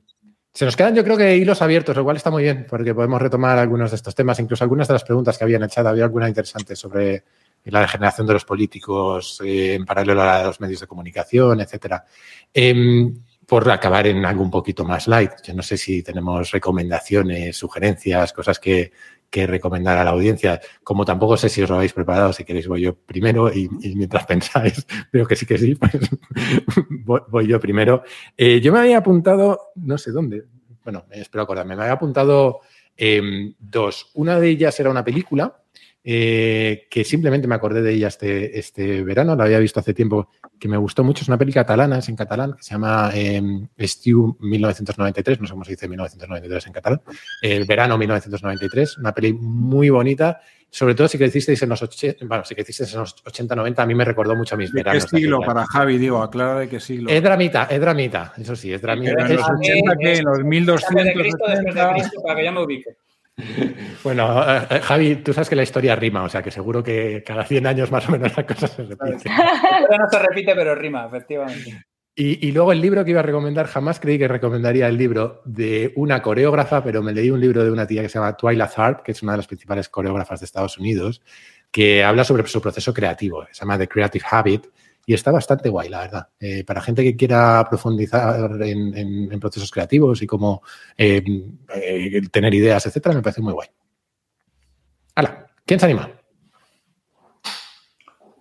se 0.53 0.65
nos 0.65 0.77
quedan, 0.77 0.95
yo 0.95 1.03
creo 1.03 1.17
que 1.17 1.37
hilos 1.37 1.63
abiertos, 1.63 1.97
lo 1.97 2.05
cual 2.05 2.17
está 2.17 2.31
muy 2.31 2.45
bien, 2.45 2.65
porque 2.71 2.95
podemos 2.95 3.21
retomar 3.21 3.59
algunos 3.59 3.91
de 3.91 3.97
estos 3.97 4.15
temas, 4.15 4.39
incluso 4.39 4.63
algunas 4.63 4.87
de 4.87 4.95
las 4.95 5.03
preguntas 5.05 5.37
que 5.37 5.43
habían 5.43 5.65
echado. 5.65 5.89
Había 5.89 6.05
alguna 6.05 6.29
interesante 6.29 6.77
sobre 6.77 7.25
la 7.65 7.81
degeneración 7.81 8.27
de 8.27 8.33
los 8.33 8.45
políticos 8.45 9.41
eh, 9.45 9.75
en 9.75 9.85
paralelo 9.85 10.23
a 10.23 10.27
la 10.27 10.39
de 10.39 10.45
los 10.45 10.61
medios 10.61 10.81
de 10.81 10.87
comunicación, 10.87 11.61
etcétera. 11.61 12.05
Em, 12.53 13.15
por 13.47 13.71
acabar 13.71 14.07
en 14.07 14.25
algo 14.25 14.43
un 14.43 14.51
poquito 14.51 14.85
más 14.85 15.09
light, 15.09 15.33
yo 15.43 15.55
no 15.55 15.63
sé 15.63 15.79
si 15.79 16.03
tenemos 16.03 16.51
recomendaciones, 16.51 17.57
sugerencias, 17.57 18.33
cosas 18.33 18.59
que, 18.59 18.93
que 19.31 19.47
recomendar 19.47 19.97
a 19.99 20.05
la 20.05 20.11
audiencia. 20.11 20.61
Como 20.83 21.05
tampoco 21.05 21.37
sé 21.37 21.49
si 21.49 21.63
os 21.63 21.71
lo 21.71 21.77
habéis 21.77 21.93
preparado, 21.93 22.33
si 22.33 22.45
queréis 22.45 22.69
voy 22.69 22.83
yo 22.83 22.95
primero 22.95 23.53
y, 23.53 23.69
mientras 23.95 24.27
pensáis, 24.27 24.87
veo 25.13 25.27
que 25.27 25.37
sí 25.37 25.47
que 25.47 25.59
sí, 25.59 25.75
pues 25.75 25.93
voy, 26.91 27.21
voy 27.29 27.47
yo 27.47 27.61
primero. 27.61 28.03
Eh, 28.37 28.61
yo 28.61 28.73
me 28.73 28.81
había 28.81 28.99
apuntado, 28.99 29.73
no 29.77 29.99
sé 29.99 30.13
dónde, 30.13 30.45
bueno, 30.85 31.05
espero 31.11 31.43
acordarme, 31.43 31.77
me 31.77 31.83
había 31.83 31.95
apuntado 31.95 32.61
em, 32.97 33.55
dos. 33.59 34.11
Una 34.15 34.41
de 34.41 34.49
ellas 34.49 34.79
era 34.81 34.91
una 34.91 35.05
película 35.05 35.63
eh, 36.11 36.87
que 36.91 37.05
simplemente 37.05 37.47
me 37.47 37.55
acordé 37.55 37.83
de 37.83 37.93
ella 37.93 38.09
este, 38.09 38.59
este 38.59 39.03
verano, 39.03 39.37
la 39.37 39.45
había 39.45 39.59
visto 39.59 39.79
hace 39.79 39.93
tiempo, 39.93 40.31
que 40.59 40.67
me 40.67 40.79
gustó 40.79 41.05
mucho. 41.05 41.21
Es 41.23 41.29
una 41.29 41.37
peli 41.37 41.53
catalana, 41.53 41.99
es 41.99 42.09
en 42.09 42.17
catalán, 42.17 42.55
que 42.55 42.63
se 42.63 42.71
llama 42.71 43.11
eh, 43.13 43.43
Estiu 43.77 44.35
1993, 44.41 45.39
no 45.43 45.47
sé 45.47 45.53
cómo 45.53 45.65
se 45.67 45.73
dice 45.73 45.87
1993 45.87 46.67
en 46.67 46.73
catalán, 46.73 47.03
el 47.43 47.67
verano 47.67 47.99
1993, 47.99 48.97
una 48.99 49.13
peli 49.13 49.35
muy 49.35 49.91
bonita. 49.91 50.41
Sobre 50.71 50.95
todo 50.95 51.09
si 51.09 51.17
crecisteis 51.19 51.63
en 51.63 51.69
los 51.71 51.83
80, 51.83 52.25
bueno, 52.27 52.45
si 52.45 52.55
crecisteis 52.55 52.93
en 52.95 53.01
los 53.01 53.15
80, 53.27 53.55
90, 53.57 53.83
a 53.83 53.87
mí 53.87 53.95
me 53.95 54.05
recordó 54.05 54.35
mucho 54.37 54.55
a 54.55 54.59
mis 54.59 54.71
¿De 54.73 54.81
qué 54.81 54.85
veranos. 54.85 55.05
siglo 55.11 55.41
para 55.41 55.67
Javi? 55.67 55.97
Digo, 55.99 56.23
aclara 56.23 56.59
de 56.61 56.69
qué 56.71 56.79
siglo. 56.81 57.09
Es 57.11 57.23
dramita, 57.23 57.65
es 57.71 57.81
dramita, 57.81 58.33
eso 58.39 58.55
sí, 58.57 58.73
es 58.73 58.81
dramita. 58.81 59.13
Pero 59.15 59.27
en 59.29 59.37
los 59.37 59.47
Es- 59.47 59.55
80, 59.61 59.97
¿qué? 59.99 60.13
En 60.17 60.25
los 60.25 60.39
Antes 60.39 61.05
de 61.05 61.13
Cristo, 61.15 61.45
después 61.47 61.59
de 61.59 61.63
1280. 61.71 61.93
Cristo, 61.95 62.23
para 62.23 62.37
que 62.39 62.45
ya 62.45 62.53
me 62.53 62.63
ubique. 62.63 62.97
Bueno, 64.05 64.43
eh, 64.43 64.67
eh, 64.71 64.81
Javi, 64.81 65.17
tú 65.17 65.33
sabes 65.33 65.49
que 65.49 65.57
la 65.57 65.63
historia 65.63 65.97
rima, 65.97 66.23
o 66.23 66.29
sea 66.29 66.43
que 66.43 66.51
seguro 66.51 66.83
que 66.83 67.23
cada 67.27 67.45
100 67.45 67.67
años 67.67 67.91
más 67.91 68.09
o 68.09 68.13
menos 68.13 68.37
la 68.37 68.47
cosa 68.47 68.67
se 68.67 68.85
repite. 68.85 69.29
No 69.29 70.09
se 70.11 70.19
repite, 70.19 70.55
pero 70.55 70.75
rima, 70.75 71.07
efectivamente. 71.07 71.85
Y, 72.15 72.49
y 72.49 72.53
luego 72.53 72.73
el 72.73 72.81
libro 72.81 73.05
que 73.05 73.13
iba 73.13 73.21
a 73.21 73.25
recomendar, 73.25 73.67
jamás 73.67 74.01
creí 74.01 74.19
que 74.19 74.27
recomendaría 74.27 74.89
el 74.89 74.97
libro 74.97 75.43
de 75.45 75.93
una 75.97 76.21
coreógrafa, 76.21 76.83
pero 76.83 77.03
me 77.03 77.13
leí 77.13 77.31
un 77.31 77.41
libro 77.41 77.63
de 77.65 77.71
una 77.71 77.87
tía 77.87 78.03
que 78.03 78.09
se 78.09 78.19
llama 78.19 78.37
Twyla 78.37 78.69
Tharp, 78.69 79.03
que 79.03 79.13
es 79.13 79.23
una 79.23 79.33
de 79.33 79.39
las 79.39 79.47
principales 79.47 79.89
coreógrafas 79.89 80.41
de 80.41 80.47
Estados 80.47 80.79
Unidos, 80.79 81.23
que 81.71 82.03
habla 82.03 82.25
sobre 82.25 82.47
su 82.47 82.61
proceso 82.61 82.93
creativo. 82.93 83.47
Se 83.53 83.61
llama 83.61 83.79
The 83.79 83.89
Creative 83.89 84.25
Habit 84.29 84.67
y 85.09 85.15
está 85.15 85.31
bastante 85.31 85.71
guay, 85.71 85.89
la 85.89 86.01
verdad. 86.01 86.29
Eh, 86.39 86.65
para 86.65 86.83
gente 86.83 87.03
que 87.03 87.17
quiera 87.17 87.67
profundizar 87.67 88.51
en, 88.61 88.95
en- 88.95 89.33
en 89.33 89.41
procesos 89.41 89.71
creativos 89.71 90.21
y 90.21 90.27
cómo 90.27 90.63
eh, 90.99 91.23
eh, 91.75 92.21
tener 92.31 92.53
ideas, 92.53 92.85
etcétera, 92.85 93.15
me 93.15 93.23
parece 93.23 93.41
muy 93.41 93.55
guay. 93.55 93.69
Hala, 95.15 95.47
¿quién 95.65 95.81
se 95.81 95.87
anima? 95.87 96.11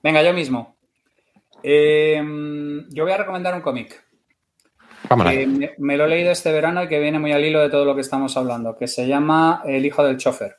Venga, 0.04 0.22
yo 0.22 0.34
mismo. 0.34 0.76
Yo 1.64 3.04
voy 3.04 3.12
a 3.14 3.18
recomendar 3.18 3.56
un 3.56 3.62
cómic. 3.62 4.04
Me, 5.48 5.74
me 5.78 5.96
lo 5.96 6.04
he 6.04 6.10
leído 6.10 6.32
este 6.32 6.52
verano 6.52 6.84
y 6.84 6.90
que 6.90 7.00
viene 7.00 7.18
muy 7.18 7.32
al 7.32 7.46
hilo 7.46 7.62
de 7.62 7.70
todo 7.70 7.86
lo 7.86 7.96
que 7.96 8.02
estamos 8.02 8.36
hablando, 8.36 8.76
que 8.76 8.88
se 8.90 9.08
llama 9.08 9.62
El 9.66 9.86
hijo 9.86 10.04
del 10.04 10.18
chofer, 10.18 10.58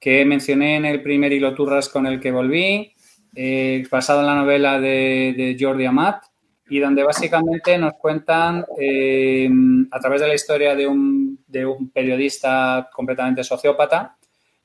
que 0.00 0.24
mencioné 0.24 0.78
en 0.78 0.84
el 0.84 1.00
primer 1.00 1.32
hilo 1.32 1.54
turras 1.54 1.88
con 1.88 2.08
el 2.08 2.18
que 2.18 2.32
volví, 2.32 2.92
eh, 3.34 3.84
basado 3.90 4.20
en 4.20 4.26
la 4.26 4.34
novela 4.34 4.80
de, 4.80 5.56
Jordi 5.58 5.86
Amat, 5.86 6.24
y 6.68 6.78
donde 6.78 7.02
básicamente 7.02 7.76
nos 7.78 7.94
cuentan, 7.94 8.64
eh, 8.80 9.48
a 9.90 10.00
través 10.00 10.20
de 10.20 10.28
la 10.28 10.34
historia 10.34 10.74
de 10.74 10.86
un, 10.86 11.38
de 11.46 11.66
un 11.66 11.90
periodista 11.90 12.88
completamente 12.92 13.44
sociópata, 13.44 14.16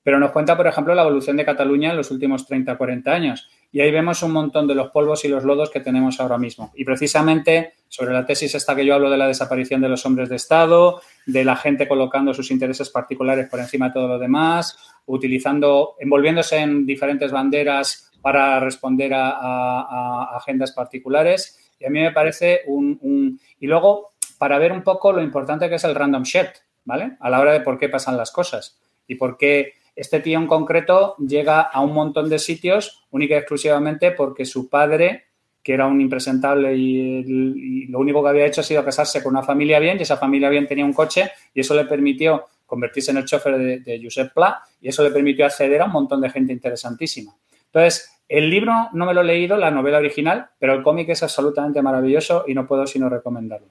pero 0.07 0.19
nos 0.19 0.31
cuenta, 0.31 0.55
por 0.55 0.65
ejemplo, 0.65 0.95
la 0.95 1.01
evolución 1.01 1.35
de 1.35 1.43
Cataluña 1.43 1.91
en 1.91 1.97
los 1.97 2.11
últimos 2.11 2.47
30, 2.47 2.77
40 2.77 3.11
años. 3.11 3.49
Y 3.73 3.81
ahí 3.81 3.91
vemos 3.91 4.23
un 4.23 4.31
montón 4.31 4.65
de 4.65 4.73
los 4.73 4.89
polvos 4.91 5.25
y 5.25 5.27
los 5.27 5.43
lodos 5.43 5.69
que 5.69 5.81
tenemos 5.81 6.21
ahora 6.21 6.37
mismo. 6.37 6.71
Y 6.75 6.85
precisamente 6.85 7.73
sobre 7.89 8.13
la 8.13 8.25
tesis 8.25 8.55
esta 8.55 8.73
que 8.73 8.85
yo 8.85 8.95
hablo 8.95 9.09
de 9.09 9.17
la 9.17 9.27
desaparición 9.27 9.81
de 9.81 9.89
los 9.89 10.05
hombres 10.05 10.29
de 10.29 10.37
Estado, 10.37 11.01
de 11.25 11.43
la 11.43 11.57
gente 11.57 11.89
colocando 11.89 12.33
sus 12.33 12.51
intereses 12.51 12.89
particulares 12.89 13.49
por 13.49 13.59
encima 13.59 13.87
de 13.87 13.95
todo 13.95 14.07
lo 14.07 14.17
demás, 14.17 14.77
utilizando, 15.07 15.95
envolviéndose 15.99 16.59
en 16.59 16.85
diferentes 16.85 17.29
banderas 17.29 18.06
para 18.21 18.59
responder 18.59 19.13
a, 19.13 20.35
agendas 20.35 20.71
particulares. 20.71 21.71
Y 21.79 21.85
a 21.85 21.89
mí 21.89 21.99
me 21.99 22.11
parece 22.11 22.61
un, 22.67 23.39
Y 23.59 23.67
luego, 23.67 24.11
para 24.37 24.57
ver 24.57 24.71
un 24.71 24.83
poco 24.83 25.11
lo 25.11 25.21
importante 25.21 25.69
que 25.69 25.75
es 25.75 25.83
el 25.83 25.95
random 25.95 26.23
shit, 26.23 26.47
¿vale? 26.85 27.17
A 27.19 27.29
la 27.29 27.39
hora 27.39 27.53
de 27.53 27.61
por 27.61 27.77
qué 27.77 27.89
pasan 27.89 28.17
las 28.17 28.31
cosas 28.31 28.79
y 29.07 29.15
por 29.15 29.37
qué 29.37 29.73
este 29.95 30.19
tío 30.19 30.37
en 30.37 30.47
concreto 30.47 31.15
llega 31.17 31.61
a 31.61 31.81
un 31.81 31.93
montón 31.93 32.29
de 32.29 32.37
sitios 32.37 33.05
única 33.09 33.35
y 33.35 33.37
exclusivamente 33.39 34.11
porque 34.11 34.45
su 34.45 34.69
padre, 34.69 35.25
que 35.63 35.73
era 35.73 35.87
un 35.87 35.99
impresentable 35.99 36.75
y, 36.75 37.23
y 37.25 37.85
lo 37.87 37.99
único 37.99 38.21
que 38.21 38.29
había 38.29 38.45
hecho 38.45 38.61
ha 38.61 38.63
sido 38.63 38.85
casarse 38.85 39.23
con 39.23 39.33
una 39.33 39.43
familia 39.43 39.79
bien 39.79 39.97
y 39.97 40.03
esa 40.03 40.17
familia 40.17 40.49
bien 40.49 40.67
tenía 40.67 40.85
un 40.85 40.93
coche 40.93 41.31
y 41.53 41.61
eso 41.61 41.73
le 41.73 41.85
permitió 41.85 42.45
convertirse 42.65 43.11
en 43.11 43.17
el 43.17 43.25
chofer 43.25 43.57
de, 43.57 43.79
de 43.79 43.99
Josep 44.03 44.33
Pla 44.33 44.61
y 44.79 44.89
eso 44.89 45.03
le 45.03 45.09
permitió 45.09 45.45
acceder 45.45 45.81
a 45.81 45.85
un 45.85 45.93
montón 45.93 46.21
de 46.21 46.29
gente 46.29 46.53
interesantísima. 46.53 47.33
Entonces, 47.77 48.23
el 48.27 48.49
libro 48.49 48.89
no 48.93 49.05
me 49.05 49.13
lo 49.13 49.21
he 49.21 49.23
leído, 49.23 49.55
la 49.55 49.69
novela 49.69 49.99
original, 49.99 50.49
pero 50.57 50.73
el 50.73 50.81
cómic 50.81 51.09
es 51.09 51.21
absolutamente 51.21 51.79
maravilloso 51.83 52.43
y 52.47 52.55
no 52.55 52.65
puedo 52.65 52.87
sino 52.87 53.07
recomendarlo. 53.07 53.67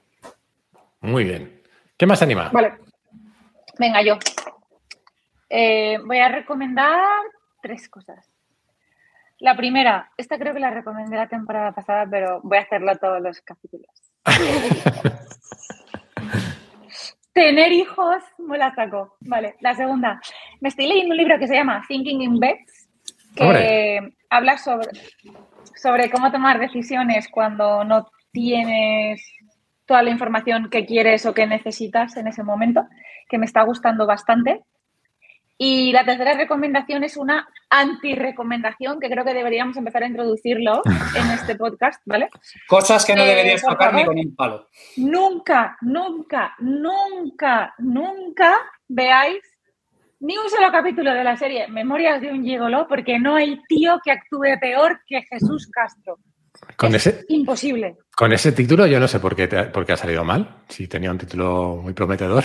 Muy 1.01 1.25
bien. 1.25 1.61
¿Qué 1.97 2.05
más 2.05 2.21
anima? 2.21 2.49
Vale. 2.53 2.75
Venga, 3.77 4.01
yo. 4.01 4.17
Eh, 5.49 5.97
voy 6.05 6.19
a 6.19 6.29
recomendar 6.29 7.03
tres 7.61 7.89
cosas. 7.89 8.31
La 9.39 9.57
primera, 9.57 10.09
esta 10.15 10.39
creo 10.39 10.53
que 10.53 10.61
la 10.61 10.71
recomendé 10.71 11.17
la 11.17 11.27
temporada 11.27 11.73
pasada, 11.73 12.07
pero 12.09 12.39
voy 12.43 12.59
a 12.59 12.61
hacerla 12.61 12.95
todos 12.95 13.21
los 13.21 13.41
capítulos. 13.41 13.91
tener 17.37 17.71
hijos 17.71 18.23
me 18.39 18.57
la 18.57 18.73
saco. 18.73 19.15
Vale, 19.19 19.55
la 19.59 19.75
segunda. 19.75 20.19
Me 20.59 20.69
estoy 20.69 20.87
leyendo 20.87 21.11
un 21.11 21.17
libro 21.17 21.37
que 21.37 21.47
se 21.47 21.53
llama 21.53 21.83
Thinking 21.87 22.21
in 22.23 22.39
Bets, 22.39 22.76
que 23.37 23.43
Hombre. 23.43 24.17
habla 24.29 24.57
sobre, 24.57 24.89
sobre 25.75 26.09
cómo 26.09 26.31
tomar 26.31 26.59
decisiones 26.59 27.27
cuando 27.29 27.83
no 27.83 28.09
tienes 28.31 29.21
toda 29.85 30.03
la 30.03 30.09
información 30.09 30.69
que 30.69 30.85
quieres 30.85 31.25
o 31.25 31.33
que 31.33 31.47
necesitas 31.47 32.17
en 32.17 32.27
ese 32.27 32.43
momento, 32.43 32.85
que 33.29 33.37
me 33.37 33.45
está 33.45 33.63
gustando 33.63 34.05
bastante. 34.05 34.61
Y 35.59 35.91
la 35.91 36.05
tercera 36.05 36.33
recomendación 36.35 37.03
es 37.03 37.17
una 37.17 37.47
anti-recomendación 37.69 38.99
que 38.99 39.09
creo 39.09 39.25
que 39.25 39.33
deberíamos 39.33 39.75
empezar 39.75 40.03
a 40.03 40.07
introducirlo 40.07 40.81
en 41.17 41.31
este 41.31 41.55
podcast, 41.55 41.99
¿vale? 42.05 42.29
Cosas 42.67 43.03
que 43.05 43.15
no 43.15 43.23
Eh, 43.23 43.27
deberías 43.27 43.63
tocar 43.63 43.93
ni 43.93 44.05
con 44.05 44.19
un 44.19 44.35
palo. 44.35 44.67
Nunca, 44.97 45.77
nunca, 45.81 46.53
nunca, 46.59 47.73
nunca 47.79 48.57
veáis 48.87 49.41
ni 50.19 50.37
un 50.37 50.49
solo 50.49 50.71
capítulo 50.71 51.13
de 51.13 51.23
la 51.23 51.37
serie 51.37 51.67
Memorias 51.67 52.21
de 52.21 52.31
un 52.31 52.43
gigolo 52.43 52.87
porque 52.87 53.19
no 53.19 53.35
hay 53.35 53.59
tío 53.67 53.99
que 54.03 54.11
actúe 54.11 54.59
peor 54.59 54.99
que 55.07 55.21
Jesús 55.23 55.69
Castro. 55.71 56.17
Con 56.75 56.95
Es 56.95 57.05
ese, 57.07 57.25
Imposible. 57.29 57.97
con 58.15 58.33
ese 58.33 58.51
título 58.51 58.87
yo 58.87 58.99
no 58.99 59.07
sé 59.07 59.19
por 59.19 59.35
qué, 59.35 59.47
te 59.47 59.57
ha- 59.59 59.71
por 59.71 59.85
qué 59.85 59.93
ha 59.93 59.97
salido 59.97 60.23
mal. 60.23 60.63
Si 60.69 60.87
tenía 60.87 61.11
un 61.11 61.17
título 61.19 61.77
muy 61.83 61.93
prometedor. 61.93 62.43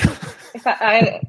A 0.81 0.91
ver, 0.93 1.21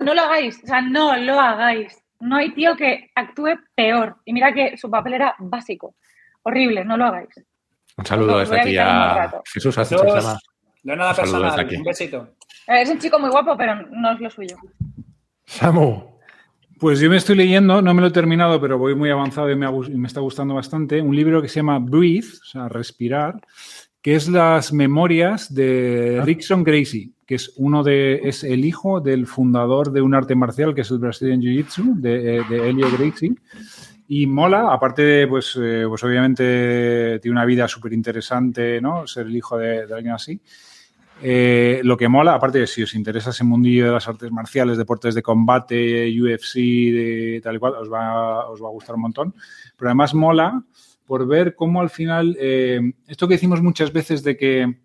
no 0.00 0.14
lo 0.14 0.22
hagáis, 0.22 0.60
o 0.62 0.66
sea, 0.66 0.80
no 0.80 1.16
lo 1.16 1.38
hagáis. 1.40 1.98
No 2.20 2.36
hay 2.36 2.54
tío 2.54 2.76
que 2.76 3.10
actúe 3.16 3.58
peor. 3.74 4.16
Y 4.24 4.32
mira 4.32 4.52
que 4.54 4.76
su 4.76 4.88
papel 4.88 5.14
era 5.14 5.34
básico. 5.40 5.96
Horrible, 6.44 6.84
no 6.84 6.96
lo 6.96 7.06
hagáis. 7.06 7.28
Un 7.96 8.06
saludo 8.06 8.38
desde 8.38 8.56
a 8.56 8.60
aquí 8.62 8.78
a. 8.78 9.42
Jesús. 9.52 9.74
Dos, 9.74 9.90
no 10.84 10.92
es 10.92 10.98
nada 10.98 11.10
Un 11.10 11.16
personal. 11.16 11.68
Un 11.76 11.82
besito. 11.82 12.28
Es 12.66 12.88
un 12.90 12.98
chico 12.98 13.18
muy 13.18 13.30
guapo, 13.30 13.56
pero 13.56 13.86
no 13.90 14.12
es 14.12 14.20
lo 14.20 14.30
suyo. 14.30 14.56
Samu. 15.44 16.12
Pues 16.78 16.98
yo 16.98 17.08
me 17.08 17.16
estoy 17.16 17.36
leyendo, 17.36 17.80
no 17.80 17.94
me 17.94 18.00
lo 18.00 18.08
he 18.08 18.12
terminado, 18.12 18.60
pero 18.60 18.76
voy 18.76 18.96
muy 18.96 19.08
avanzado 19.08 19.48
y 19.48 19.54
me, 19.54 19.68
y 19.68 19.96
me 19.96 20.08
está 20.08 20.20
gustando 20.20 20.54
bastante, 20.54 21.00
un 21.00 21.14
libro 21.14 21.40
que 21.40 21.46
se 21.46 21.60
llama 21.60 21.78
Breathe, 21.78 22.26
o 22.26 22.44
sea, 22.44 22.68
respirar, 22.68 23.40
que 24.02 24.16
es 24.16 24.28
las 24.28 24.72
memorias 24.72 25.54
de 25.54 26.20
Rickson 26.24 26.64
Gracie, 26.64 27.10
que 27.24 27.36
es 27.36 27.52
uno 27.56 27.84
de, 27.84 28.22
es 28.24 28.42
el 28.42 28.64
hijo 28.64 29.00
del 29.00 29.28
fundador 29.28 29.92
de 29.92 30.02
un 30.02 30.12
arte 30.12 30.34
marcial 30.34 30.74
que 30.74 30.80
es 30.80 30.90
el 30.90 30.98
Brazilian 30.98 31.40
Jiu-Jitsu, 31.40 32.00
de, 32.00 32.38
eh, 32.38 32.42
de 32.50 32.68
Helio 32.68 32.88
Gracie. 32.98 33.32
Y 34.08 34.26
mola, 34.26 34.72
aparte 34.72 35.02
de, 35.02 35.28
pues, 35.28 35.56
eh, 35.62 35.84
pues 35.86 36.02
obviamente 36.02 37.20
tiene 37.20 37.36
una 37.36 37.44
vida 37.44 37.68
súper 37.68 37.92
interesante, 37.92 38.80
¿no? 38.80 39.06
Ser 39.06 39.26
el 39.26 39.36
hijo 39.36 39.56
de, 39.56 39.86
de 39.86 39.94
alguien 39.94 40.14
así. 40.14 40.40
Eh, 41.24 41.80
lo 41.84 41.96
que 41.96 42.08
mola, 42.08 42.34
aparte 42.34 42.58
de 42.58 42.66
si 42.66 42.82
os 42.82 42.94
interesa 42.94 43.30
ese 43.30 43.44
mundillo 43.44 43.86
de 43.86 43.92
las 43.92 44.08
artes 44.08 44.30
marciales, 44.32 44.76
deportes 44.76 45.14
de 45.14 45.22
combate, 45.22 46.10
UFC, 46.20 46.54
de 46.56 47.40
tal 47.42 47.56
y 47.56 47.58
cual, 47.60 47.74
os 47.74 47.90
va, 47.90 48.50
os 48.50 48.60
va 48.60 48.66
a 48.66 48.72
gustar 48.72 48.96
un 48.96 49.02
montón. 49.02 49.34
Pero 49.76 49.88
además 49.88 50.14
mola 50.14 50.64
por 51.06 51.26
ver 51.26 51.54
cómo 51.54 51.80
al 51.80 51.90
final, 51.90 52.36
eh, 52.40 52.80
esto 53.06 53.28
que 53.28 53.34
decimos 53.34 53.62
muchas 53.62 53.92
veces 53.92 54.24
de 54.24 54.36
que 54.36 54.78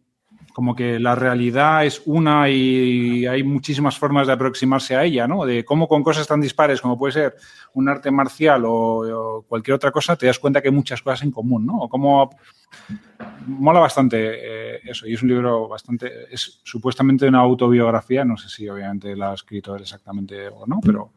como 0.57 0.75
que 0.75 0.99
la 0.99 1.13
realidad 1.13 1.85
es 1.85 2.01
una 2.07 2.49
y 2.49 3.27
hay 3.27 3.43
muchísimas 3.43 3.95
formas 3.95 4.25
de 4.25 4.33
aproximarse 4.33 4.95
a 4.95 5.03
ella, 5.03 5.27
¿no? 5.27 5.45
De 5.45 5.63
cómo 5.63 5.87
con 5.87 6.01
cosas 6.01 6.25
tan 6.25 6.41
dispares 6.41 6.81
como 6.81 6.97
puede 6.97 7.13
ser 7.13 7.35
un 7.75 7.87
arte 7.87 8.09
marcial 8.09 8.63
o, 8.65 9.45
cualquier 9.47 9.75
otra 9.75 9.91
cosa, 9.91 10.15
te 10.15 10.25
das 10.25 10.39
cuenta 10.39 10.59
que 10.59 10.69
hay 10.69 10.73
muchas 10.73 10.99
cosas 11.03 11.21
en 11.21 11.29
común, 11.29 11.63
¿no? 11.63 11.81
O 11.81 11.87
cómo 11.87 12.31
mola 13.45 13.81
bastante 13.81 14.17
eh, 14.17 14.79
eso. 14.83 15.05
Y 15.05 15.13
es 15.13 15.21
un 15.21 15.29
libro 15.29 15.67
bastante, 15.67 16.33
es 16.33 16.59
supuestamente 16.63 17.27
una 17.27 17.41
autobiografía, 17.41 18.25
no 18.25 18.35
sé 18.35 18.49
si 18.49 18.67
obviamente 18.67 19.15
la 19.15 19.29
ha 19.29 19.35
escrito 19.35 19.75
él 19.75 19.83
exactamente 19.83 20.47
o 20.47 20.65
no, 20.65 20.79
pero 20.83 21.11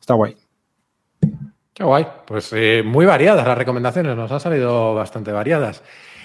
está 0.00 0.14
guay. 0.14 0.34
Qué 1.74 1.84
guay. 1.84 2.06
Pues 2.26 2.54
eh, 2.54 2.82
muy 2.82 3.04
variadas 3.04 3.46
las 3.46 3.58
recomendaciones, 3.58 4.16
nos 4.16 4.32
han 4.32 4.40
salido 4.40 4.94
bastante 4.94 5.30
variadas. 5.30 5.82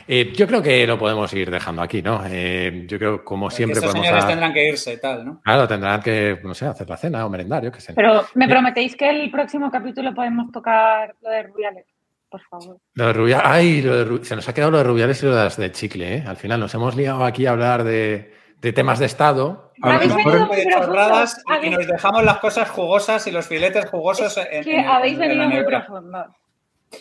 Eh, 0.08 0.34
yo 0.36 0.48
creo 0.48 0.62
que 0.62 0.86
lo 0.86 0.98
podemos 0.98 1.34
ir 1.34 1.50
dejando 1.50 1.82
aquí, 1.82 2.02
¿no? 2.02 2.22
Eh, 2.30 2.86
yo 2.88 2.98
creo, 2.98 3.24
como 3.24 3.50
siempre, 3.50 3.76
Estos 3.80 3.92
podemos. 3.92 4.06
señores 4.08 4.24
a- 4.26 4.28
tendrán 4.28 4.54
que 4.54 4.68
irse, 4.70 4.98
tal, 4.98 5.26
¿no? 5.26 5.42
Claro, 5.44 5.68
tendrán 5.68 6.02
que, 6.02 6.40
no 6.44 6.54
sé, 6.54 6.66
hacer 6.66 6.90
la 6.90 6.98
cena 6.98 7.26
o 7.26 7.30
merendar, 7.30 7.64
yo 7.64 7.72
qué 7.72 7.80
sé. 7.82 7.94
Pero 7.94 8.26
me 8.36 8.48
prometéis 8.48 8.96
que 8.96 9.10
el 9.10 9.32
próximo 9.32 9.72
capítulo 9.72 10.14
podemos 10.14 10.52
tocar 10.52 11.16
lo 11.22 11.30
de 11.30 11.44
Rubiales, 11.44 11.86
por 12.30 12.42
favor. 12.42 12.78
Lo 12.96 13.08
de 13.08 13.14
Rubiales, 13.14 13.46
ay, 13.48 13.82
lo 13.82 13.96
de 13.96 14.06
Ru- 14.06 14.24
se 14.24 14.36
nos 14.36 14.48
ha 14.50 14.54
quedado 14.54 14.72
lo 14.72 14.78
de 14.80 14.84
Rubiales 14.84 15.22
y 15.24 15.26
lo 15.26 15.36
de 15.36 15.72
chicle, 15.72 16.16
¿eh? 16.18 16.24
Al 16.28 16.38
final 16.38 16.60
nos 16.60 16.74
hemos 16.74 16.96
liado 16.96 17.24
aquí 17.24 17.46
a 17.46 17.52
hablar 17.52 17.84
de, 17.84 18.34
de 18.58 18.74
temas 18.74 19.00
de 19.00 19.06
Estado. 19.06 19.72
A 19.82 19.96
Habéis 19.96 20.12
lo 20.12 20.18
venido 20.18 20.34
mejor- 20.40 20.48
muy 20.56 20.66
profundos. 20.66 21.38
y 21.64 21.70
nos 21.70 21.88
dejamos 21.88 22.24
las 22.24 22.38
cosas 22.40 22.70
jugosas 22.70 23.26
y 23.28 23.32
los 23.32 23.48
filetes 23.48 23.86
jugosos 23.90 24.38
en, 24.52 24.64
que 24.64 24.80
en- 24.80 24.86
habéis 24.88 25.14
en 25.14 25.20
la 25.20 25.28
venido 25.28 25.50
muy 25.50 25.64
profundos. 25.66 26.28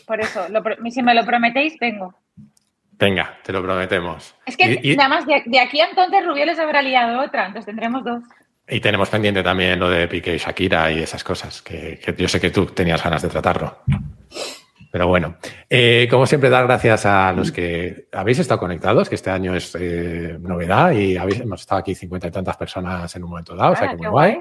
Por 0.07 0.21
eso, 0.21 0.47
lo 0.49 0.63
pro- 0.63 0.77
si 0.91 1.03
me 1.03 1.15
lo 1.15 1.25
prometéis, 1.25 1.77
vengo. 1.79 2.15
Venga, 3.03 3.37
te 3.43 3.53
lo 3.53 3.61
prometemos. 3.63 4.33
Es 4.47 4.57
que 4.57 4.79
Y- 4.81 4.93
y- 4.93 4.97
nada 4.97 5.09
más 5.09 5.27
de, 5.27 5.43
de 5.45 5.59
aquí 5.59 5.81
a 5.81 5.89
entonces 5.89 6.25
Rubiales 6.25 6.57
habrá 6.61 6.81
liado 6.83 7.21
otra, 7.21 7.47
entonces 7.47 7.67
tendremos 7.67 8.05
dos. 8.05 8.23
Y 8.69 8.79
tenemos 8.79 9.09
pendiente 9.09 9.43
también 9.43 9.81
lo 9.81 9.91
de 9.91 10.07
Piqué 10.07 10.37
y 10.37 10.39
Shakira 10.39 10.89
y 10.93 11.01
esas 11.03 11.25
cosas, 11.25 11.63
que, 11.63 11.99
que 11.99 12.15
yo 12.17 12.29
sé 12.29 12.41
que 12.41 12.51
tú 12.51 12.67
tenías 12.67 13.03
ganas 13.03 13.21
de 13.23 13.29
tratarlo. 13.29 13.79
Pero 14.93 15.09
bueno, 15.09 15.37
eh, 15.69 16.07
como 16.09 16.27
siempre, 16.27 16.49
dar 16.49 16.65
gracias 16.67 17.05
a 17.05 17.33
los 17.33 17.51
que 17.51 18.07
habéis 18.13 18.39
estado 18.39 18.61
conectados, 18.61 19.09
que 19.09 19.17
este 19.17 19.31
año 19.31 19.53
es 19.57 19.75
eh, 19.81 20.37
novedad 20.41 20.93
y 20.93 21.17
habéis, 21.17 21.41
hemos 21.41 21.61
estado 21.63 21.81
aquí 21.81 21.97
cincuenta 21.97 22.29
y 22.29 22.31
tantas 22.31 22.57
personas 22.57 23.15
en 23.17 23.25
un 23.25 23.31
momento 23.31 23.57
dado, 23.57 23.73
o 23.73 23.77
sea 23.77 23.89
Ah, 23.89 23.91
que 23.91 23.97
muy 23.97 24.07
guay. 24.07 24.39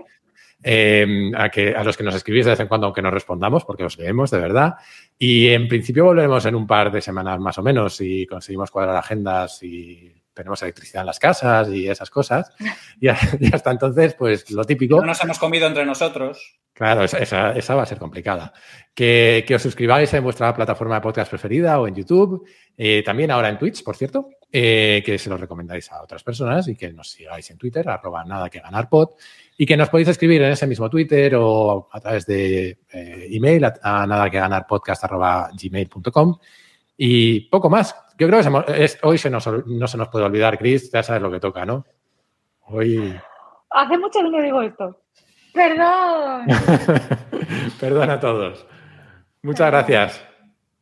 Eh, 0.64 1.32
a, 1.36 1.50
que, 1.50 1.74
a 1.76 1.84
los 1.84 1.98
que 1.98 2.04
nos 2.04 2.14
escribís 2.14 2.46
de 2.46 2.52
vez 2.52 2.60
en 2.60 2.68
cuando, 2.68 2.86
aunque 2.86 3.02
no 3.02 3.10
respondamos, 3.10 3.66
porque 3.66 3.84
os 3.86 3.98
leemos 3.98 4.30
de 4.30 4.38
verdad. 4.40 4.76
Y 5.18 5.50
en 5.50 5.68
principio 5.68 6.06
volveremos 6.06 6.46
en 6.46 6.56
un 6.56 6.66
par 6.66 6.92
de 6.92 7.02
semanas 7.02 7.40
más 7.40 7.58
o 7.58 7.62
menos 7.64 7.96
si 7.96 8.26
conseguimos 8.26 8.72
cuadrar 8.72 8.96
agendas 8.96 9.62
y 9.62 10.12
tenemos 10.34 10.62
electricidad 10.64 11.02
en 11.02 11.08
las 11.08 11.20
casas 11.20 11.70
y 11.70 11.88
esas 11.88 12.10
cosas. 12.10 12.52
Y, 13.02 13.08
hasta 13.08 13.72
entonces, 13.72 14.14
pues 14.14 14.50
lo 14.52 14.64
típico. 14.64 14.98
No 14.98 15.08
nos 15.08 15.24
hemos 15.24 15.40
comido 15.40 15.68
entre 15.68 15.86
nosotros. 15.86 16.60
Claro, 16.74 17.04
esa, 17.04 17.18
esa- 17.18 17.52
esa 17.54 17.76
va 17.76 17.82
a 17.84 17.86
ser 17.88 17.98
complicada. 17.98 18.54
Que, 18.94 19.44
que 19.48 19.56
os 19.56 19.62
suscribáis 19.62 20.14
en 20.14 20.24
vuestra 20.24 20.54
plataforma 20.54 20.96
de 20.96 21.02
podcast 21.02 21.30
preferida 21.30 21.80
o 21.80 21.88
en 21.88 21.96
YouTube. 21.96 22.48
eh, 22.78 23.02
también 23.04 23.32
ahora 23.32 23.50
en 23.50 23.58
Twitch, 23.58 23.84
por 23.84 23.96
cierto. 23.96 24.30
eh, 24.52 25.02
que 25.06 25.18
se 25.18 25.30
lo 25.30 25.38
recomendáis 25.38 25.92
a 25.92 26.02
otras 26.04 26.24
personas 26.24 26.68
y 26.68 26.76
que 26.76 26.92
nos 26.94 27.10
sigáis 27.10 27.50
en 27.52 27.58
Twitter, 27.58 27.88
arroba 27.90 28.24
nada 28.26 28.50
que 28.50 28.60
ganar 28.60 28.88
pod. 28.90 29.10
Y 29.62 29.66
que 29.68 29.78
nos 29.78 29.90
podéis 29.90 30.08
escribir 30.08 30.42
en 30.42 30.54
ese 30.54 30.66
mismo 30.66 30.90
Twitter 30.90 31.36
o 31.38 31.88
a 31.92 32.00
través 32.00 32.26
de 32.26 32.80
eh, 32.92 33.28
email 33.30 33.64
a, 33.66 33.74
a 33.84 34.08
nada 34.08 34.28
que 34.28 34.40
ganar 34.40 34.66
podcast 34.66 35.04
arroba 35.04 35.52
gmail.com. 35.54 36.36
Y 36.98 37.42
poco 37.42 37.70
más. 37.70 37.96
Yo 38.18 38.26
creo 38.26 38.40
que 38.40 38.44
se 38.44 38.50
mo- 38.50 38.66
es- 38.66 38.98
hoy 39.04 39.20
se 39.20 39.30
nos, 39.30 39.46
no 39.68 39.88
se 39.88 39.98
nos 40.00 40.08
puede 40.08 40.26
olvidar, 40.26 40.58
Chris, 40.58 40.92
ya 40.92 41.04
sabes 41.04 41.22
lo 41.22 41.30
que 41.32 41.40
toca, 41.40 41.64
¿no? 41.64 41.86
Hoy. 42.62 43.16
Hace 43.70 43.98
mucho 44.00 44.20
que 44.22 44.30
no 44.32 44.42
digo 44.42 44.64
esto. 44.64 45.00
Perdón. 45.54 46.48
Perdón 47.80 48.10
a 48.10 48.20
todos. 48.20 48.66
Muchas 49.44 49.70
gracias. 49.70 50.24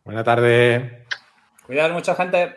Buena 0.06 0.24
tarde. 0.24 1.06
Cuidado 1.66 1.94
mucha 1.96 2.16
gente. 2.16 2.56